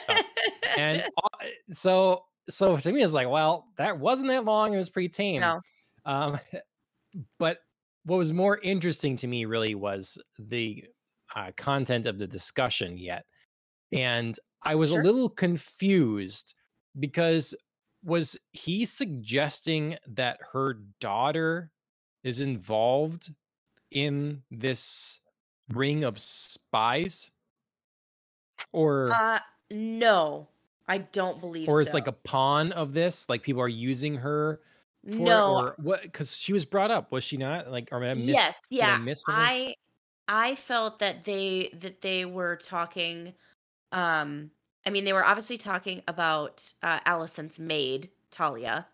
[0.76, 1.30] and all-
[1.72, 5.40] so so to me it's like well that wasn't that long it was pretty tame
[5.42, 5.60] no.
[6.06, 6.38] um
[7.38, 7.58] but
[8.08, 10.84] what was more interesting to me really was the
[11.36, 13.24] uh, content of the discussion yet
[13.92, 15.00] and i was Sure.
[15.00, 16.54] a little confused
[16.98, 17.54] because
[18.02, 21.70] was he suggesting that her daughter
[22.24, 23.32] is involved
[23.90, 25.20] in this
[25.70, 27.30] ring of spies
[28.72, 29.40] or Uh
[29.70, 30.48] no.
[30.90, 31.94] I don't believe or is so.
[31.94, 34.60] like a pawn of this like people are using her
[35.06, 35.56] for it, no.
[35.56, 38.60] or what because she was brought up was she not like or I missed, yes,
[38.70, 38.98] did I yeah.
[38.98, 39.22] miss?
[39.28, 39.74] I
[40.26, 43.34] I felt that they that they were talking
[43.92, 44.50] um
[44.86, 48.86] I mean they were obviously talking about uh Alicent's maid, Talya.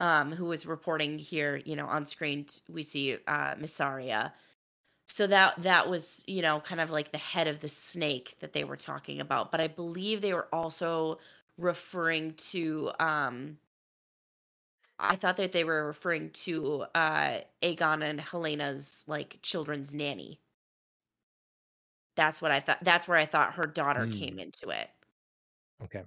[0.00, 4.32] Um who was reporting here, you know, on screen t- we see uh Mysaria.
[5.06, 8.52] So that that was, you know, kind of like the head of the snake that
[8.54, 11.18] they were talking about, but I believe they were also
[11.58, 13.58] referring to um
[14.98, 20.40] I thought that they were referring to uh Aegon and Helaena's like children's nanny.
[22.16, 24.40] That's what I thought that's where I thought her daughter came Mm.
[24.40, 24.90] into it.
[25.82, 26.04] okay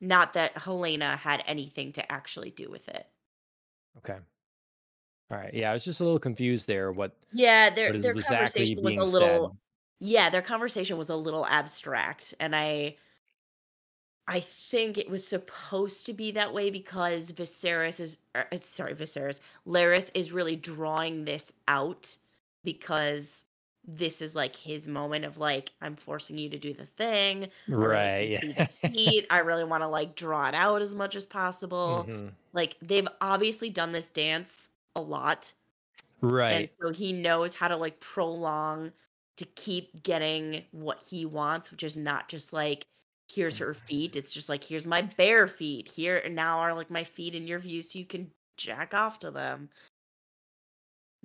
[0.00, 3.12] Not that Helaena had anything to actually do with it.
[3.96, 4.18] okay
[5.30, 8.14] all right yeah i was just a little confused there what Yeah, their what their
[8.14, 9.58] exactly conversation was a little said
[10.00, 12.96] yeah, their conversation was a little abstract and I
[14.28, 18.94] I think it was supposed to be that way because Viserys is er, uh, sorry,
[18.94, 19.40] Viserys.
[19.66, 22.16] Larys is really drawing this out
[22.64, 23.46] because
[23.86, 27.50] this is like his moment of like I'm forcing you to do the thing.
[27.68, 28.66] Right to yeah.
[29.30, 32.06] I really want to like draw it out as much as possible.
[32.08, 32.34] Mhm.
[32.52, 35.54] Like they've obviously done this dance a lot
[36.20, 36.52] Right.
[36.52, 38.92] and right so he knows how to like prolong
[39.36, 42.86] to keep getting what he wants, which is not just like
[43.30, 44.16] here's her feet.
[44.16, 45.88] It's just like here's my bare feet.
[45.88, 49.18] Here and now are like my feet in your view, so you can jack off
[49.20, 49.68] to them.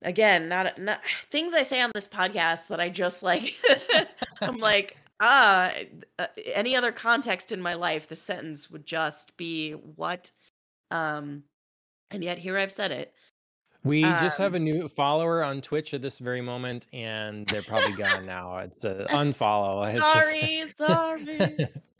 [0.03, 0.99] Again, not not
[1.31, 3.53] things I say on this podcast that I just like.
[4.41, 5.71] I'm like ah,
[6.19, 10.30] uh, any other context in my life, the sentence would just be what,
[10.91, 11.43] um,
[12.11, 13.13] and yet here I've said it.
[13.85, 17.61] we just have Um, a new follower on twitch at this very moment and they're
[17.61, 19.99] probably gone now it's a unfollow it's
[20.77, 21.67] just sorry, sorry.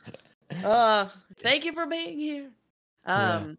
[0.50, 1.08] Uh,
[1.38, 2.50] thank you for being here.
[3.06, 3.36] Yeah.
[3.36, 3.58] Um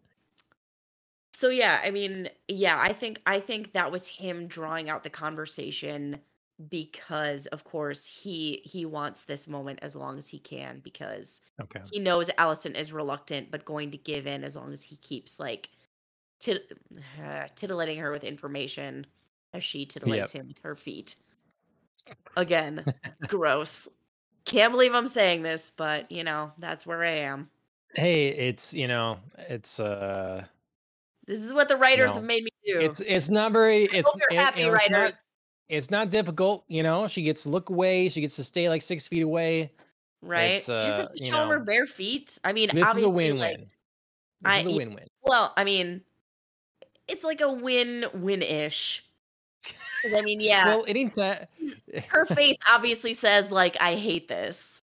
[1.34, 5.10] so yeah, I mean, yeah, I think I think that was him drawing out the
[5.10, 6.20] conversation
[6.70, 11.82] because of course he he wants this moment as long as he can because okay
[11.91, 15.38] he knows Alicent is reluctant but going to give in as long as he keeps
[15.38, 15.70] like
[16.40, 16.72] tit-
[17.22, 19.06] uh, titillating her with information
[19.53, 21.16] as she titillates him with her feet.
[22.38, 22.86] Again,
[23.28, 23.88] gross.
[24.45, 27.49] Can't believe I'm saying this, but you know, that's where I am.
[27.95, 29.17] hey it's you know
[29.49, 30.43] it's uh
[31.26, 32.15] This is what the writers No.
[32.15, 32.80] have made me do.
[32.80, 35.13] it's it's not very it's it- happy, you know, it's not- writers.
[35.69, 37.07] it's not difficult, you know.
[37.07, 38.09] She gets to look away.
[38.09, 39.72] She gets to stay like six feet away.
[40.22, 40.67] right?
[40.69, 42.38] uh, just you show her bare feet.
[42.43, 43.39] I mean, This is a win-win.
[43.39, 43.67] like, this
[44.43, 45.07] I- is a win-win.
[45.23, 46.01] well, I mean,
[47.07, 49.03] it's like a win-win-ish.
[50.06, 51.48] 'Cause, I mean, yeah, Well, it anytime.
[52.10, 54.82] her face obviously says like, "I hate this."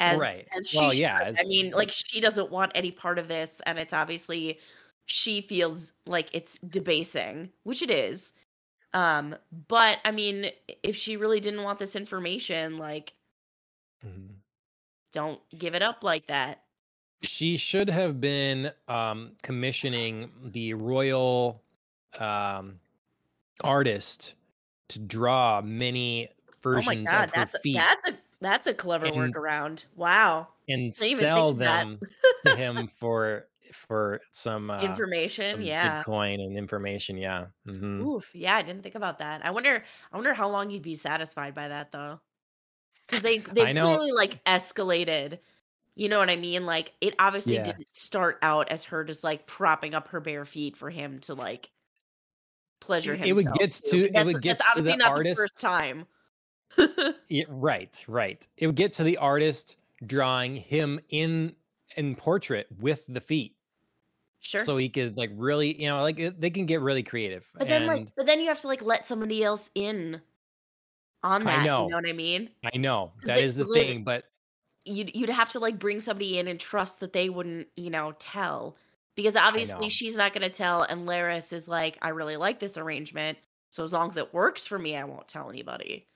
[0.00, 0.48] As, Right.
[0.56, 1.00] as she Well, should.
[1.00, 4.60] yeah, I mean, like she doesn't want any part of this, and it's obviously
[5.06, 8.32] she feels like it's debasing, which it is.
[8.94, 9.36] Um,
[9.68, 10.52] but I mean,
[10.84, 13.14] if she really didn't want this information, like,
[14.02, 14.42] Mhm.
[15.12, 16.64] don't give it up like that.
[17.22, 21.62] She should have been um, commissioning the royal
[22.18, 22.80] um,
[23.64, 24.34] artist
[24.90, 28.66] to draw many Oh my versions god, of her that's a, feet that's a that's
[28.66, 29.84] a clever And- workaround.
[29.96, 30.48] Wow.
[30.68, 31.22] and sell think
[31.54, 31.84] of that.
[31.86, 32.00] them
[32.46, 36.02] to him for for some uh, Information, some yeah.
[36.02, 37.16] Bitcoin and information.
[37.16, 37.46] Yeah.
[37.66, 39.44] hmm Oof, yeah, I didn't think about that.
[39.46, 42.20] I wonder I wonder how long you'd be satisfied by that though.
[43.08, 45.38] Cuz they they clearly like escalated.
[45.96, 46.66] You know what I mean?
[46.66, 47.64] Like it obviously Yeah.
[47.64, 51.34] didn't start out as her just like propping up her bare feet for him to
[51.34, 51.70] like
[52.80, 53.28] pleasure It- himself.
[53.28, 55.60] it would get to- it That's- would that's get to the not artist- the first
[55.60, 56.06] time.
[57.28, 58.46] Yeah, right, right.
[58.56, 59.76] It would get to the artist
[60.06, 61.54] drawing him in
[61.96, 63.56] in portrait with the feet,
[64.40, 64.60] sure.
[64.60, 67.48] so he could like really, you know, like it, they can get really creative.
[67.54, 70.20] but then and like but then you have to like let somebody else in
[71.22, 71.84] on I that, know.
[71.84, 72.50] you know what I mean?
[72.72, 74.24] I know that it is the thing, but
[74.84, 78.12] you'd you'd have to like bring somebody in and trust that they wouldn't, you know,
[78.18, 78.76] tell.
[79.16, 83.38] Because obviously she's not gonna tell and Larys is like, I really like this arrangement.
[83.70, 86.06] So as long as it works for me, I won't tell anybody.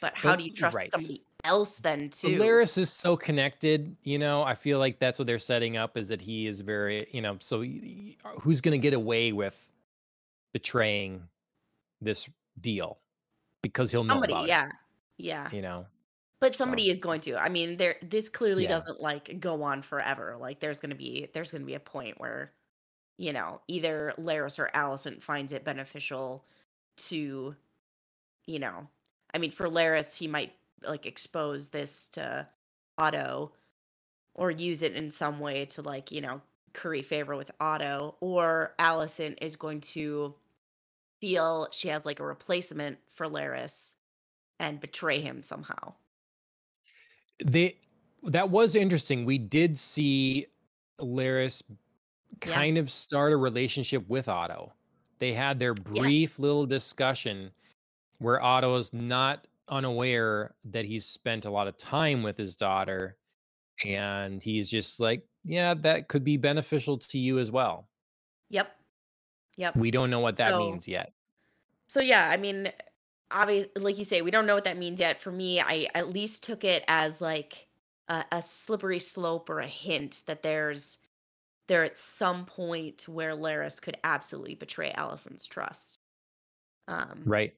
[0.00, 0.90] But how But- do you trust right.
[0.90, 2.38] somebody else then too?
[2.38, 3.94] Larys is so connected.
[4.02, 7.06] You know, I feel like that's what they're setting up is that he is very,
[7.12, 7.62] you know, so
[8.40, 9.70] who's going to get away with
[10.52, 11.22] betraying
[12.00, 12.28] this
[12.60, 12.98] deal
[13.62, 14.68] because he'll somebody, know about yeah.
[15.18, 15.46] Yeah.
[15.46, 15.52] it.
[15.52, 15.86] You know,
[16.40, 17.36] But So- somebody is going to.
[17.36, 18.70] I mean, there this clearly Yeah.
[18.70, 20.36] doesn't like go on forever.
[20.38, 22.52] Like there's gonna be there's gonna be a point where,
[23.18, 26.44] you know, either Larys or Alicent finds it beneficial
[27.08, 27.54] to,
[28.46, 28.88] you know,
[29.34, 32.48] I mean, for Larys, he might like expose this to
[32.98, 33.52] Otto
[34.34, 36.40] or use it in some way to like, you know,
[36.72, 40.34] curry favor with Otto, or Alicent is going to
[41.20, 43.94] feel she has like a replacement for Larys
[44.58, 45.94] and betray him somehow.
[47.44, 47.76] They
[48.24, 49.24] that was interesting.
[49.24, 50.46] We did see
[51.00, 51.62] Larys
[52.44, 52.54] Yeah.
[52.54, 54.72] kind of start a relationship with Otto.
[55.18, 57.50] They had their brief little discussion
[58.18, 63.16] where Otto is not unaware that he's spent a lot of time with his daughter
[63.86, 67.88] and he's just like, yeah, that could be beneficial to you as well.
[68.50, 68.74] Yep.
[69.56, 69.76] Yep.
[69.76, 71.12] We don't know what that So- means yet.
[71.88, 72.70] So yeah, I mean,
[73.30, 75.20] obvious like you say, we don't know what that means yet.
[75.20, 77.68] For me, I at least took it as like
[78.08, 80.98] a, a slippery slope or a hint that there's
[81.68, 85.98] there at some point where Larys could absolutely betray Alicent's trust.
[86.88, 87.56] Um Right.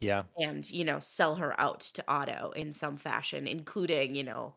[0.00, 0.24] Yeah.
[0.38, 4.56] and you know sell her out to Otto in some fashion, including you know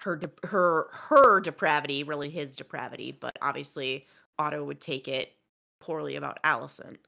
[0.00, 4.06] her de- her her depravity, really his depravity, but obviously
[4.38, 5.36] Otto would take it
[5.80, 6.98] poorly about Alicent.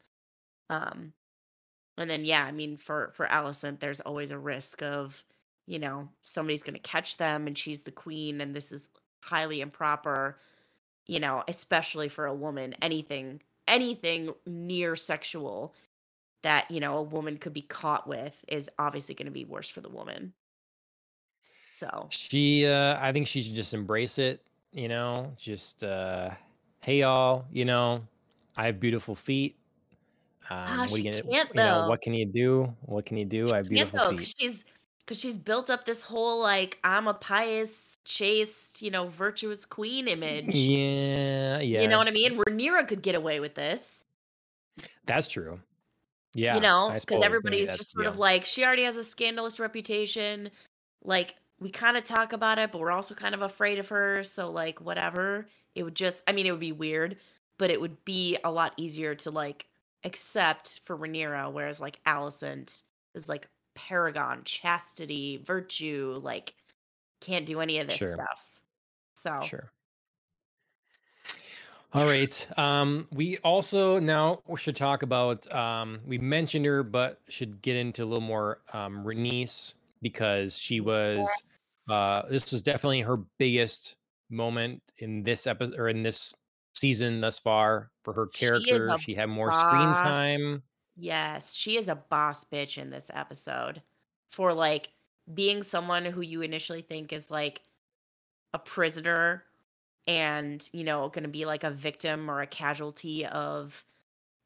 [0.70, 1.14] Um,
[1.98, 5.22] and then yeah, I mean for for Alicent, there's always a risk of
[5.66, 8.88] you know somebody's going to catch them, and she's the queen, and this is
[9.20, 10.38] highly improper.
[11.06, 15.74] You know, especially for a woman, anything anything near sexual
[16.42, 19.68] that you know a woman could be caught with is obviously going to be worse
[19.68, 20.32] for the woman
[21.76, 24.40] so She uh I think she should just embrace it,
[24.72, 26.30] you know, just uh
[26.80, 28.02] hey y'all, you know,
[28.56, 29.56] I have beautiful feet.
[30.48, 31.88] Um, Ah, what she you gonna, can't, you know, though.
[31.88, 32.72] what can you do?
[32.82, 33.50] What can you do?
[33.52, 34.16] I have can't beautiful though feet.
[34.18, 34.64] because she's
[35.00, 40.08] because she's built up this whole like i'm a pious chaste you know virtuous queen
[40.08, 41.80] image Yeah, yeah.
[41.80, 44.04] you know what i mean rhaenyra could get away with this
[45.04, 45.60] That's true.
[46.34, 46.56] Yeah.
[46.56, 48.10] you know because everybody's just sort yeah.
[48.10, 50.50] of like she already has a scandalous reputation
[51.04, 54.24] like we kind of talk about it but we're also kind of afraid of her
[54.24, 55.46] so like whatever
[55.76, 57.16] it would just i mean it would be weird
[57.58, 59.66] but it would be a lot easier to like
[60.06, 62.82] accept for Rhaenyra whereas like Alicent
[63.14, 66.54] is like paragon chastity virtue like
[67.20, 68.12] can't do any of this Sure.
[68.12, 68.44] stuff
[69.14, 69.70] so Sure.
[71.92, 72.46] All right.
[72.58, 77.76] Um, we also now we should talk about um, we mentioned her, but should get
[77.76, 81.26] into a little more um, Rhaenys because she was
[81.88, 83.96] uh, this was definitely her biggest
[84.28, 86.34] moment in this episode or in this
[86.76, 88.88] season thus far for her character.
[88.88, 90.62] a She had more screen time.
[90.96, 93.82] Yes, she is a boss bitch in this episode
[94.30, 94.88] for like
[95.34, 97.62] being someone who you initially think is like
[98.54, 99.44] a prisoner
[100.06, 103.84] and, you know, going to be like a victim or a casualty of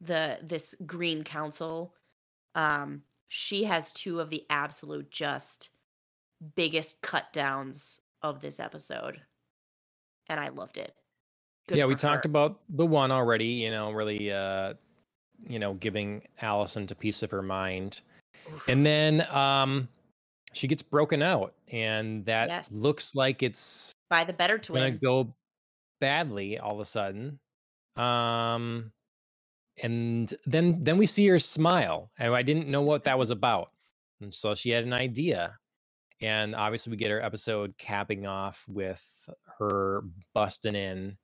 [0.01, 1.95] the this green council.
[2.55, 5.71] Um she has two of the absolute just
[6.57, 9.21] biggest cut downs of this episode.
[10.29, 10.95] And I loved it.
[11.71, 13.47] Good yeah, we for talked about the one already.
[13.47, 14.75] You know, really, uh,
[15.47, 18.01] you know, giving Alicent a piece of her mind.
[18.53, 18.69] Oof.
[18.69, 19.89] And then um
[20.53, 22.73] she gets broken out, and that Yes.
[22.73, 24.99] looks like it's By the better twin gonna twin.
[24.99, 25.35] go
[26.01, 27.39] badly all of a sudden.
[27.97, 28.91] Um,
[29.81, 33.71] and then then we see her smile, and I didn't know what that was about,
[34.21, 35.57] and so she had an idea,
[36.21, 39.01] and obviously we get her episode capping off with
[39.59, 40.03] her
[40.35, 41.17] busting in.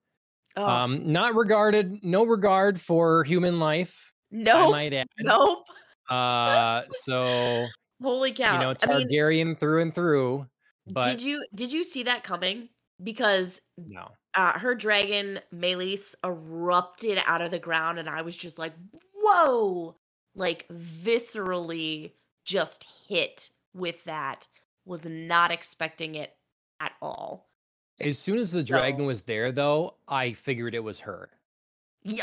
[0.56, 4.12] Oh, Um, not regarded, no regard for human life.
[4.32, 4.70] I nope.
[4.72, 5.06] might add.
[5.20, 5.66] Nope.
[6.08, 7.66] Uh, so
[8.02, 8.54] Holy cow.
[8.54, 10.46] you know, I mean, Targaryen through and through.
[10.86, 12.68] But did you did you see that coming?
[13.02, 18.58] Because no, uh, her dragon Meleys erupted out of the ground, and I was just
[18.58, 18.72] like,
[19.14, 19.96] "Whoa!"
[20.34, 22.12] Like viscerally,
[22.44, 24.46] just hit with that.
[24.84, 26.32] Was not expecting it
[26.80, 27.48] at all.
[28.00, 31.30] As soon as the dragon So- was there, though, I figured it was her.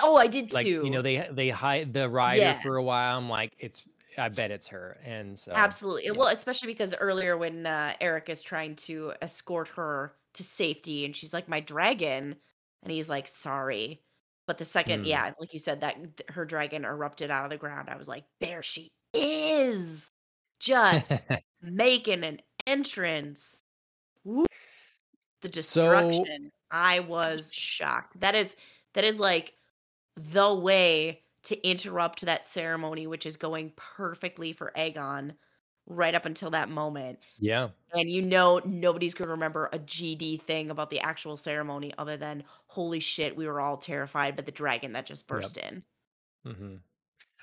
[0.02, 0.82] Oh, I did Like too.
[0.86, 2.62] you know, they they hide the rider Yeah.
[2.62, 3.18] for a while.
[3.18, 3.86] I'm like, it's.
[4.18, 4.98] I bet it's her.
[5.04, 6.06] And so Absolutely.
[6.06, 6.12] yeah.
[6.12, 11.16] Well, especially because earlier when uh, Erryk is trying to escort her to safety, and
[11.16, 12.36] she's like, "My dragon,"
[12.84, 14.02] and he's like, "Sorry."
[14.46, 15.06] But the second, Hmm.
[15.08, 17.90] yeah, like you said, that th- her dragon erupted out of the ground.
[17.90, 20.12] I was like, "There she is,
[20.60, 21.12] just
[21.62, 23.64] making an entrance."
[24.24, 24.46] Woo.
[25.44, 26.52] The So- destruction.
[26.72, 28.20] I was shocked.
[28.20, 28.56] That is
[28.94, 29.54] that is like
[30.16, 35.36] the way to interrupt that ceremony, which is going perfectly for Aegon
[35.86, 37.20] right up until that moment.
[37.38, 37.70] yeah.
[37.94, 42.44] And you know nobody's gonna remember a GD thing about the actual ceremony other than
[42.68, 45.28] holy shit, we were all terrified by the dragon that just Yep.
[45.28, 45.84] burst in.
[46.46, 46.76] hmm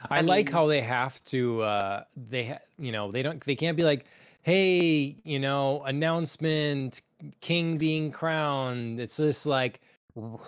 [0.09, 1.61] I I, like how they have to.
[1.61, 3.39] uh They ha- you know they don't.
[3.45, 4.07] They can't be like,
[4.43, 7.03] hey, you know, announcement,
[7.41, 9.01] king being crowned.
[9.01, 9.81] It's just like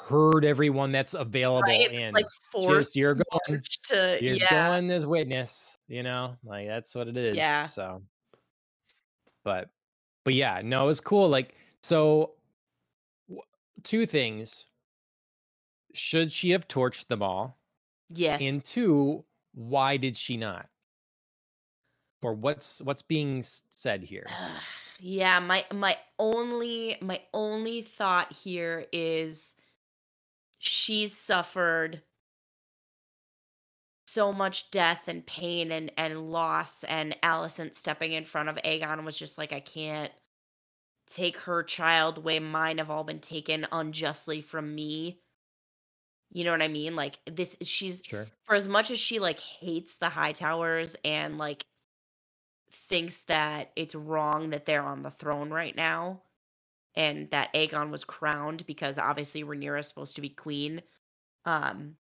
[0.09, 1.91] heard everyone that's available Right?
[1.93, 2.13] In.
[2.13, 4.69] like forced you're going to you're yeah.
[4.69, 7.63] going as witness you know like that's what it is Yeah.
[7.65, 8.03] so
[9.45, 9.71] but
[10.25, 12.33] but yeah no it's cool like so
[13.29, 13.41] w-
[13.85, 14.67] two things
[15.95, 17.57] should she have torched them all
[18.11, 18.41] Yes.
[18.43, 19.25] and two
[19.55, 20.67] why did she not
[22.21, 24.27] or what's what's being said here
[25.05, 29.57] yeah my my only my only thought here is
[30.61, 32.01] she's suffered
[34.07, 39.05] so much death and pain and and loss and Alicent stepping in front of Aegon
[39.05, 40.13] was just like I can't
[41.13, 45.19] take her child the way mine have all been taken unjustly from me.
[46.31, 46.95] You know what i mean?
[46.95, 48.29] Like this she's sure.
[48.45, 51.65] for as much as she like hates the high towers and like
[52.93, 56.21] thinks that it's wrong that they're on the throne right now
[56.95, 60.83] and that Aegon was crowned because obviously Rhaenyra is supposed to be queen
[61.47, 61.97] um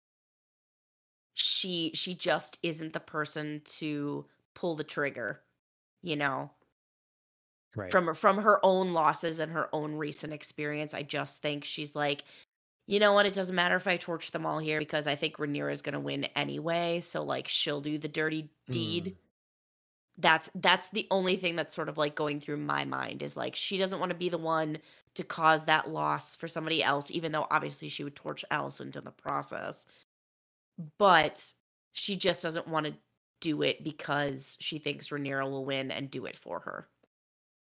[1.35, 4.25] she she just isn't the person to
[4.55, 5.43] pull the trigger
[6.03, 6.51] you know?
[7.77, 7.93] Right.
[7.93, 11.95] From her from her own losses and her own recent experience i just think she's
[11.95, 12.25] like
[12.87, 13.27] you know what?
[13.27, 15.93] It doesn't matter if i torch them all here because i think Rhaenyra is going
[15.93, 19.28] to win anyway so like she'll do the dirty deed Mm.
[20.21, 23.55] That's that's the only thing that's sort of like going through my mind is like
[23.55, 24.79] she doesn't want to be the one
[25.15, 29.05] to cause that loss for somebody else even though obviously she would torch Alicent in
[29.05, 29.87] the process
[30.99, 31.45] but
[31.93, 32.95] she just doesn't want to
[33.41, 36.89] do it because she thinks Rhaenyra will win and do it for her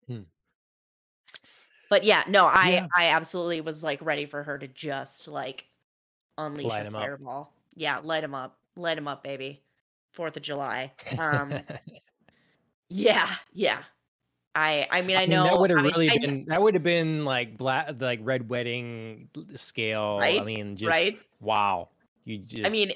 [0.08, 0.22] Hmm.
[1.90, 2.88] but yeah no I Yeah.
[2.96, 5.66] I absolutely was like ready for her to just like
[6.38, 7.02] unleash Light a 'em up.
[7.02, 9.64] fireball yeah light him up light him up baby
[10.14, 11.60] Fourth of July um
[12.90, 13.80] yeah, yeah.
[14.56, 16.74] I I mean I, I mean, know that would have really I been that would
[16.76, 20.20] have been like black like red wedding scale.
[20.22, 21.20] I mean, just right.
[21.42, 21.90] wow.
[22.24, 22.94] You just I mean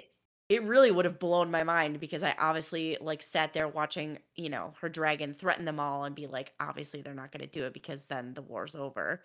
[0.48, 4.50] it really would have blown my mind because I obviously like sat there watching, you
[4.50, 7.74] know, her dragon threaten them all and be like, obviously they're not gonna do it
[7.74, 9.22] because then the war's over.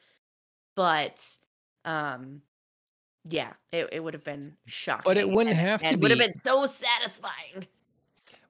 [0.74, 1.24] But
[1.84, 2.42] um
[3.26, 5.02] yeah, it, it would have been shocking.
[5.04, 7.68] But it wouldn't and- have to and would have been so satisfying.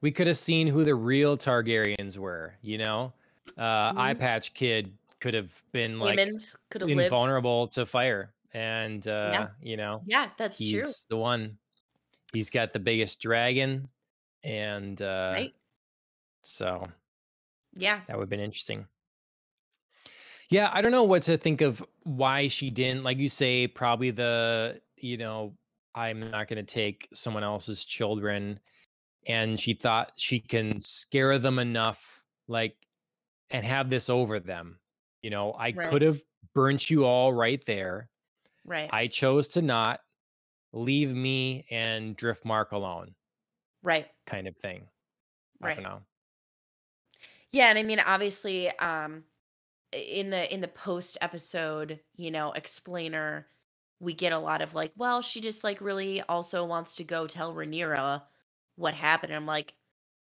[0.05, 2.53] We could have seen who the real Targaryens were.
[2.61, 3.15] You know,
[3.57, 4.19] uh, Eye Mhm.
[4.19, 7.01] Patch Kid could have been like Aemond could have lived.
[7.05, 10.83] invulnerable to fire, and uh, you know, Yeah, that's true.
[11.09, 11.57] the one.
[12.35, 13.89] He's got the biggest dragon,
[14.43, 15.55] and uh, Right?
[16.43, 16.85] so
[17.73, 18.03] Yeah.
[18.07, 18.87] That would have been interesting.
[20.51, 23.05] Yeah, I don't know what to think of why she didn't.
[23.05, 25.57] Like you say, probably the, you know,
[25.95, 28.61] I'm not going to take someone else's children.
[29.27, 32.77] And she thought she can scare them enough, like,
[33.51, 34.81] and have this over them.
[35.23, 35.89] You know, I Right.
[35.91, 36.23] could have
[36.55, 38.11] burnt you all right there.
[38.65, 38.93] Right.
[38.93, 40.01] I chose to not
[40.73, 43.15] leave me and Driftmark alone,
[43.83, 44.11] right.
[44.27, 44.89] kind of thing.
[45.63, 45.75] I Right.
[45.75, 46.03] don't know.
[47.53, 49.25] Yeah, and I mean, obviously, um,
[49.93, 53.49] in the in the post episode, you know, explainer,
[54.01, 57.27] we get a lot of like, well, she just like really also wants to go
[57.27, 58.25] tell Rhaenyra
[58.77, 59.35] what happened.
[59.35, 59.75] I'm like,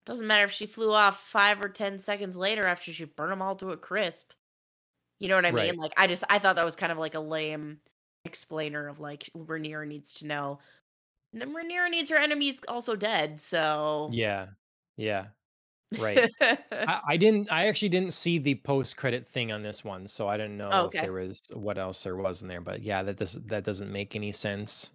[0.04, 3.42] doesn't matter if she flew off five or ten seconds later after she burned them
[3.42, 4.32] all to a crisp.
[5.20, 5.76] You know what I mean?
[5.76, 7.78] Like, I just I thought that was kind of like a lame
[8.24, 10.58] explainer of like Rhaenyra needs to know.
[11.32, 14.48] And then Rhaenyra needs her enemies also dead, so Yeah.
[14.96, 15.26] Yeah.
[15.98, 16.28] Right.
[16.40, 20.28] I, I didn't I actually didn't see the post credit thing on this one, so
[20.28, 22.60] I didn't know Oh, if there was what else there was in there.
[22.60, 24.90] But yeah, that does that doesn't make any sense.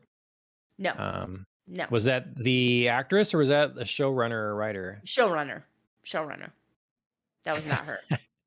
[0.77, 1.85] No, Um no.
[1.89, 5.01] was that the actress or was that the showrunner or writer?
[5.05, 5.63] Showrunner.
[6.05, 6.51] Showrunner.
[7.43, 7.99] That was not her.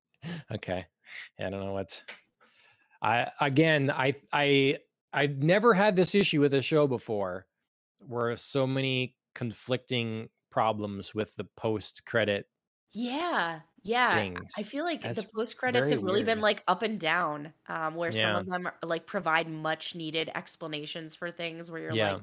[0.52, 0.86] okay.
[1.38, 2.02] Yeah, I don't know what
[3.02, 4.78] I again I I
[5.12, 7.46] I've never had this issue with a show before
[8.06, 12.46] where so many conflicting problems with the post credit
[12.92, 14.08] Yeah, yeah.
[14.08, 17.94] I I feel like the post credits have really been like up and down, um,
[17.94, 21.98] where some of them are, like provide much needed explanations for things where you're like,
[21.98, 22.18] Yeah.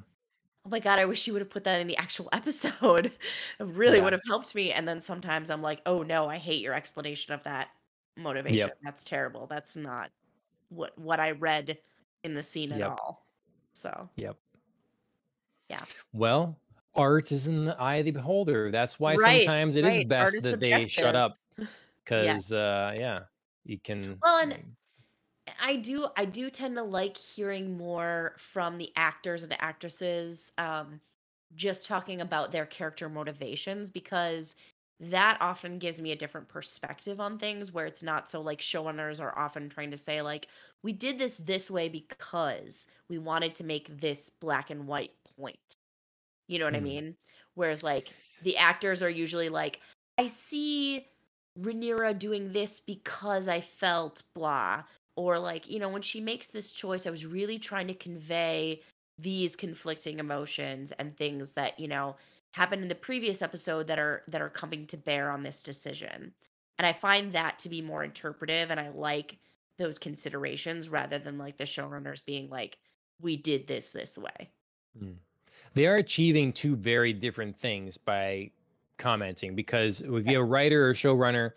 [0.67, 3.05] Oh my God, I wish you would have put that in the actual episode.
[3.07, 3.13] It
[3.65, 4.73] really would have helped me.
[4.73, 7.69] And then sometimes I'm like, oh no, I hate your explanation of that
[8.17, 8.57] motivation.
[8.57, 8.77] Yep.
[8.83, 9.47] That's terrible.
[9.47, 10.11] That's not
[10.69, 11.77] what what I read
[12.23, 13.25] in the scene at all.
[13.71, 14.35] So Yep.
[15.69, 15.79] yeah.
[16.11, 16.57] Well,
[16.95, 18.69] art is in the eye of the beholder.
[18.69, 19.99] That's why Right, sometimes it is right.
[20.01, 21.15] Art best is that they shut subjective.
[21.15, 21.69] up Yes.
[22.03, 23.19] because uh yeah,
[23.63, 24.75] you can Well, and
[25.61, 31.01] I do I do tend to like hearing more from the actors and actresses um
[31.55, 34.55] just talking about their character motivations because
[34.99, 39.21] that often gives me a different perspective on things where it's not so like showrunners
[39.21, 40.47] are often trying to say like
[40.83, 45.59] we did this this way because we wanted to make this black and white point.
[46.47, 46.85] You know what I Hmm.
[46.85, 47.15] mean?
[47.55, 49.81] Whereas like the actors are usually like
[50.17, 51.07] I see
[51.59, 54.83] Rhaenyra doing this because I felt blah
[55.17, 58.81] or like you know when she makes this choice I was really trying to convey
[59.19, 62.15] these conflicting emotions and things that you know
[62.51, 66.33] happened in the previous episode that are that are coming to bear on this decision.
[66.77, 69.37] And I find that to be more interpretive and I like
[69.77, 72.77] those considerations rather than like the showrunners being like
[73.19, 74.49] we did this this way.
[74.97, 75.13] Hmm.
[75.73, 78.51] They are achieving two very different things by
[78.97, 81.51] commenting because if you're a writer or showrunner,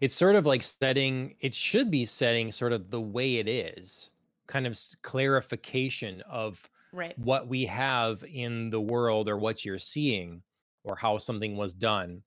[0.00, 4.10] it's sort of like setting, it should be setting sort of the way it is,
[4.46, 7.16] kind of clarification of Right.
[7.16, 10.42] what we have in the world or what you're seeing
[10.84, 12.22] or how something was done.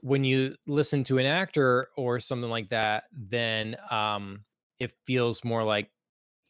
[0.00, 4.44] When you listen to an actor or something like that, then um,
[4.78, 5.90] it feels more like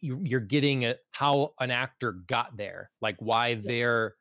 [0.00, 3.76] you, you're getting a, how an actor got there, like why Yes.
[3.76, 4.16] they're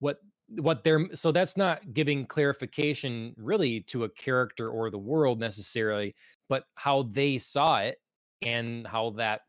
[0.00, 5.40] what what they're so that's not giving clarification really to a character or the world
[5.40, 6.14] necessarily,
[6.48, 7.98] but how they saw it
[8.42, 9.42] and how that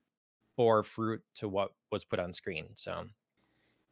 [0.57, 2.69] bore fruit to what was put on screen.
[2.75, 3.07] So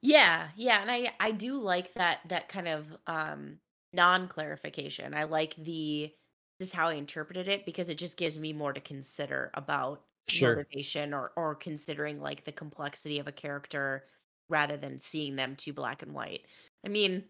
[0.01, 3.59] Yeah, yeah, and I I do like that that kind of um
[3.93, 5.13] non-clarification.
[5.13, 6.13] I like the
[6.59, 10.05] this is how I interpreted it because it just gives me more to consider about
[10.27, 14.07] sure, motivation or or considering like the complexity of a character
[14.49, 16.45] rather than seeing them too black and white.
[16.85, 17.29] I mean,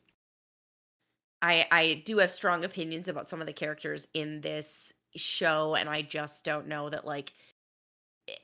[1.42, 5.90] I I do have strong opinions about some of the characters in this show and
[5.90, 7.34] I just don't know that like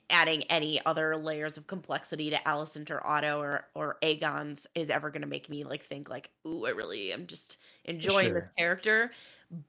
[0.10, 5.10] adding any other layers of complexity to Alicent or Otto or or Aegon's is ever
[5.10, 9.11] going to make me like think like, "Ooh, I really am just enjoying this character,"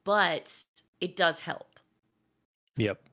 [0.04, 0.64] but
[1.00, 1.78] it does help.
[2.76, 3.08] Yep.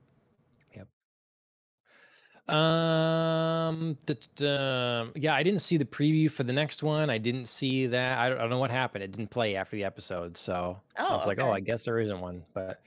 [2.49, 3.97] Um,
[4.41, 7.09] um, yeah, I didn't see the preview for the next one.
[7.09, 8.17] I didn't see that.
[8.17, 9.03] I don't, I don't know what happened.
[9.03, 11.51] It didn't play after the episode, so I was Oh, like, oh.
[11.51, 12.45] I guess there isn't one.
[12.53, 12.81] But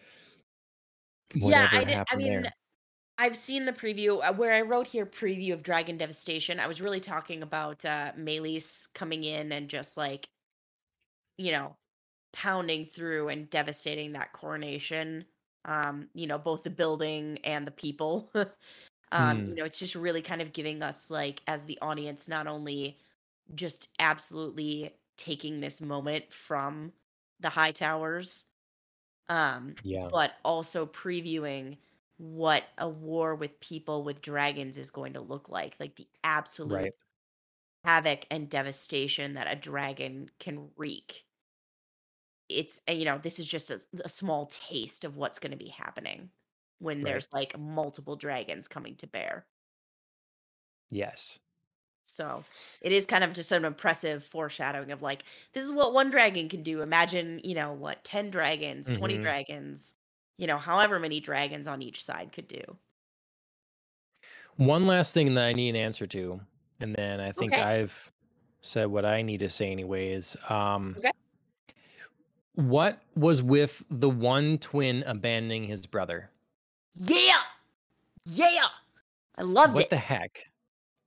[1.34, 2.52] Yeah, I whatever did I mean, there?
[3.18, 6.60] I've seen the preview uh, where I wrote here preview of Dragon Devastation.
[6.60, 10.28] I was really talking about uh Meleys coming in and just like,
[11.39, 11.76] you know,
[12.32, 15.26] pounding through and devastating that coronation.
[15.64, 18.32] Um, you know, both the building and the people.
[19.12, 19.56] um, you Hmm.
[19.56, 23.01] know, it's just really kind of giving us like as the audience not only
[23.55, 26.93] just absolutely taking this moment from
[27.40, 28.47] the high towers,
[29.28, 30.12] um, Yeah.
[30.12, 31.78] but also previewing
[32.18, 36.82] what a war with people with dragons is going to look like, like the absolute
[36.82, 36.94] Right.
[37.84, 41.26] havoc and devastation that a dragon can wreak.
[42.48, 45.56] It's uh, you know, this is just a, a small taste of what's going to
[45.56, 46.30] be happening
[46.83, 47.05] when Right.
[47.05, 49.47] there's like multiple dragons coming to bear.
[50.91, 51.41] Yes.
[52.05, 52.45] So
[52.81, 56.49] it is kind of just an impressive foreshadowing of like, this is what one dragon
[56.49, 56.83] can do.
[56.83, 59.95] Imagine, you know, what, 10 dragons, 20 hmm dragons.
[60.39, 62.79] you know, however many dragons on each side could do.
[64.57, 66.41] One last thing that I need an answer to,
[66.81, 67.59] and then I think Okay.
[67.59, 68.13] I've
[68.61, 70.37] said what I need to say anyways.
[70.49, 71.13] Um Okay.
[72.55, 76.31] what was with the one twin abandoning his brother?
[76.94, 77.40] Yeah.
[78.24, 78.66] Yeah.
[79.36, 79.85] I loved what it.
[79.85, 80.39] What the heck?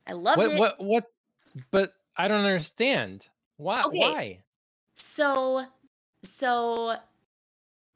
[0.07, 0.59] I loved What it.
[0.59, 1.03] what what
[1.71, 3.27] but I don't understand.
[3.57, 3.99] Why Okay.
[3.99, 4.39] why?
[4.95, 5.65] So,
[6.23, 6.97] so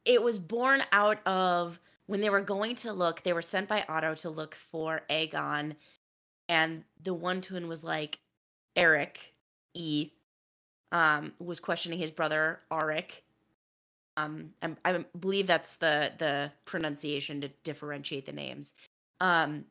[0.05, 3.85] it was born out of when they were going to look, they were sent by
[3.87, 5.75] Otto to look for Aegon,
[6.47, 8.19] and the one twin was like,
[8.75, 9.17] Erryk
[9.73, 10.11] E.
[10.91, 13.21] Um, was questioning his brother Arryk.
[14.17, 18.73] Um, I, I believe that's the the pronunciation to differentiate the names.
[19.21, 19.65] Um,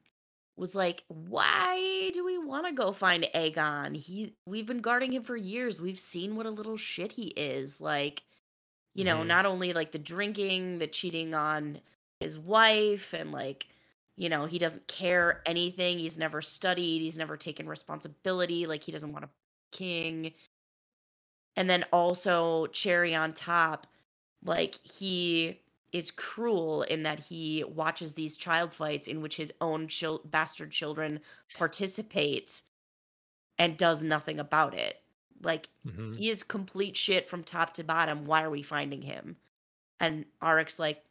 [0.56, 3.96] was like, why do we want to go find Aegon?
[3.96, 5.80] He we've been guarding him for years.
[5.80, 7.80] We've seen what a little shit he is.
[7.80, 8.22] Like,
[8.94, 9.26] you know, Mhm.
[9.26, 11.80] not only like the drinking, the cheating on
[12.20, 13.68] his wife, and like,
[14.16, 15.98] you know, he doesn't care anything.
[15.98, 17.00] He's never studied.
[17.00, 18.66] He's never taken responsibility.
[18.66, 19.30] Like, he doesn't want a
[19.70, 20.34] king.
[21.56, 23.86] And then also cherry on top,
[24.42, 25.62] like he
[25.92, 30.70] is cruel in that he watches these child fights in which his own chil- bastard
[30.70, 31.20] children
[31.54, 32.62] participate
[33.58, 35.02] and does nothing about it.
[35.42, 36.12] Like Mhm.
[36.14, 38.24] he is complete shit from top to bottom.
[38.26, 39.38] Why are we finding him?
[40.00, 41.04] And Arryk's like,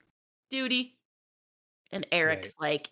[0.50, 1.00] duty.
[1.92, 2.92] And Erryk's like,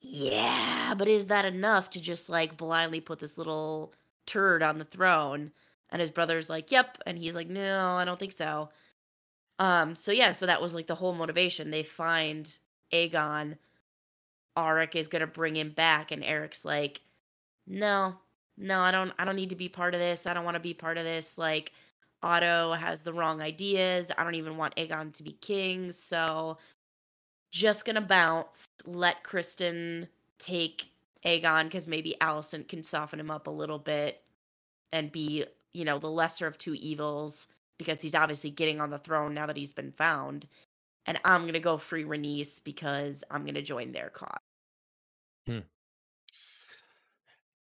[0.00, 3.94] yeah, but is that enough to just like blindly put this little
[4.26, 5.52] turd on the throne?
[5.90, 6.98] And his brother's like, yep.
[7.06, 8.70] And he's like, no, I don't think so.
[9.58, 11.70] Um, so yeah, so that was like the whole motivation.
[11.70, 12.58] They find
[12.92, 13.56] Aegon.
[14.56, 17.00] Arryk is gonna bring him back, and Erryk's like,
[17.66, 18.16] no,
[18.56, 20.26] no, I don't I don't need to be part of this.
[20.26, 21.38] I don't want to be part of this.
[21.38, 21.72] Like
[22.22, 24.10] Otto has the wrong ideas.
[24.16, 26.58] I don't even want Aegon to be king, so
[27.50, 28.68] just gonna bounce.
[28.86, 30.08] Let Criston
[30.38, 30.90] take
[31.24, 34.22] Aegon because maybe Alicent can soften him up a little bit
[34.92, 37.46] and be, you know, the lesser of two evils
[37.78, 40.46] because he's obviously getting on the throne now that he's been found.
[41.06, 44.38] And I'm gonna go free Rhaenys because I'm gonna join their cause.
[45.46, 45.60] Hmm.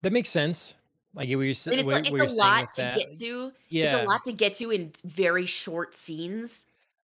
[0.04, 0.76] That makes sense.
[1.14, 2.96] Like what you're, it's what, like what it's a lot to that.
[2.96, 3.52] get to.
[3.70, 3.86] Yeah.
[3.86, 6.66] It's a lot to get to in very short scenes.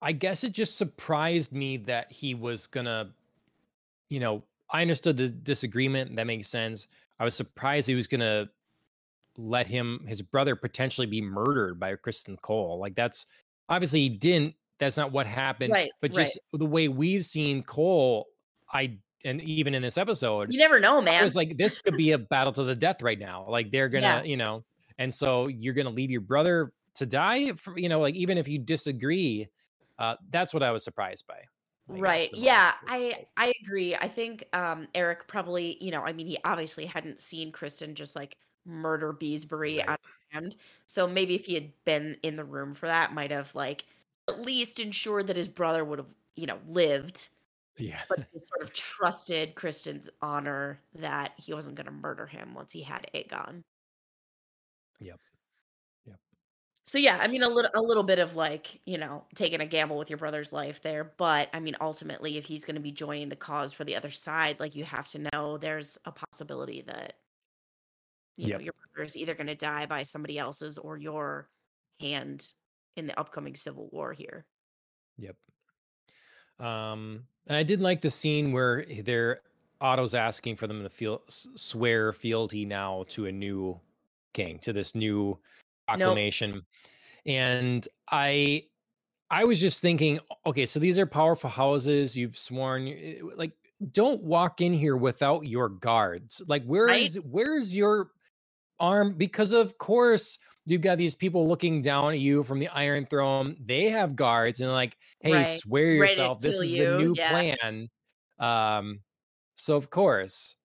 [0.03, 3.11] I guess it just surprised me that he was gonna,
[4.11, 6.17] you know, I understood the disagreement.
[6.17, 6.89] That makes sense.
[7.19, 8.49] I was surprised he was gonna
[9.37, 12.79] let him, his brother, potentially be murdered by Criston Cole.
[12.79, 13.27] Like that's
[13.69, 14.55] obviously he didn't.
[14.79, 15.73] That's not what happened.
[15.73, 16.25] Right, But right.
[16.25, 18.27] just the way we've seen Cole,
[18.73, 21.25] I and even in this episode, You never know, man.
[21.25, 23.47] It's like, this could be a battle to the death right now.
[23.49, 24.23] Like they're gonna, Yeah.
[24.23, 24.65] you know,
[24.99, 27.53] and so you're gonna leave your brother to die.
[27.53, 29.49] For, you know, like even if you disagree,
[29.99, 31.35] uh, that's what I was surprised by.
[31.87, 33.29] I right yeah i say.
[33.37, 37.53] i agree i think um erryk probably you know i mean he obviously hadn't seen
[37.53, 39.89] criston just like murder beesbury Right.
[39.89, 43.31] out of hand so maybe if he had been in the room for that might
[43.31, 43.85] have like
[44.29, 47.29] at least ensured that his brother would have you know lived
[47.79, 48.01] Yeah.
[48.09, 52.73] but he sort of trusted criston's honor that he wasn't going to murder him once
[52.73, 53.63] he had aegon
[55.01, 55.21] Yep.
[56.07, 56.17] Yep.
[56.85, 59.67] so yeah i mean a little a little bit of like you know taking a
[59.67, 62.93] gamble with your brother's life there but i mean ultimately if he's going to be
[62.93, 66.83] joining the cause for the other side like you have to know there's a possibility
[66.83, 67.15] that
[68.37, 71.49] you know your brother is either going to die by somebody else's or your
[72.01, 72.53] hand
[72.97, 74.45] in the upcoming civil war here
[75.19, 75.37] Yep.
[76.59, 79.41] Um, and I did like the scene where they're
[79.81, 83.79] Otto's asking for them to feel swear fealty now to a new
[84.33, 85.41] king, to this new nope
[85.87, 86.63] proclamation.
[87.27, 88.65] And I
[89.31, 92.17] I was just thinking, okay, so these are powerful houses.
[92.17, 92.95] You've sworn,
[93.37, 93.53] like,
[93.91, 96.41] don't walk in here without your guards.
[96.47, 98.11] Like, where right is where's your
[98.81, 99.15] arm?
[99.17, 103.57] Because of course you've got these people looking down at you from the Iron Throne.
[103.61, 106.41] They have guards, and like, hey, right swear yourself.
[106.41, 107.89] This is the new yeah plan.
[108.39, 109.01] Um,
[109.55, 110.57] so of course,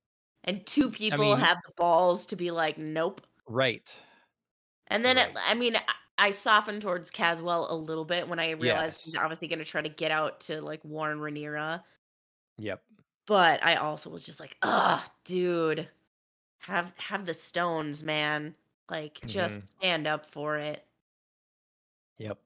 [0.44, 3.99] and two I people mean, have the balls to be like nope right,
[4.88, 5.81] And then it, I mean, I
[6.22, 9.81] I softened towards Caswell a little bit when I realized he's obviously going to try
[9.81, 11.81] to get out to like warn Rhaenyra.
[12.57, 12.84] yep,
[13.27, 15.88] But I also was just like, ugh, dude,
[16.60, 18.56] have have the stones, man.
[18.90, 20.84] Like, just stand up for it.
[22.18, 22.40] yep.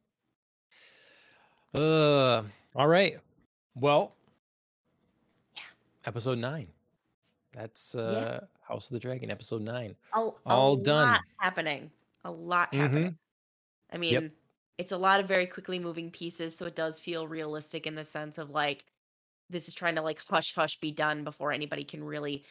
[1.74, 2.44] Uh,
[2.76, 3.18] all right.
[3.76, 4.16] Well,
[5.56, 5.64] Yeah,
[6.06, 6.68] episode nine.
[7.54, 8.02] That's yeah.
[8.02, 9.96] uh House of the Dragon, episode nine.
[10.14, 11.20] A, a All lot done.
[11.40, 11.92] happening.
[12.24, 12.82] A lot Mm-hmm.
[12.82, 13.18] happening.
[13.92, 14.22] I Yep.
[14.24, 14.32] mean,
[14.78, 18.04] it's a lot of very quickly moving pieces, so it does feel realistic in the
[18.04, 18.86] sense of like
[19.50, 22.44] this is trying to like hush hush be done before anybody can really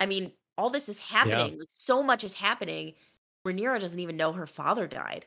[0.00, 1.48] I mean, all this is Yeah.
[1.48, 1.58] happening.
[1.58, 2.94] Like so much is happening.
[3.46, 5.26] Rhaenyra doesn't even know her father died.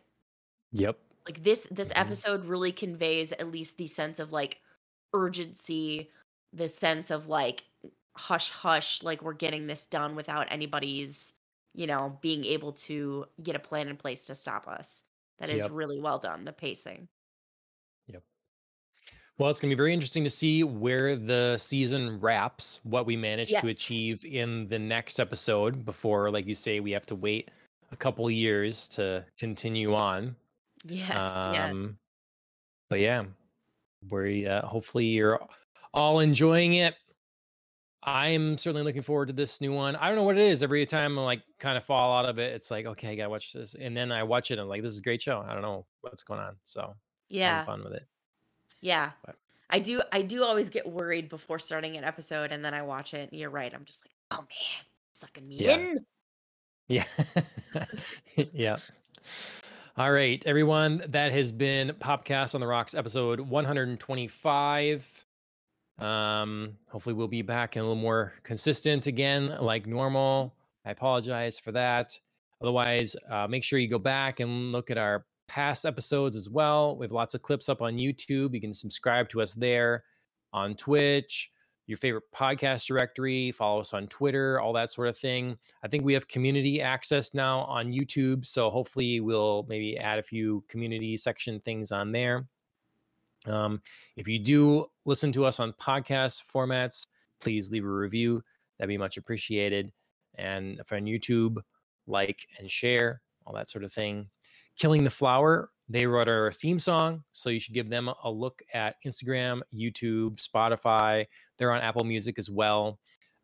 [0.72, 1.00] Yep.
[1.26, 1.96] Like this this Mhm.
[1.96, 4.62] episode really conveys at least the sense of like
[5.14, 6.10] urgency,
[6.54, 7.66] the sense of like
[8.16, 11.34] hush hush, like we're getting this done without anybody's,
[11.74, 15.04] you know, being able to get a plan in place to stop us.
[15.40, 15.72] That is Yep.
[15.72, 17.10] really well done, the pacing.
[19.38, 23.16] Well, it's going to be very interesting to see where the season wraps, what we
[23.16, 23.62] manage Yes.
[23.62, 27.52] to achieve in the next episode before, like you say, we have to wait
[27.92, 30.36] a couple years to continue on.
[30.86, 31.72] Yes, yes.
[31.76, 32.00] Um,
[32.90, 33.26] but yeah,
[34.10, 35.40] we uh, hopefully you're
[35.94, 36.96] all enjoying it.
[38.04, 39.96] I'm certainly looking forward to this new one.
[39.98, 40.64] I don't know what it is.
[40.64, 43.30] Every time I like kind of fall out of it, it's like, okay, I gotta
[43.30, 43.76] watch this.
[43.76, 45.42] And then I watch it and I'm like, this is a great show.
[45.46, 46.56] I don't know what's going on.
[46.64, 46.96] So
[47.30, 47.64] Yeah.
[47.66, 48.04] fun with it.
[48.82, 49.12] Yeah.
[49.26, 49.36] But-
[49.70, 53.14] I do I do always get worried before starting an episode and then I watch
[53.14, 53.74] it and you're right.
[53.74, 55.76] I'm just like, oh man, sucking me Yeah.
[55.78, 56.06] in.
[56.88, 57.04] Yeah.
[58.54, 58.78] yeah.
[59.98, 61.04] All right, everyone.
[61.10, 65.26] That has been Popcast on the Rocks episode 125.
[66.00, 70.54] Um, hopefully we'll be back and a little more consistent again, like normal.
[70.86, 72.18] I apologize for that.
[72.62, 76.98] Otherwise, uh, make sure you go back and look at our past episodes as well.
[76.98, 78.54] We have lots of clips up on YouTube.
[78.54, 80.04] You can subscribe to us there
[80.54, 81.52] on Twitch,
[81.88, 85.58] your favorite podcast directory, follow us on Twitter, all that sort of thing.
[85.84, 88.46] I think we have community access now on YouTube.
[88.46, 92.48] So hopefully we'll maybe add a few community section things on there.
[93.46, 93.82] Um,
[94.18, 97.08] if you do listen to us on podcast formats,
[97.40, 98.44] please leave a review.
[98.78, 99.92] That'd be much appreciated.
[100.36, 101.58] And if on YouTube,
[102.06, 104.30] like and share, all that sort of thing.
[104.78, 107.24] Killing the Flower, they wrote our theme song.
[107.32, 111.26] So you should give them a look at Instagram, YouTube, Spotify.
[111.58, 113.00] They're on Apple Music as well.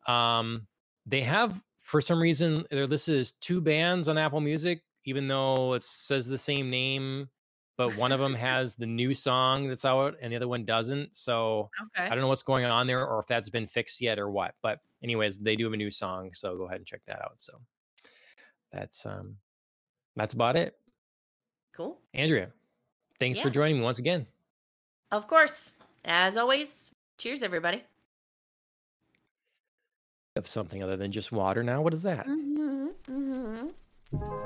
[0.06, 0.66] Um,
[1.06, 5.72] they have, for some reason, they're listed as two bands on Apple Music, even though
[5.74, 7.28] it says the same name,
[7.76, 11.16] but one of them has the new song that's out and the other one doesn't.
[11.16, 12.06] So Okay.
[12.06, 14.54] I don't know what's going on there or if that's been fixed yet or what.
[14.62, 17.34] But anyways, they do have a new song, so go ahead and check that out.
[17.38, 17.58] So
[18.70, 19.36] that's um
[20.16, 20.76] that's about it.
[21.76, 21.98] Cool.
[22.12, 22.50] Andrea,
[23.18, 23.44] thanks yeah.
[23.44, 24.26] for joining me once again.
[25.10, 25.72] Of course.
[26.04, 27.82] As always, cheers, everybody.
[30.36, 31.82] Of something other than just water now?
[31.82, 32.26] What is that?
[32.26, 34.43] Mm-hmm, mm-hmm.